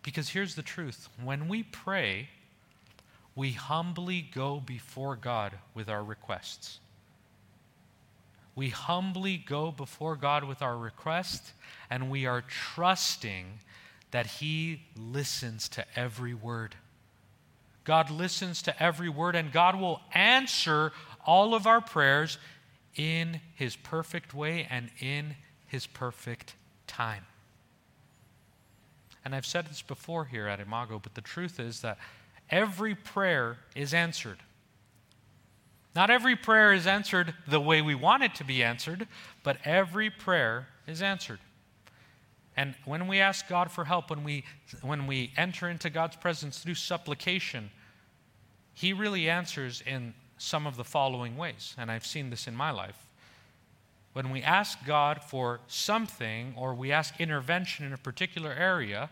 Because 0.03 0.29
here's 0.29 0.55
the 0.55 0.63
truth 0.63 1.09
when 1.23 1.47
we 1.47 1.63
pray, 1.63 2.29
we 3.35 3.51
humbly 3.51 4.21
go 4.21 4.59
before 4.59 5.15
God 5.15 5.53
with 5.73 5.89
our 5.89 6.03
requests 6.03 6.79
we 8.59 8.67
humbly 8.67 9.37
go 9.37 9.71
before 9.71 10.17
God 10.17 10.43
with 10.43 10.61
our 10.61 10.77
request, 10.77 11.53
and 11.89 12.09
we 12.09 12.25
are 12.25 12.41
trusting 12.41 13.45
that 14.11 14.25
He 14.25 14.81
listens 14.97 15.69
to 15.69 15.85
every 15.95 16.33
word. 16.33 16.75
God 17.83 18.11
listens 18.11 18.61
to 18.63 18.83
every 18.83 19.09
word, 19.09 19.35
and 19.35 19.51
God 19.51 19.79
will 19.79 20.01
answer 20.13 20.91
all 21.25 21.53
of 21.53 21.65
our 21.65 21.81
prayers 21.81 22.37
in 22.95 23.41
His 23.55 23.75
perfect 23.75 24.33
way 24.33 24.67
and 24.69 24.89
in 24.99 25.35
His 25.67 25.87
perfect 25.87 26.55
time. 26.87 27.25
And 29.25 29.35
I've 29.35 29.45
said 29.45 29.67
this 29.67 29.81
before 29.81 30.25
here 30.25 30.47
at 30.47 30.59
Imago, 30.59 30.99
but 30.99 31.15
the 31.15 31.21
truth 31.21 31.59
is 31.59 31.81
that 31.81 31.97
every 32.49 32.95
prayer 32.95 33.57
is 33.75 33.93
answered. 33.93 34.39
Not 35.95 36.09
every 36.09 36.35
prayer 36.35 36.73
is 36.73 36.87
answered 36.87 37.33
the 37.47 37.59
way 37.59 37.81
we 37.81 37.95
want 37.95 38.23
it 38.23 38.35
to 38.35 38.43
be 38.43 38.63
answered, 38.63 39.07
but 39.43 39.57
every 39.65 40.09
prayer 40.09 40.67
is 40.87 41.01
answered. 41.01 41.39
And 42.59 42.75
when 42.83 43.07
we 43.07 43.21
ask 43.21 43.47
God 43.47 43.71
for 43.71 43.85
help, 43.85 44.09
when 44.09 44.25
we, 44.25 44.43
when 44.81 45.07
we 45.07 45.31
enter 45.37 45.69
into 45.69 45.89
God's 45.89 46.17
presence 46.17 46.59
through 46.59 46.75
supplication, 46.75 47.69
He 48.73 48.91
really 48.91 49.29
answers 49.29 49.81
in 49.87 50.13
some 50.37 50.67
of 50.67 50.75
the 50.75 50.83
following 50.83 51.37
ways. 51.37 51.73
And 51.77 51.89
I've 51.89 52.05
seen 52.05 52.29
this 52.29 52.49
in 52.49 52.55
my 52.55 52.71
life. 52.71 53.05
When 54.11 54.29
we 54.29 54.41
ask 54.41 54.77
God 54.85 55.21
for 55.23 55.61
something 55.67 56.53
or 56.57 56.73
we 56.73 56.91
ask 56.91 57.21
intervention 57.21 57.85
in 57.85 57.93
a 57.93 57.97
particular 57.97 58.51
area, 58.51 59.09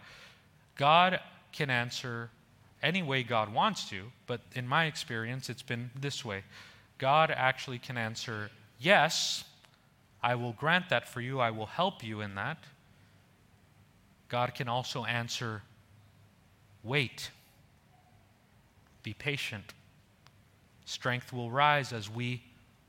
God 0.76 1.22
can 1.54 1.70
answer 1.70 2.30
any 2.84 3.02
way 3.02 3.24
God 3.24 3.54
wants 3.54 3.90
to, 3.92 4.12
but 4.28 4.42
in 4.56 4.68
my 4.68 4.88
experience, 4.88 5.50
it's 5.50 5.64
been 5.64 5.90
this 5.98 6.26
way. 6.26 6.44
God 6.98 7.32
actually 7.32 7.80
can 7.80 7.98
answer, 7.98 8.52
Yes, 8.78 9.46
I 10.22 10.36
will 10.36 10.52
grant 10.52 10.90
that 10.90 11.08
for 11.08 11.22
you, 11.22 11.40
I 11.40 11.52
will 11.52 11.66
help 11.68 12.04
you 12.04 12.20
in 12.20 12.36
that. 12.36 12.58
God 14.30 14.54
can 14.56 14.68
also 14.68 15.06
answer, 15.06 15.62
Wait, 16.84 17.32
be 19.04 19.14
patient. 19.14 19.74
Strength 20.86 21.34
will 21.34 21.52
rise 21.52 21.92
as 21.92 22.10
we 22.10 22.44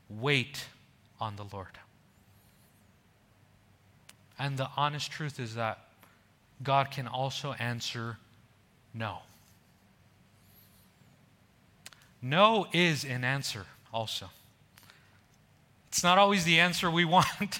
wait 0.08 0.66
on 1.20 1.36
the 1.36 1.44
Lord. 1.52 1.78
And 4.38 4.56
the 4.56 4.68
honest 4.76 5.10
truth 5.10 5.40
is 5.40 5.56
that 5.56 5.78
God 6.62 6.90
can 6.90 7.08
also 7.08 7.54
answer 7.54 8.18
no. 8.94 9.18
No 12.20 12.66
is 12.72 13.04
an 13.04 13.24
answer 13.24 13.66
also. 13.92 14.26
It's 15.88 16.02
not 16.02 16.18
always 16.18 16.44
the 16.44 16.60
answer 16.60 16.90
we 16.90 17.04
want. 17.04 17.58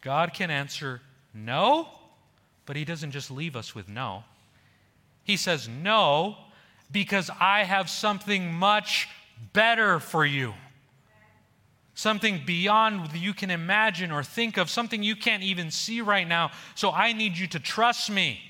God 0.00 0.32
can 0.34 0.50
answer 0.50 1.00
no, 1.36 1.88
but 2.64 2.76
He 2.76 2.84
doesn't 2.84 3.10
just 3.10 3.30
leave 3.30 3.54
us 3.54 3.74
with 3.74 3.88
no. 3.88 4.24
He 5.22 5.36
says 5.36 5.68
no 5.68 6.36
because 6.90 7.30
I 7.40 7.64
have 7.64 7.90
something 7.90 8.52
much 8.52 9.08
better 9.52 10.00
for 10.00 10.24
you. 10.24 10.54
Something 11.94 12.42
beyond 12.44 13.12
you 13.14 13.32
can 13.32 13.50
imagine 13.50 14.12
or 14.12 14.22
think 14.22 14.56
of, 14.58 14.68
something 14.68 15.02
you 15.02 15.16
can't 15.16 15.42
even 15.42 15.70
see 15.70 16.00
right 16.00 16.28
now. 16.28 16.50
So 16.74 16.90
I 16.90 17.12
need 17.12 17.38
you 17.38 17.46
to 17.48 17.58
trust 17.58 18.10
me. 18.10 18.40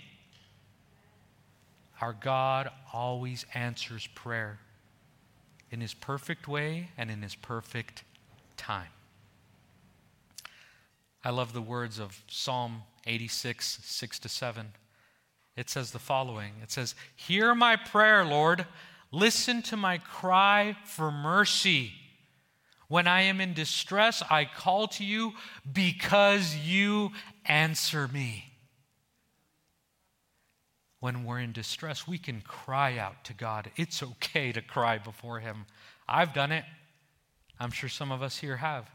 Our 2.01 2.13
God 2.13 2.69
always 2.93 3.47
answers 3.55 4.07
prayer 4.15 4.59
in 5.71 5.81
His 5.81 5.95
perfect 5.95 6.49
way 6.49 6.91
and 6.99 7.11
in 7.11 7.23
His 7.23 7.35
perfect 7.35 8.05
time. 8.57 8.89
I 11.27 11.31
love 11.31 11.53
the 11.53 11.61
words 11.61 11.99
of 11.99 12.23
Psalm 12.29 12.85
86, 13.05 13.81
6 13.83 14.19
to 14.21 14.29
7. 14.29 14.69
It 15.57 15.69
says 15.69 15.91
the 15.91 15.99
following 15.99 16.53
It 16.63 16.71
says, 16.71 16.95
Hear 17.17 17.53
my 17.53 17.75
prayer, 17.75 18.25
Lord. 18.25 18.65
Listen 19.11 19.61
to 19.63 19.77
my 19.77 19.99
cry 19.99 20.77
for 20.85 21.11
mercy. 21.11 21.95
When 22.87 23.09
I 23.09 23.23
am 23.23 23.41
in 23.41 23.55
distress, 23.55 24.23
I 24.31 24.45
call 24.45 24.87
to 24.87 25.05
you 25.05 25.33
because 25.73 26.55
you 26.55 27.11
answer 27.45 28.07
me 28.07 28.45
when 31.01 31.25
we're 31.25 31.41
in 31.41 31.53
distress, 31.53 32.07
we 32.07 32.19
can 32.19 32.41
cry 32.41 32.99
out 32.99 33.25
to 33.25 33.35
God. 33.35 33.73
It's 33.77 34.01
okay 34.01 34.53
to 34.53 34.63
cry 34.63 34.99
before 34.99 35.41
Him. 35.41 35.67
I've 36.09 36.33
done 36.33 36.53
it. 36.53 36.65
I'm 37.59 37.73
sure 37.73 37.89
some 37.89 38.13
of 38.13 38.23
us 38.23 38.39
here 38.39 38.59
have. 38.59 38.89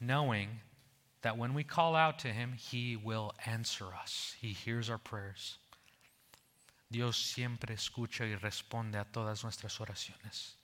Knowing 0.00 0.48
that 1.22 1.36
when 1.36 1.54
we 1.54 1.64
call 1.64 1.94
out 1.94 2.18
to 2.20 2.28
Him, 2.28 2.52
He 2.56 2.96
will 2.96 3.32
answer 3.46 3.86
us, 4.00 4.34
He 4.40 4.48
hears 4.48 4.88
our 4.88 4.98
prayers. 4.98 5.58
Dios 6.90 7.16
siempre 7.16 7.74
escucha 7.74 8.24
y 8.24 8.36
responde 8.42 8.96
a 8.96 9.06
todas 9.12 9.44
nuestras 9.44 9.78
oraciones. 9.78 10.54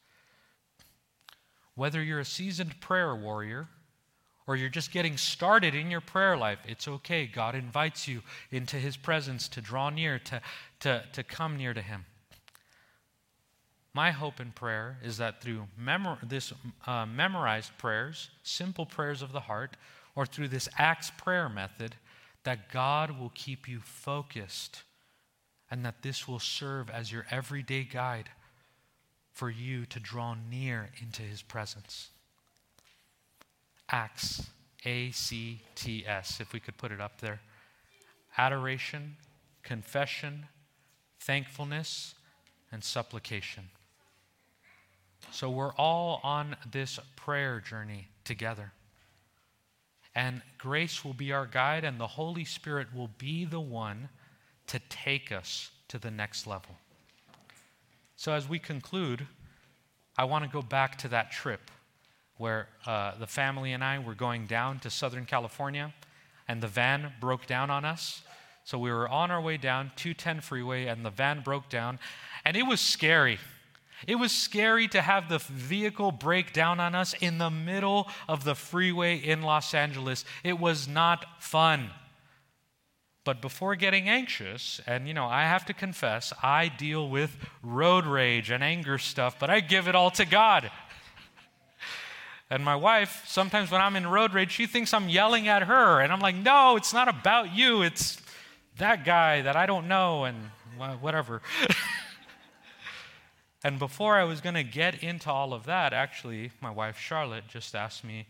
Whether 1.76 2.02
you're 2.02 2.20
a 2.20 2.24
seasoned 2.24 2.80
prayer 2.80 3.14
warrior 3.14 3.68
or 4.46 4.56
you're 4.56 4.68
just 4.68 4.90
getting 4.90 5.16
started 5.16 5.74
in 5.74 5.90
your 5.90 6.00
prayer 6.00 6.36
life, 6.36 6.58
it's 6.66 6.88
okay. 6.88 7.26
God 7.26 7.54
invites 7.54 8.08
you 8.08 8.22
into 8.50 8.76
His 8.76 8.96
presence 8.96 9.46
to 9.48 9.60
draw 9.60 9.90
near, 9.90 10.18
to, 10.20 10.40
to, 10.80 11.04
to 11.12 11.22
come 11.22 11.56
near 11.56 11.74
to 11.74 11.82
Him. 11.82 12.06
My 13.92 14.10
hope 14.10 14.40
in 14.40 14.52
prayer 14.52 14.98
is 15.02 15.18
that 15.18 15.40
through 15.40 15.68
memor- 15.78 16.18
this 16.22 16.52
uh, 16.86 17.06
memorized 17.06 17.76
prayers, 17.78 18.30
simple 18.42 18.84
prayers 18.84 19.22
of 19.22 19.32
the 19.32 19.40
heart, 19.40 19.76
or 20.16 20.26
through 20.26 20.48
this 20.48 20.68
ACTS 20.78 21.10
prayer 21.10 21.48
method, 21.48 21.94
that 22.42 22.72
God 22.72 23.18
will 23.18 23.30
keep 23.34 23.68
you 23.68 23.80
focused 23.80 24.82
and 25.70 25.84
that 25.84 26.02
this 26.02 26.26
will 26.26 26.38
serve 26.38 26.90
as 26.90 27.12
your 27.12 27.26
everyday 27.30 27.84
guide 27.84 28.30
for 29.32 29.50
you 29.50 29.84
to 29.86 30.00
draw 30.00 30.34
near 30.50 30.90
into 31.02 31.22
his 31.22 31.42
presence. 31.42 32.08
ACTS, 33.90 34.46
A 34.84 35.10
C 35.10 35.60
T 35.74 36.04
S, 36.06 36.40
if 36.40 36.52
we 36.52 36.60
could 36.60 36.78
put 36.78 36.90
it 36.90 37.00
up 37.00 37.20
there. 37.20 37.40
Adoration, 38.38 39.16
confession, 39.62 40.46
thankfulness, 41.20 42.14
and 42.72 42.82
supplication. 42.82 43.64
So 45.30 45.50
we're 45.50 45.74
all 45.74 46.20
on 46.22 46.56
this 46.70 46.98
prayer 47.16 47.60
journey 47.60 48.08
together. 48.24 48.72
And 50.16 50.40
grace 50.56 51.04
will 51.04 51.12
be 51.12 51.30
our 51.30 51.44
guide, 51.44 51.84
and 51.84 52.00
the 52.00 52.06
Holy 52.06 52.46
Spirit 52.46 52.88
will 52.94 53.10
be 53.18 53.44
the 53.44 53.60
one 53.60 54.08
to 54.66 54.80
take 54.88 55.30
us 55.30 55.70
to 55.88 55.98
the 55.98 56.10
next 56.10 56.46
level. 56.46 56.74
So, 58.16 58.32
as 58.32 58.48
we 58.48 58.58
conclude, 58.58 59.26
I 60.16 60.24
want 60.24 60.44
to 60.44 60.50
go 60.50 60.62
back 60.62 60.96
to 60.98 61.08
that 61.08 61.32
trip 61.32 61.70
where 62.38 62.68
uh, 62.86 63.12
the 63.18 63.26
family 63.26 63.74
and 63.74 63.84
I 63.84 63.98
were 63.98 64.14
going 64.14 64.46
down 64.46 64.78
to 64.80 64.90
Southern 64.90 65.26
California, 65.26 65.92
and 66.48 66.62
the 66.62 66.68
van 66.68 67.12
broke 67.20 67.46
down 67.46 67.68
on 67.68 67.84
us. 67.84 68.22
So, 68.64 68.78
we 68.78 68.90
were 68.90 69.06
on 69.10 69.30
our 69.30 69.42
way 69.42 69.58
down 69.58 69.92
210 69.96 70.40
freeway, 70.40 70.86
and 70.86 71.04
the 71.04 71.10
van 71.10 71.42
broke 71.42 71.68
down, 71.68 71.98
and 72.42 72.56
it 72.56 72.62
was 72.62 72.80
scary. 72.80 73.38
It 74.06 74.16
was 74.16 74.32
scary 74.32 74.88
to 74.88 75.00
have 75.00 75.28
the 75.28 75.38
vehicle 75.38 76.12
break 76.12 76.52
down 76.52 76.80
on 76.80 76.94
us 76.94 77.14
in 77.14 77.38
the 77.38 77.50
middle 77.50 78.08
of 78.28 78.44
the 78.44 78.54
freeway 78.54 79.16
in 79.16 79.42
Los 79.42 79.72
Angeles. 79.74 80.24
It 80.44 80.58
was 80.58 80.86
not 80.86 81.42
fun. 81.42 81.90
But 83.24 83.42
before 83.42 83.74
getting 83.74 84.08
anxious, 84.08 84.80
and 84.86 85.08
you 85.08 85.14
know, 85.14 85.26
I 85.26 85.42
have 85.42 85.64
to 85.66 85.72
confess, 85.72 86.32
I 86.42 86.68
deal 86.68 87.08
with 87.08 87.36
road 87.62 88.06
rage 88.06 88.50
and 88.50 88.62
anger 88.62 88.98
stuff, 88.98 89.38
but 89.40 89.50
I 89.50 89.60
give 89.60 89.88
it 89.88 89.94
all 89.94 90.10
to 90.12 90.24
God. 90.24 90.70
And 92.48 92.64
my 92.64 92.76
wife, 92.76 93.24
sometimes 93.26 93.72
when 93.72 93.80
I'm 93.80 93.96
in 93.96 94.06
road 94.06 94.32
rage, 94.32 94.52
she 94.52 94.66
thinks 94.66 94.94
I'm 94.94 95.08
yelling 95.08 95.48
at 95.48 95.64
her. 95.64 96.00
And 96.00 96.12
I'm 96.12 96.20
like, 96.20 96.36
no, 96.36 96.76
it's 96.76 96.92
not 96.92 97.08
about 97.08 97.52
you. 97.52 97.82
It's 97.82 98.18
that 98.78 99.04
guy 99.04 99.42
that 99.42 99.56
I 99.56 99.66
don't 99.66 99.88
know, 99.88 100.24
and 100.24 100.36
whatever. 101.00 101.42
and 103.64 103.78
before 103.78 104.16
I 104.16 104.24
was 104.24 104.40
going 104.40 104.54
to 104.54 104.62
get 104.62 105.02
into 105.02 105.30
all 105.30 105.52
of 105.52 105.64
that, 105.64 105.92
actually, 105.92 106.52
my 106.60 106.70
wife 106.70 106.98
Charlotte 106.98 107.44
just 107.48 107.74
asked 107.74 108.04
me 108.04 108.26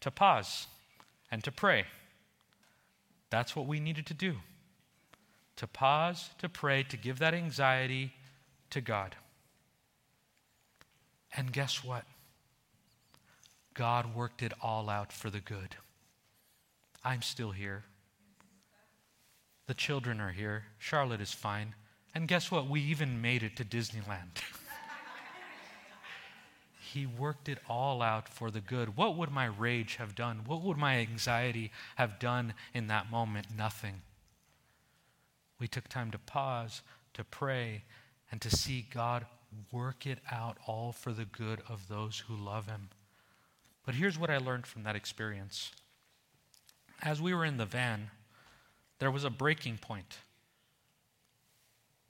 to 0.00 0.10
pause 0.10 0.66
and 1.30 1.44
to 1.44 1.52
pray. 1.52 1.84
That's 3.30 3.54
what 3.54 3.66
we 3.66 3.80
needed 3.80 4.06
to 4.06 4.14
do 4.14 4.36
to 5.56 5.66
pause, 5.66 6.30
to 6.38 6.48
pray, 6.48 6.82
to 6.82 6.96
give 6.96 7.18
that 7.18 7.34
anxiety 7.34 8.14
to 8.70 8.80
God. 8.80 9.14
And 11.36 11.52
guess 11.52 11.84
what? 11.84 12.04
God 13.74 14.14
worked 14.14 14.40
it 14.40 14.54
all 14.62 14.88
out 14.88 15.12
for 15.12 15.28
the 15.28 15.38
good. 15.38 15.76
I'm 17.04 17.20
still 17.20 17.50
here. 17.50 17.84
The 19.66 19.74
children 19.74 20.18
are 20.18 20.32
here. 20.32 20.64
Charlotte 20.78 21.20
is 21.20 21.32
fine. 21.32 21.74
And 22.14 22.26
guess 22.26 22.50
what? 22.50 22.66
We 22.66 22.80
even 22.80 23.20
made 23.20 23.42
it 23.42 23.56
to 23.56 23.64
Disneyland. 23.64 24.38
he 26.92 27.06
worked 27.06 27.48
it 27.48 27.58
all 27.68 28.02
out 28.02 28.28
for 28.28 28.50
the 28.50 28.60
good. 28.60 28.96
What 28.96 29.16
would 29.16 29.30
my 29.30 29.46
rage 29.46 29.96
have 29.96 30.14
done? 30.14 30.40
What 30.44 30.62
would 30.62 30.76
my 30.76 30.98
anxiety 30.98 31.70
have 31.94 32.18
done 32.18 32.54
in 32.74 32.88
that 32.88 33.10
moment? 33.10 33.46
Nothing. 33.56 34.02
We 35.60 35.68
took 35.68 35.88
time 35.88 36.10
to 36.10 36.18
pause, 36.18 36.82
to 37.14 37.22
pray, 37.22 37.84
and 38.32 38.40
to 38.40 38.50
see 38.50 38.86
God 38.92 39.26
work 39.70 40.04
it 40.04 40.18
out 40.32 40.56
all 40.66 40.90
for 40.90 41.12
the 41.12 41.24
good 41.24 41.62
of 41.68 41.88
those 41.88 42.24
who 42.26 42.34
love 42.34 42.66
Him. 42.66 42.88
But 43.86 43.94
here's 43.94 44.18
what 44.18 44.30
I 44.30 44.38
learned 44.38 44.66
from 44.66 44.82
that 44.82 44.96
experience. 44.96 45.70
As 47.02 47.20
we 47.20 47.32
were 47.32 47.44
in 47.44 47.56
the 47.56 47.66
van, 47.66 48.10
there 48.98 49.10
was 49.10 49.24
a 49.24 49.30
breaking 49.30 49.78
point. 49.78 50.18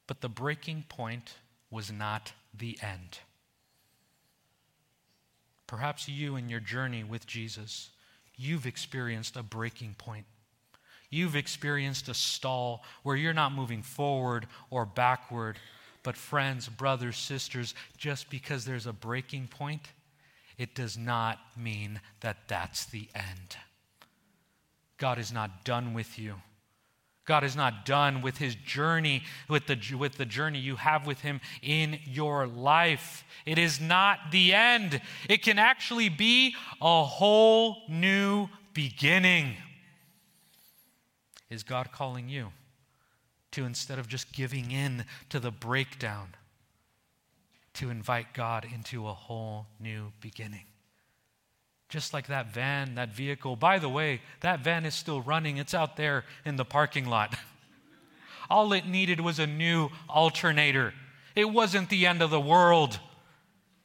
But 0.07 0.22
the 0.22 0.28
breaking 0.28 0.87
point 0.89 1.35
was 1.70 1.93
not 1.93 2.33
the 2.57 2.78
end. 2.83 3.18
Perhaps 5.71 6.09
you, 6.09 6.35
in 6.35 6.49
your 6.49 6.59
journey 6.59 7.05
with 7.05 7.29
Jesus, 7.29 7.91
you've 8.35 8.66
experienced 8.66 9.37
a 9.37 9.43
breaking 9.45 9.95
point. 9.97 10.27
You've 11.11 11.37
experienced 11.37 12.09
a 12.09 12.14
stall 12.14 12.83
where 13.05 13.14
you're 13.14 13.33
not 13.33 13.53
moving 13.53 13.83
forward 13.83 14.49
or 14.71 14.85
backward. 14.85 15.59
But, 16.03 16.16
friends, 16.16 16.68
brothers, 16.68 17.16
sisters, 17.16 17.77
just 17.97 18.31
because 18.31 18.64
there's 18.64 18.87
a 18.87 18.93
breaking 18.93 19.47
point, 19.47 19.83
it 20.59 20.75
does 20.75 20.99
not 20.99 21.39
mean 21.57 22.01
that 22.18 22.49
that's 22.49 22.87
the 22.87 23.09
end. 23.14 23.57
God 24.99 25.21
is 25.21 25.33
not 25.33 25.64
done 25.64 25.95
with 25.95 26.18
you. 26.18 26.35
God 27.31 27.45
is 27.45 27.55
not 27.55 27.87
done 27.87 28.22
with 28.22 28.39
his 28.39 28.57
journey, 28.57 29.22
with 29.49 29.68
the, 29.68 29.78
with 29.95 30.16
the 30.16 30.24
journey 30.24 30.59
you 30.59 30.74
have 30.74 31.07
with 31.07 31.20
him 31.20 31.41
in 31.62 32.01
your 32.05 32.49
life. 32.49 33.22
It 33.47 33.57
is 33.57 33.81
not 33.81 34.18
the 34.33 34.53
end. 34.53 35.01
It 35.28 35.45
can 35.45 35.57
actually 35.57 36.09
be 36.09 36.57
a 36.83 37.05
whole 37.05 37.83
new 37.89 38.49
beginning. 38.74 39.55
Is 41.51 41.62
God 41.62 41.93
calling 41.93 42.28
you 42.28 42.49
to, 43.53 43.64
instead 43.64 44.01
of 44.01 44.09
just 44.09 44.33
giving 44.33 44.72
in 44.72 45.05
to 45.28 45.39
the 45.39 45.53
breakdown, 45.53 46.35
to 47.74 47.91
invite 47.91 48.35
God 48.35 48.66
into 48.74 49.07
a 49.07 49.14
whole 49.14 49.68
new 49.78 50.11
beginning? 50.20 50.64
Just 51.91 52.14
like 52.14 52.28
that 52.28 52.55
van, 52.55 52.95
that 52.95 53.12
vehicle. 53.12 53.57
By 53.57 53.78
the 53.78 53.88
way, 53.88 54.22
that 54.41 54.61
van 54.61 54.86
is 54.86 54.95
still 54.95 55.20
running, 55.20 55.59
it's 55.59 55.74
out 55.74 55.97
there 55.97 56.24
in 56.45 56.57
the 56.57 56.64
parking 56.64 57.07
lot. 57.07 57.34
All 58.51 58.72
it 58.72 58.86
needed 58.86 59.20
was 59.20 59.38
a 59.38 59.47
new 59.47 59.91
alternator. 60.09 60.95
It 61.36 61.51
wasn't 61.51 61.91
the 61.91 62.07
end 62.07 62.22
of 62.22 62.30
the 62.30 62.41
world. 62.41 62.99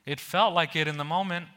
It 0.06 0.20
felt 0.20 0.54
like 0.54 0.76
it 0.76 0.88
in 0.88 0.98
the 0.98 1.04
moment. 1.04 1.48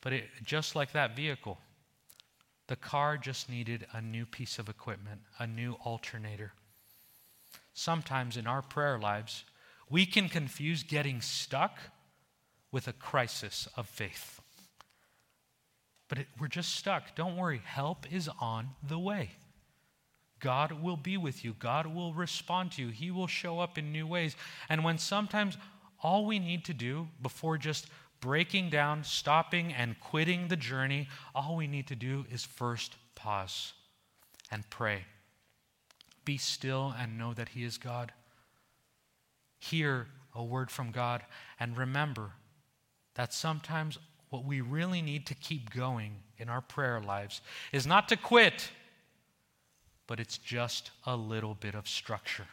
But 0.00 0.12
it, 0.12 0.24
just 0.44 0.76
like 0.76 0.92
that 0.92 1.16
vehicle, 1.16 1.58
the 2.68 2.76
car 2.76 3.16
just 3.16 3.50
needed 3.50 3.86
a 3.92 4.00
new 4.00 4.24
piece 4.24 4.58
of 4.58 4.68
equipment, 4.68 5.20
a 5.38 5.46
new 5.46 5.72
alternator. 5.84 6.52
Sometimes 7.72 8.36
in 8.36 8.46
our 8.46 8.62
prayer 8.62 8.98
lives, 8.98 9.44
we 9.90 10.06
can 10.06 10.28
confuse 10.28 10.82
getting 10.82 11.20
stuck 11.20 11.78
with 12.70 12.88
a 12.88 12.92
crisis 12.92 13.68
of 13.76 13.88
faith. 13.88 14.33
But 16.08 16.18
it, 16.18 16.26
we're 16.38 16.48
just 16.48 16.74
stuck. 16.74 17.14
Don't 17.14 17.36
worry, 17.36 17.62
help 17.64 18.12
is 18.12 18.28
on 18.40 18.70
the 18.86 18.98
way. 18.98 19.30
God 20.40 20.72
will 20.72 20.96
be 20.96 21.16
with 21.16 21.44
you. 21.44 21.54
God 21.58 21.86
will 21.86 22.12
respond 22.12 22.72
to 22.72 22.82
you. 22.82 22.88
He 22.88 23.10
will 23.10 23.26
show 23.26 23.60
up 23.60 23.78
in 23.78 23.92
new 23.92 24.06
ways. 24.06 24.36
And 24.68 24.84
when 24.84 24.98
sometimes 24.98 25.56
all 26.02 26.26
we 26.26 26.38
need 26.38 26.66
to 26.66 26.74
do 26.74 27.08
before 27.22 27.56
just 27.56 27.86
breaking 28.20 28.70
down, 28.70 29.04
stopping, 29.04 29.72
and 29.72 29.98
quitting 30.00 30.48
the 30.48 30.56
journey, 30.56 31.08
all 31.34 31.56
we 31.56 31.66
need 31.66 31.86
to 31.86 31.96
do 31.96 32.26
is 32.30 32.44
first 32.44 32.96
pause 33.14 33.72
and 34.50 34.68
pray. 34.68 35.04
Be 36.24 36.36
still 36.36 36.94
and 36.98 37.18
know 37.18 37.32
that 37.34 37.50
He 37.50 37.64
is 37.64 37.78
God. 37.78 38.12
Hear 39.58 40.08
a 40.34 40.44
word 40.44 40.70
from 40.70 40.90
God 40.90 41.22
and 41.58 41.76
remember 41.76 42.32
that 43.14 43.32
sometimes 43.32 43.98
what 44.34 44.44
we 44.44 44.60
really 44.60 45.00
need 45.00 45.26
to 45.26 45.34
keep 45.34 45.72
going 45.72 46.16
in 46.38 46.48
our 46.48 46.60
prayer 46.60 47.00
lives 47.00 47.40
is 47.70 47.86
not 47.86 48.08
to 48.08 48.16
quit, 48.16 48.68
but 50.08 50.18
it's 50.18 50.38
just 50.38 50.90
a 51.06 51.14
little 51.14 51.54
bit 51.54 51.76
of 51.76 51.86
structure. 51.86 52.48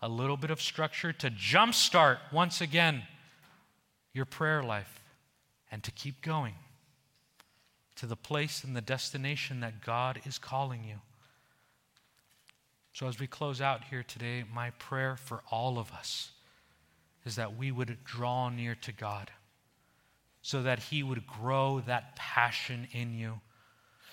A 0.00 0.08
little 0.08 0.38
bit 0.38 0.50
of 0.50 0.62
structure 0.62 1.12
to 1.12 1.30
jumpstart 1.30 2.16
once 2.32 2.62
again 2.62 3.02
your 4.14 4.24
prayer 4.24 4.62
life 4.62 5.02
and 5.70 5.82
to 5.82 5.90
keep 5.90 6.22
going 6.22 6.54
to 7.96 8.06
the 8.06 8.16
place 8.16 8.64
and 8.64 8.74
the 8.74 8.80
destination 8.80 9.60
that 9.60 9.84
God 9.84 10.18
is 10.24 10.38
calling 10.38 10.82
you. 10.82 10.96
So, 12.94 13.06
as 13.06 13.20
we 13.20 13.26
close 13.26 13.60
out 13.60 13.84
here 13.84 14.02
today, 14.02 14.44
my 14.50 14.70
prayer 14.70 15.14
for 15.16 15.42
all 15.50 15.78
of 15.78 15.92
us 15.92 16.30
is 17.26 17.36
that 17.36 17.54
we 17.54 17.70
would 17.70 17.98
draw 18.04 18.48
near 18.48 18.74
to 18.76 18.92
God 18.92 19.30
so 20.42 20.62
that 20.62 20.78
He 20.78 21.02
would 21.02 21.26
grow 21.26 21.80
that 21.86 22.16
passion 22.16 22.88
in 22.92 23.14
you, 23.14 23.40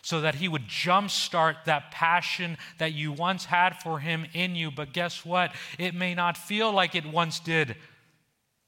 so 0.01 0.21
that 0.21 0.35
He 0.35 0.47
would 0.47 0.67
jumpstart 0.67 1.65
that 1.65 1.91
passion 1.91 2.57
that 2.77 2.93
you 2.93 3.11
once 3.11 3.45
had 3.45 3.81
for 3.81 3.99
Him 3.99 4.25
in 4.33 4.55
you. 4.55 4.71
But 4.71 4.93
guess 4.93 5.25
what? 5.25 5.53
It 5.77 5.93
may 5.93 6.15
not 6.15 6.37
feel 6.37 6.71
like 6.71 6.95
it 6.95 7.05
once 7.05 7.39
did 7.39 7.75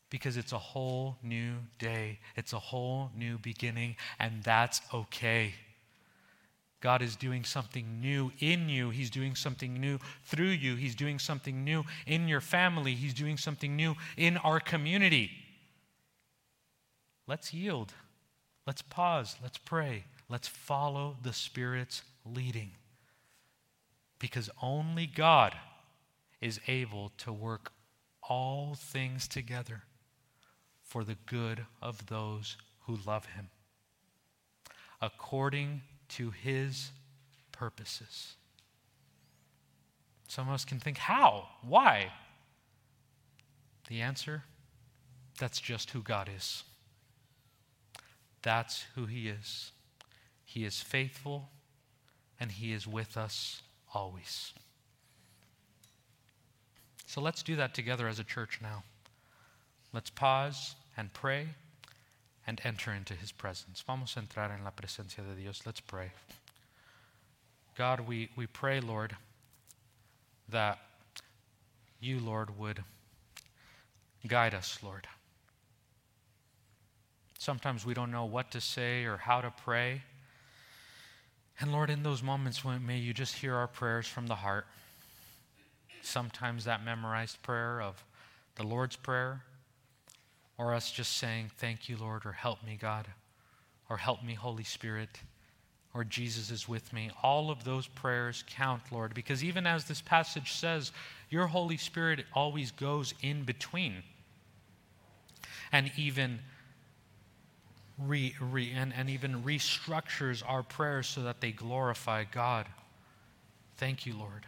because 0.09 0.35
it's 0.35 0.51
a 0.51 0.57
whole 0.57 1.17
new 1.23 1.53
day, 1.79 2.19
it's 2.35 2.51
a 2.51 2.59
whole 2.59 3.09
new 3.15 3.37
beginning, 3.37 3.95
and 4.19 4.43
that's 4.43 4.81
okay. 4.93 5.53
God 6.81 7.03
is 7.03 7.15
doing 7.15 7.43
something 7.43 8.01
new 8.01 8.31
in 8.39 8.67
you. 8.67 8.89
He's 8.89 9.11
doing 9.11 9.35
something 9.35 9.79
new 9.79 9.99
through 10.25 10.47
you. 10.47 10.75
He's 10.75 10.95
doing 10.95 11.19
something 11.19 11.63
new 11.63 11.85
in 12.07 12.27
your 12.27 12.41
family. 12.41 12.95
He's 12.95 13.13
doing 13.13 13.37
something 13.37 13.75
new 13.75 13.95
in 14.17 14.37
our 14.37 14.59
community. 14.59 15.29
Let's 17.27 17.53
yield. 17.53 17.93
Let's 18.67 18.81
pause. 18.81 19.37
Let's 19.41 19.57
pray. 19.57 20.05
Let's 20.29 20.47
follow 20.47 21.17
the 21.21 21.33
Spirit's 21.33 22.03
leading. 22.25 22.71
Because 24.19 24.49
only 24.61 25.07
God 25.07 25.55
is 26.39 26.59
able 26.67 27.11
to 27.17 27.33
work 27.33 27.71
all 28.21 28.75
things 28.75 29.27
together 29.27 29.83
for 30.83 31.03
the 31.03 31.17
good 31.25 31.65
of 31.81 32.07
those 32.07 32.57
who 32.81 32.97
love 33.05 33.25
Him, 33.27 33.49
according 35.01 35.81
to 36.09 36.31
His 36.31 36.91
purposes. 37.51 38.35
Some 40.27 40.47
of 40.47 40.53
us 40.53 40.65
can 40.65 40.79
think, 40.79 40.97
how? 40.97 41.47
Why? 41.61 42.11
The 43.87 44.01
answer 44.01 44.43
that's 45.39 45.59
just 45.59 45.91
who 45.91 46.01
God 46.01 46.29
is. 46.35 46.63
That's 48.41 48.85
who 48.95 49.05
He 49.05 49.27
is. 49.27 49.71
He 50.43 50.65
is 50.65 50.81
faithful 50.81 51.49
and 52.39 52.51
He 52.51 52.73
is 52.73 52.87
with 52.87 53.17
us 53.17 53.61
always. 53.93 54.53
So 57.05 57.21
let's 57.21 57.43
do 57.43 57.55
that 57.57 57.73
together 57.73 58.07
as 58.07 58.19
a 58.19 58.23
church 58.23 58.59
now. 58.61 58.83
Let's 59.93 60.09
pause 60.09 60.75
and 60.95 61.11
pray 61.13 61.47
and 62.47 62.61
enter 62.63 62.93
into 62.93 63.13
His 63.13 63.31
presence. 63.31 63.83
Vamos 63.85 64.15
a 64.15 64.21
entrar 64.21 64.51
en 64.57 64.63
la 64.63 64.71
presencia 64.71 65.23
de 65.23 65.35
Dios. 65.41 65.61
Let's 65.65 65.81
pray. 65.81 66.11
God, 67.77 68.01
we, 68.01 68.29
we 68.35 68.47
pray, 68.47 68.79
Lord, 68.79 69.15
that 70.49 70.79
you, 71.99 72.19
Lord, 72.19 72.57
would 72.57 72.83
guide 74.27 74.53
us, 74.53 74.79
Lord. 74.83 75.07
Sometimes 77.41 77.87
we 77.87 77.95
don't 77.95 78.11
know 78.11 78.25
what 78.25 78.51
to 78.51 78.61
say 78.61 79.05
or 79.05 79.17
how 79.17 79.41
to 79.41 79.49
pray. 79.49 80.03
And 81.59 81.71
Lord, 81.71 81.89
in 81.89 82.03
those 82.03 82.21
moments, 82.21 82.63
when, 82.63 82.85
may 82.85 82.99
you 82.99 83.15
just 83.15 83.33
hear 83.33 83.55
our 83.55 83.67
prayers 83.67 84.05
from 84.05 84.27
the 84.27 84.35
heart. 84.35 84.67
Sometimes 86.03 86.65
that 86.65 86.85
memorized 86.85 87.41
prayer 87.41 87.81
of 87.81 88.03
the 88.57 88.63
Lord's 88.63 88.95
Prayer, 88.95 89.41
or 90.59 90.75
us 90.75 90.91
just 90.91 91.17
saying, 91.17 91.49
Thank 91.57 91.89
you, 91.89 91.97
Lord, 91.97 92.27
or 92.27 92.31
help 92.31 92.63
me, 92.63 92.77
God, 92.79 93.07
or 93.89 93.97
help 93.97 94.23
me, 94.23 94.35
Holy 94.35 94.63
Spirit, 94.63 95.19
or 95.95 96.03
Jesus 96.03 96.51
is 96.51 96.69
with 96.69 96.93
me. 96.93 97.09
All 97.23 97.49
of 97.49 97.63
those 97.63 97.87
prayers 97.87 98.43
count, 98.47 98.83
Lord, 98.91 99.15
because 99.15 99.43
even 99.43 99.65
as 99.65 99.85
this 99.85 99.99
passage 99.99 100.53
says, 100.53 100.91
your 101.31 101.47
Holy 101.47 101.77
Spirit 101.77 102.23
always 102.35 102.69
goes 102.69 103.15
in 103.23 103.45
between 103.45 104.03
and 105.71 105.91
even 105.97 106.41
re, 108.05 108.35
re, 108.39 108.71
and, 108.75 108.93
and 108.95 109.09
even 109.09 109.43
restructures 109.43 110.43
our 110.47 110.63
prayers 110.63 111.07
so 111.07 111.23
that 111.23 111.41
they 111.41 111.51
glorify 111.51 112.23
God. 112.23 112.67
Thank 113.77 114.05
you, 114.05 114.15
Lord, 114.17 114.45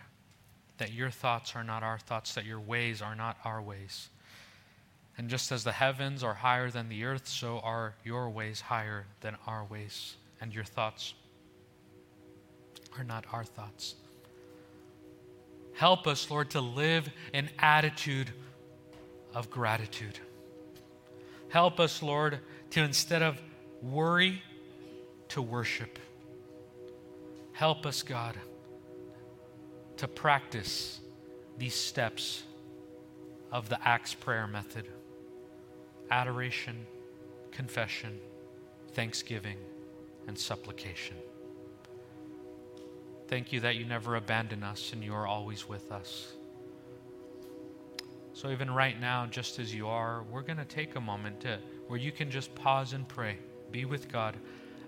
that 0.77 0.93
your 0.93 1.09
thoughts 1.09 1.55
are 1.55 1.63
not 1.63 1.83
our 1.83 1.99
thoughts, 1.99 2.33
that 2.35 2.45
your 2.45 2.59
ways 2.59 3.01
are 3.01 3.15
not 3.15 3.37
our 3.43 3.61
ways. 3.61 4.09
And 5.17 5.29
just 5.29 5.51
as 5.51 5.63
the 5.63 5.71
heavens 5.71 6.23
are 6.23 6.33
higher 6.33 6.69
than 6.69 6.89
the 6.89 7.05
earth, 7.05 7.27
so 7.27 7.59
are 7.59 7.93
your 8.03 8.29
ways 8.29 8.61
higher 8.61 9.05
than 9.21 9.37
our 9.45 9.63
ways, 9.65 10.15
and 10.41 10.53
your 10.53 10.63
thoughts 10.63 11.13
are 12.97 13.03
not 13.03 13.25
our 13.31 13.43
thoughts. 13.43 13.95
Help 15.73 16.07
us, 16.07 16.29
Lord, 16.29 16.51
to 16.51 16.61
live 16.61 17.09
an 17.33 17.49
attitude 17.59 18.31
of 19.33 19.49
gratitude. 19.49 20.19
Help 21.49 21.79
us, 21.79 22.01
Lord, 22.01 22.39
to 22.73 22.81
instead 22.83 23.21
of 23.21 23.39
worry, 23.83 24.41
to 25.29 25.43
worship. 25.43 25.99
Help 27.51 27.85
us, 27.85 28.01
God, 28.01 28.35
to 29.97 30.07
practice 30.07 30.99
these 31.59 31.75
steps 31.75 32.41
of 33.51 33.69
the 33.69 33.79
ACTS 33.87 34.15
prayer 34.15 34.47
method 34.47 34.87
adoration, 36.09 36.85
confession, 37.51 38.19
thanksgiving, 38.93 39.57
and 40.27 40.37
supplication. 40.37 41.15
Thank 43.27 43.53
you 43.53 43.59
that 43.59 43.75
you 43.75 43.85
never 43.85 44.15
abandon 44.15 44.63
us 44.63 44.93
and 44.93 45.03
you 45.03 45.13
are 45.13 45.27
always 45.27 45.69
with 45.69 45.91
us. 45.91 46.33
So, 48.33 48.49
even 48.49 48.71
right 48.71 48.99
now, 48.99 49.27
just 49.27 49.59
as 49.59 49.73
you 49.73 49.87
are, 49.87 50.23
we're 50.23 50.41
going 50.41 50.57
to 50.57 50.65
take 50.65 50.95
a 50.95 51.01
moment 51.01 51.39
to, 51.41 51.59
where 51.87 51.99
you 51.99 52.11
can 52.11 52.31
just 52.31 52.53
pause 52.55 52.93
and 52.93 53.07
pray. 53.07 53.37
Be 53.71 53.85
with 53.85 54.11
God. 54.11 54.35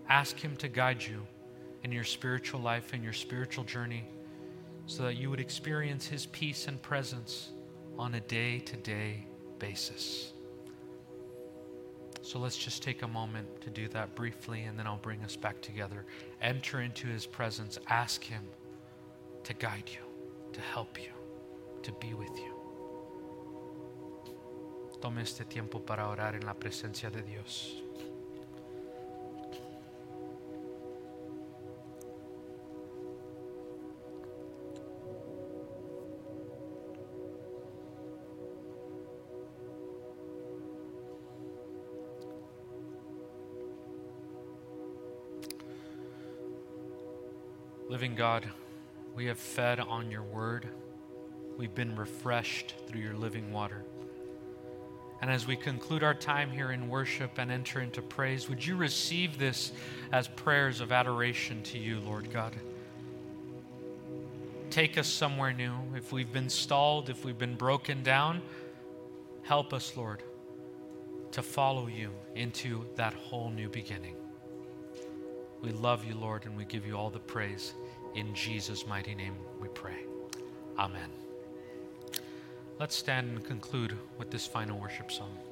Ask 0.09 0.37
Him 0.37 0.55
to 0.57 0.67
guide 0.67 1.03
you 1.03 1.25
in 1.83 1.91
your 1.91 2.03
spiritual 2.03 2.59
life, 2.59 2.93
in 2.93 3.03
your 3.03 3.13
spiritual 3.13 3.63
journey, 3.63 4.03
so 4.85 5.03
that 5.03 5.15
you 5.15 5.29
would 5.29 5.39
experience 5.39 6.07
His 6.07 6.25
peace 6.27 6.67
and 6.67 6.81
presence 6.81 7.49
on 7.97 8.15
a 8.15 8.19
day 8.21 8.59
to 8.59 8.75
day 8.77 9.25
basis. 9.59 10.33
So 12.21 12.39
let's 12.39 12.57
just 12.57 12.81
take 12.81 13.03
a 13.03 13.07
moment 13.07 13.61
to 13.61 13.69
do 13.69 13.87
that 13.89 14.15
briefly, 14.15 14.63
and 14.63 14.77
then 14.77 14.87
I'll 14.87 14.97
bring 14.97 15.23
us 15.23 15.35
back 15.35 15.61
together. 15.61 16.05
Enter 16.41 16.81
into 16.81 17.07
His 17.07 17.25
presence. 17.25 17.77
Ask 17.87 18.23
Him 18.23 18.43
to 19.43 19.53
guide 19.53 19.83
you, 19.87 20.01
to 20.53 20.61
help 20.61 20.99
you, 20.99 21.11
to 21.83 21.91
be 21.93 22.15
with 22.15 22.35
you. 22.37 22.54
Tome 25.05 25.21
este 25.21 25.45
tiempo 25.45 25.79
para 25.79 26.09
orar 26.09 26.33
en 26.33 26.43
la 26.47 26.55
presencia 26.55 27.11
de 27.11 27.21
Dios. 27.21 27.79
Living 47.87 48.15
God, 48.15 48.43
we 49.15 49.27
have 49.27 49.37
fed 49.37 49.79
on 49.79 50.09
your 50.09 50.23
word. 50.23 50.67
We've 51.59 51.75
been 51.75 51.95
refreshed 51.95 52.73
through 52.87 53.01
your 53.01 53.13
living 53.13 53.51
water. 53.53 53.85
And 55.22 55.32
as 55.32 55.47
we 55.47 55.55
conclude 55.55 56.03
our 56.03 56.13
time 56.13 56.51
here 56.51 56.72
in 56.72 56.89
worship 56.89 57.38
and 57.38 57.51
enter 57.51 57.80
into 57.82 58.01
praise, 58.01 58.49
would 58.49 58.66
you 58.66 58.76
receive 58.76 59.39
this 59.39 59.72
as 60.11 60.28
prayers 60.28 60.82
of 60.82 60.91
adoration 60.91 61.63
to 61.63 61.78
you, 61.78 61.99
Lord 62.01 62.32
God? 62.32 62.55
Take 64.70 64.97
us 64.97 65.07
somewhere 65.07 65.53
new. 65.53 65.74
If 65.95 66.11
we've 66.11 66.32
been 66.32 66.49
stalled, 66.49 67.09
if 67.09 67.24
we've 67.24 67.38
been 67.38 67.55
broken 67.55 68.03
down, 68.03 68.41
help 69.43 69.74
us, 69.74 69.95
Lord, 69.95 70.22
to 71.32 71.41
follow 71.41 71.88
you 71.88 72.11
into 72.36 72.86
that 72.95 73.13
whole 73.13 73.49
new 73.49 73.70
beginning. 73.70 74.16
We 75.61 75.72
love 75.72 76.05
you, 76.05 76.16
Lord, 76.16 76.45
and 76.45 76.55
we 76.57 76.66
give 76.66 76.86
you 76.86 76.97
all 76.97 77.09
the 77.09 77.20
praise. 77.20 77.74
In 78.16 78.34
Jesus' 78.36 78.86
mighty 78.86 79.16
name 79.16 79.36
we 79.59 79.68
pray. 79.70 80.05
Amen. 80.78 81.24
Let's 82.78 82.93
stand 82.93 83.30
and 83.30 83.45
conclude 83.45 83.97
with 84.17 84.32
this 84.32 84.45
final 84.45 84.78
worship 84.78 85.09
song. 85.09 85.44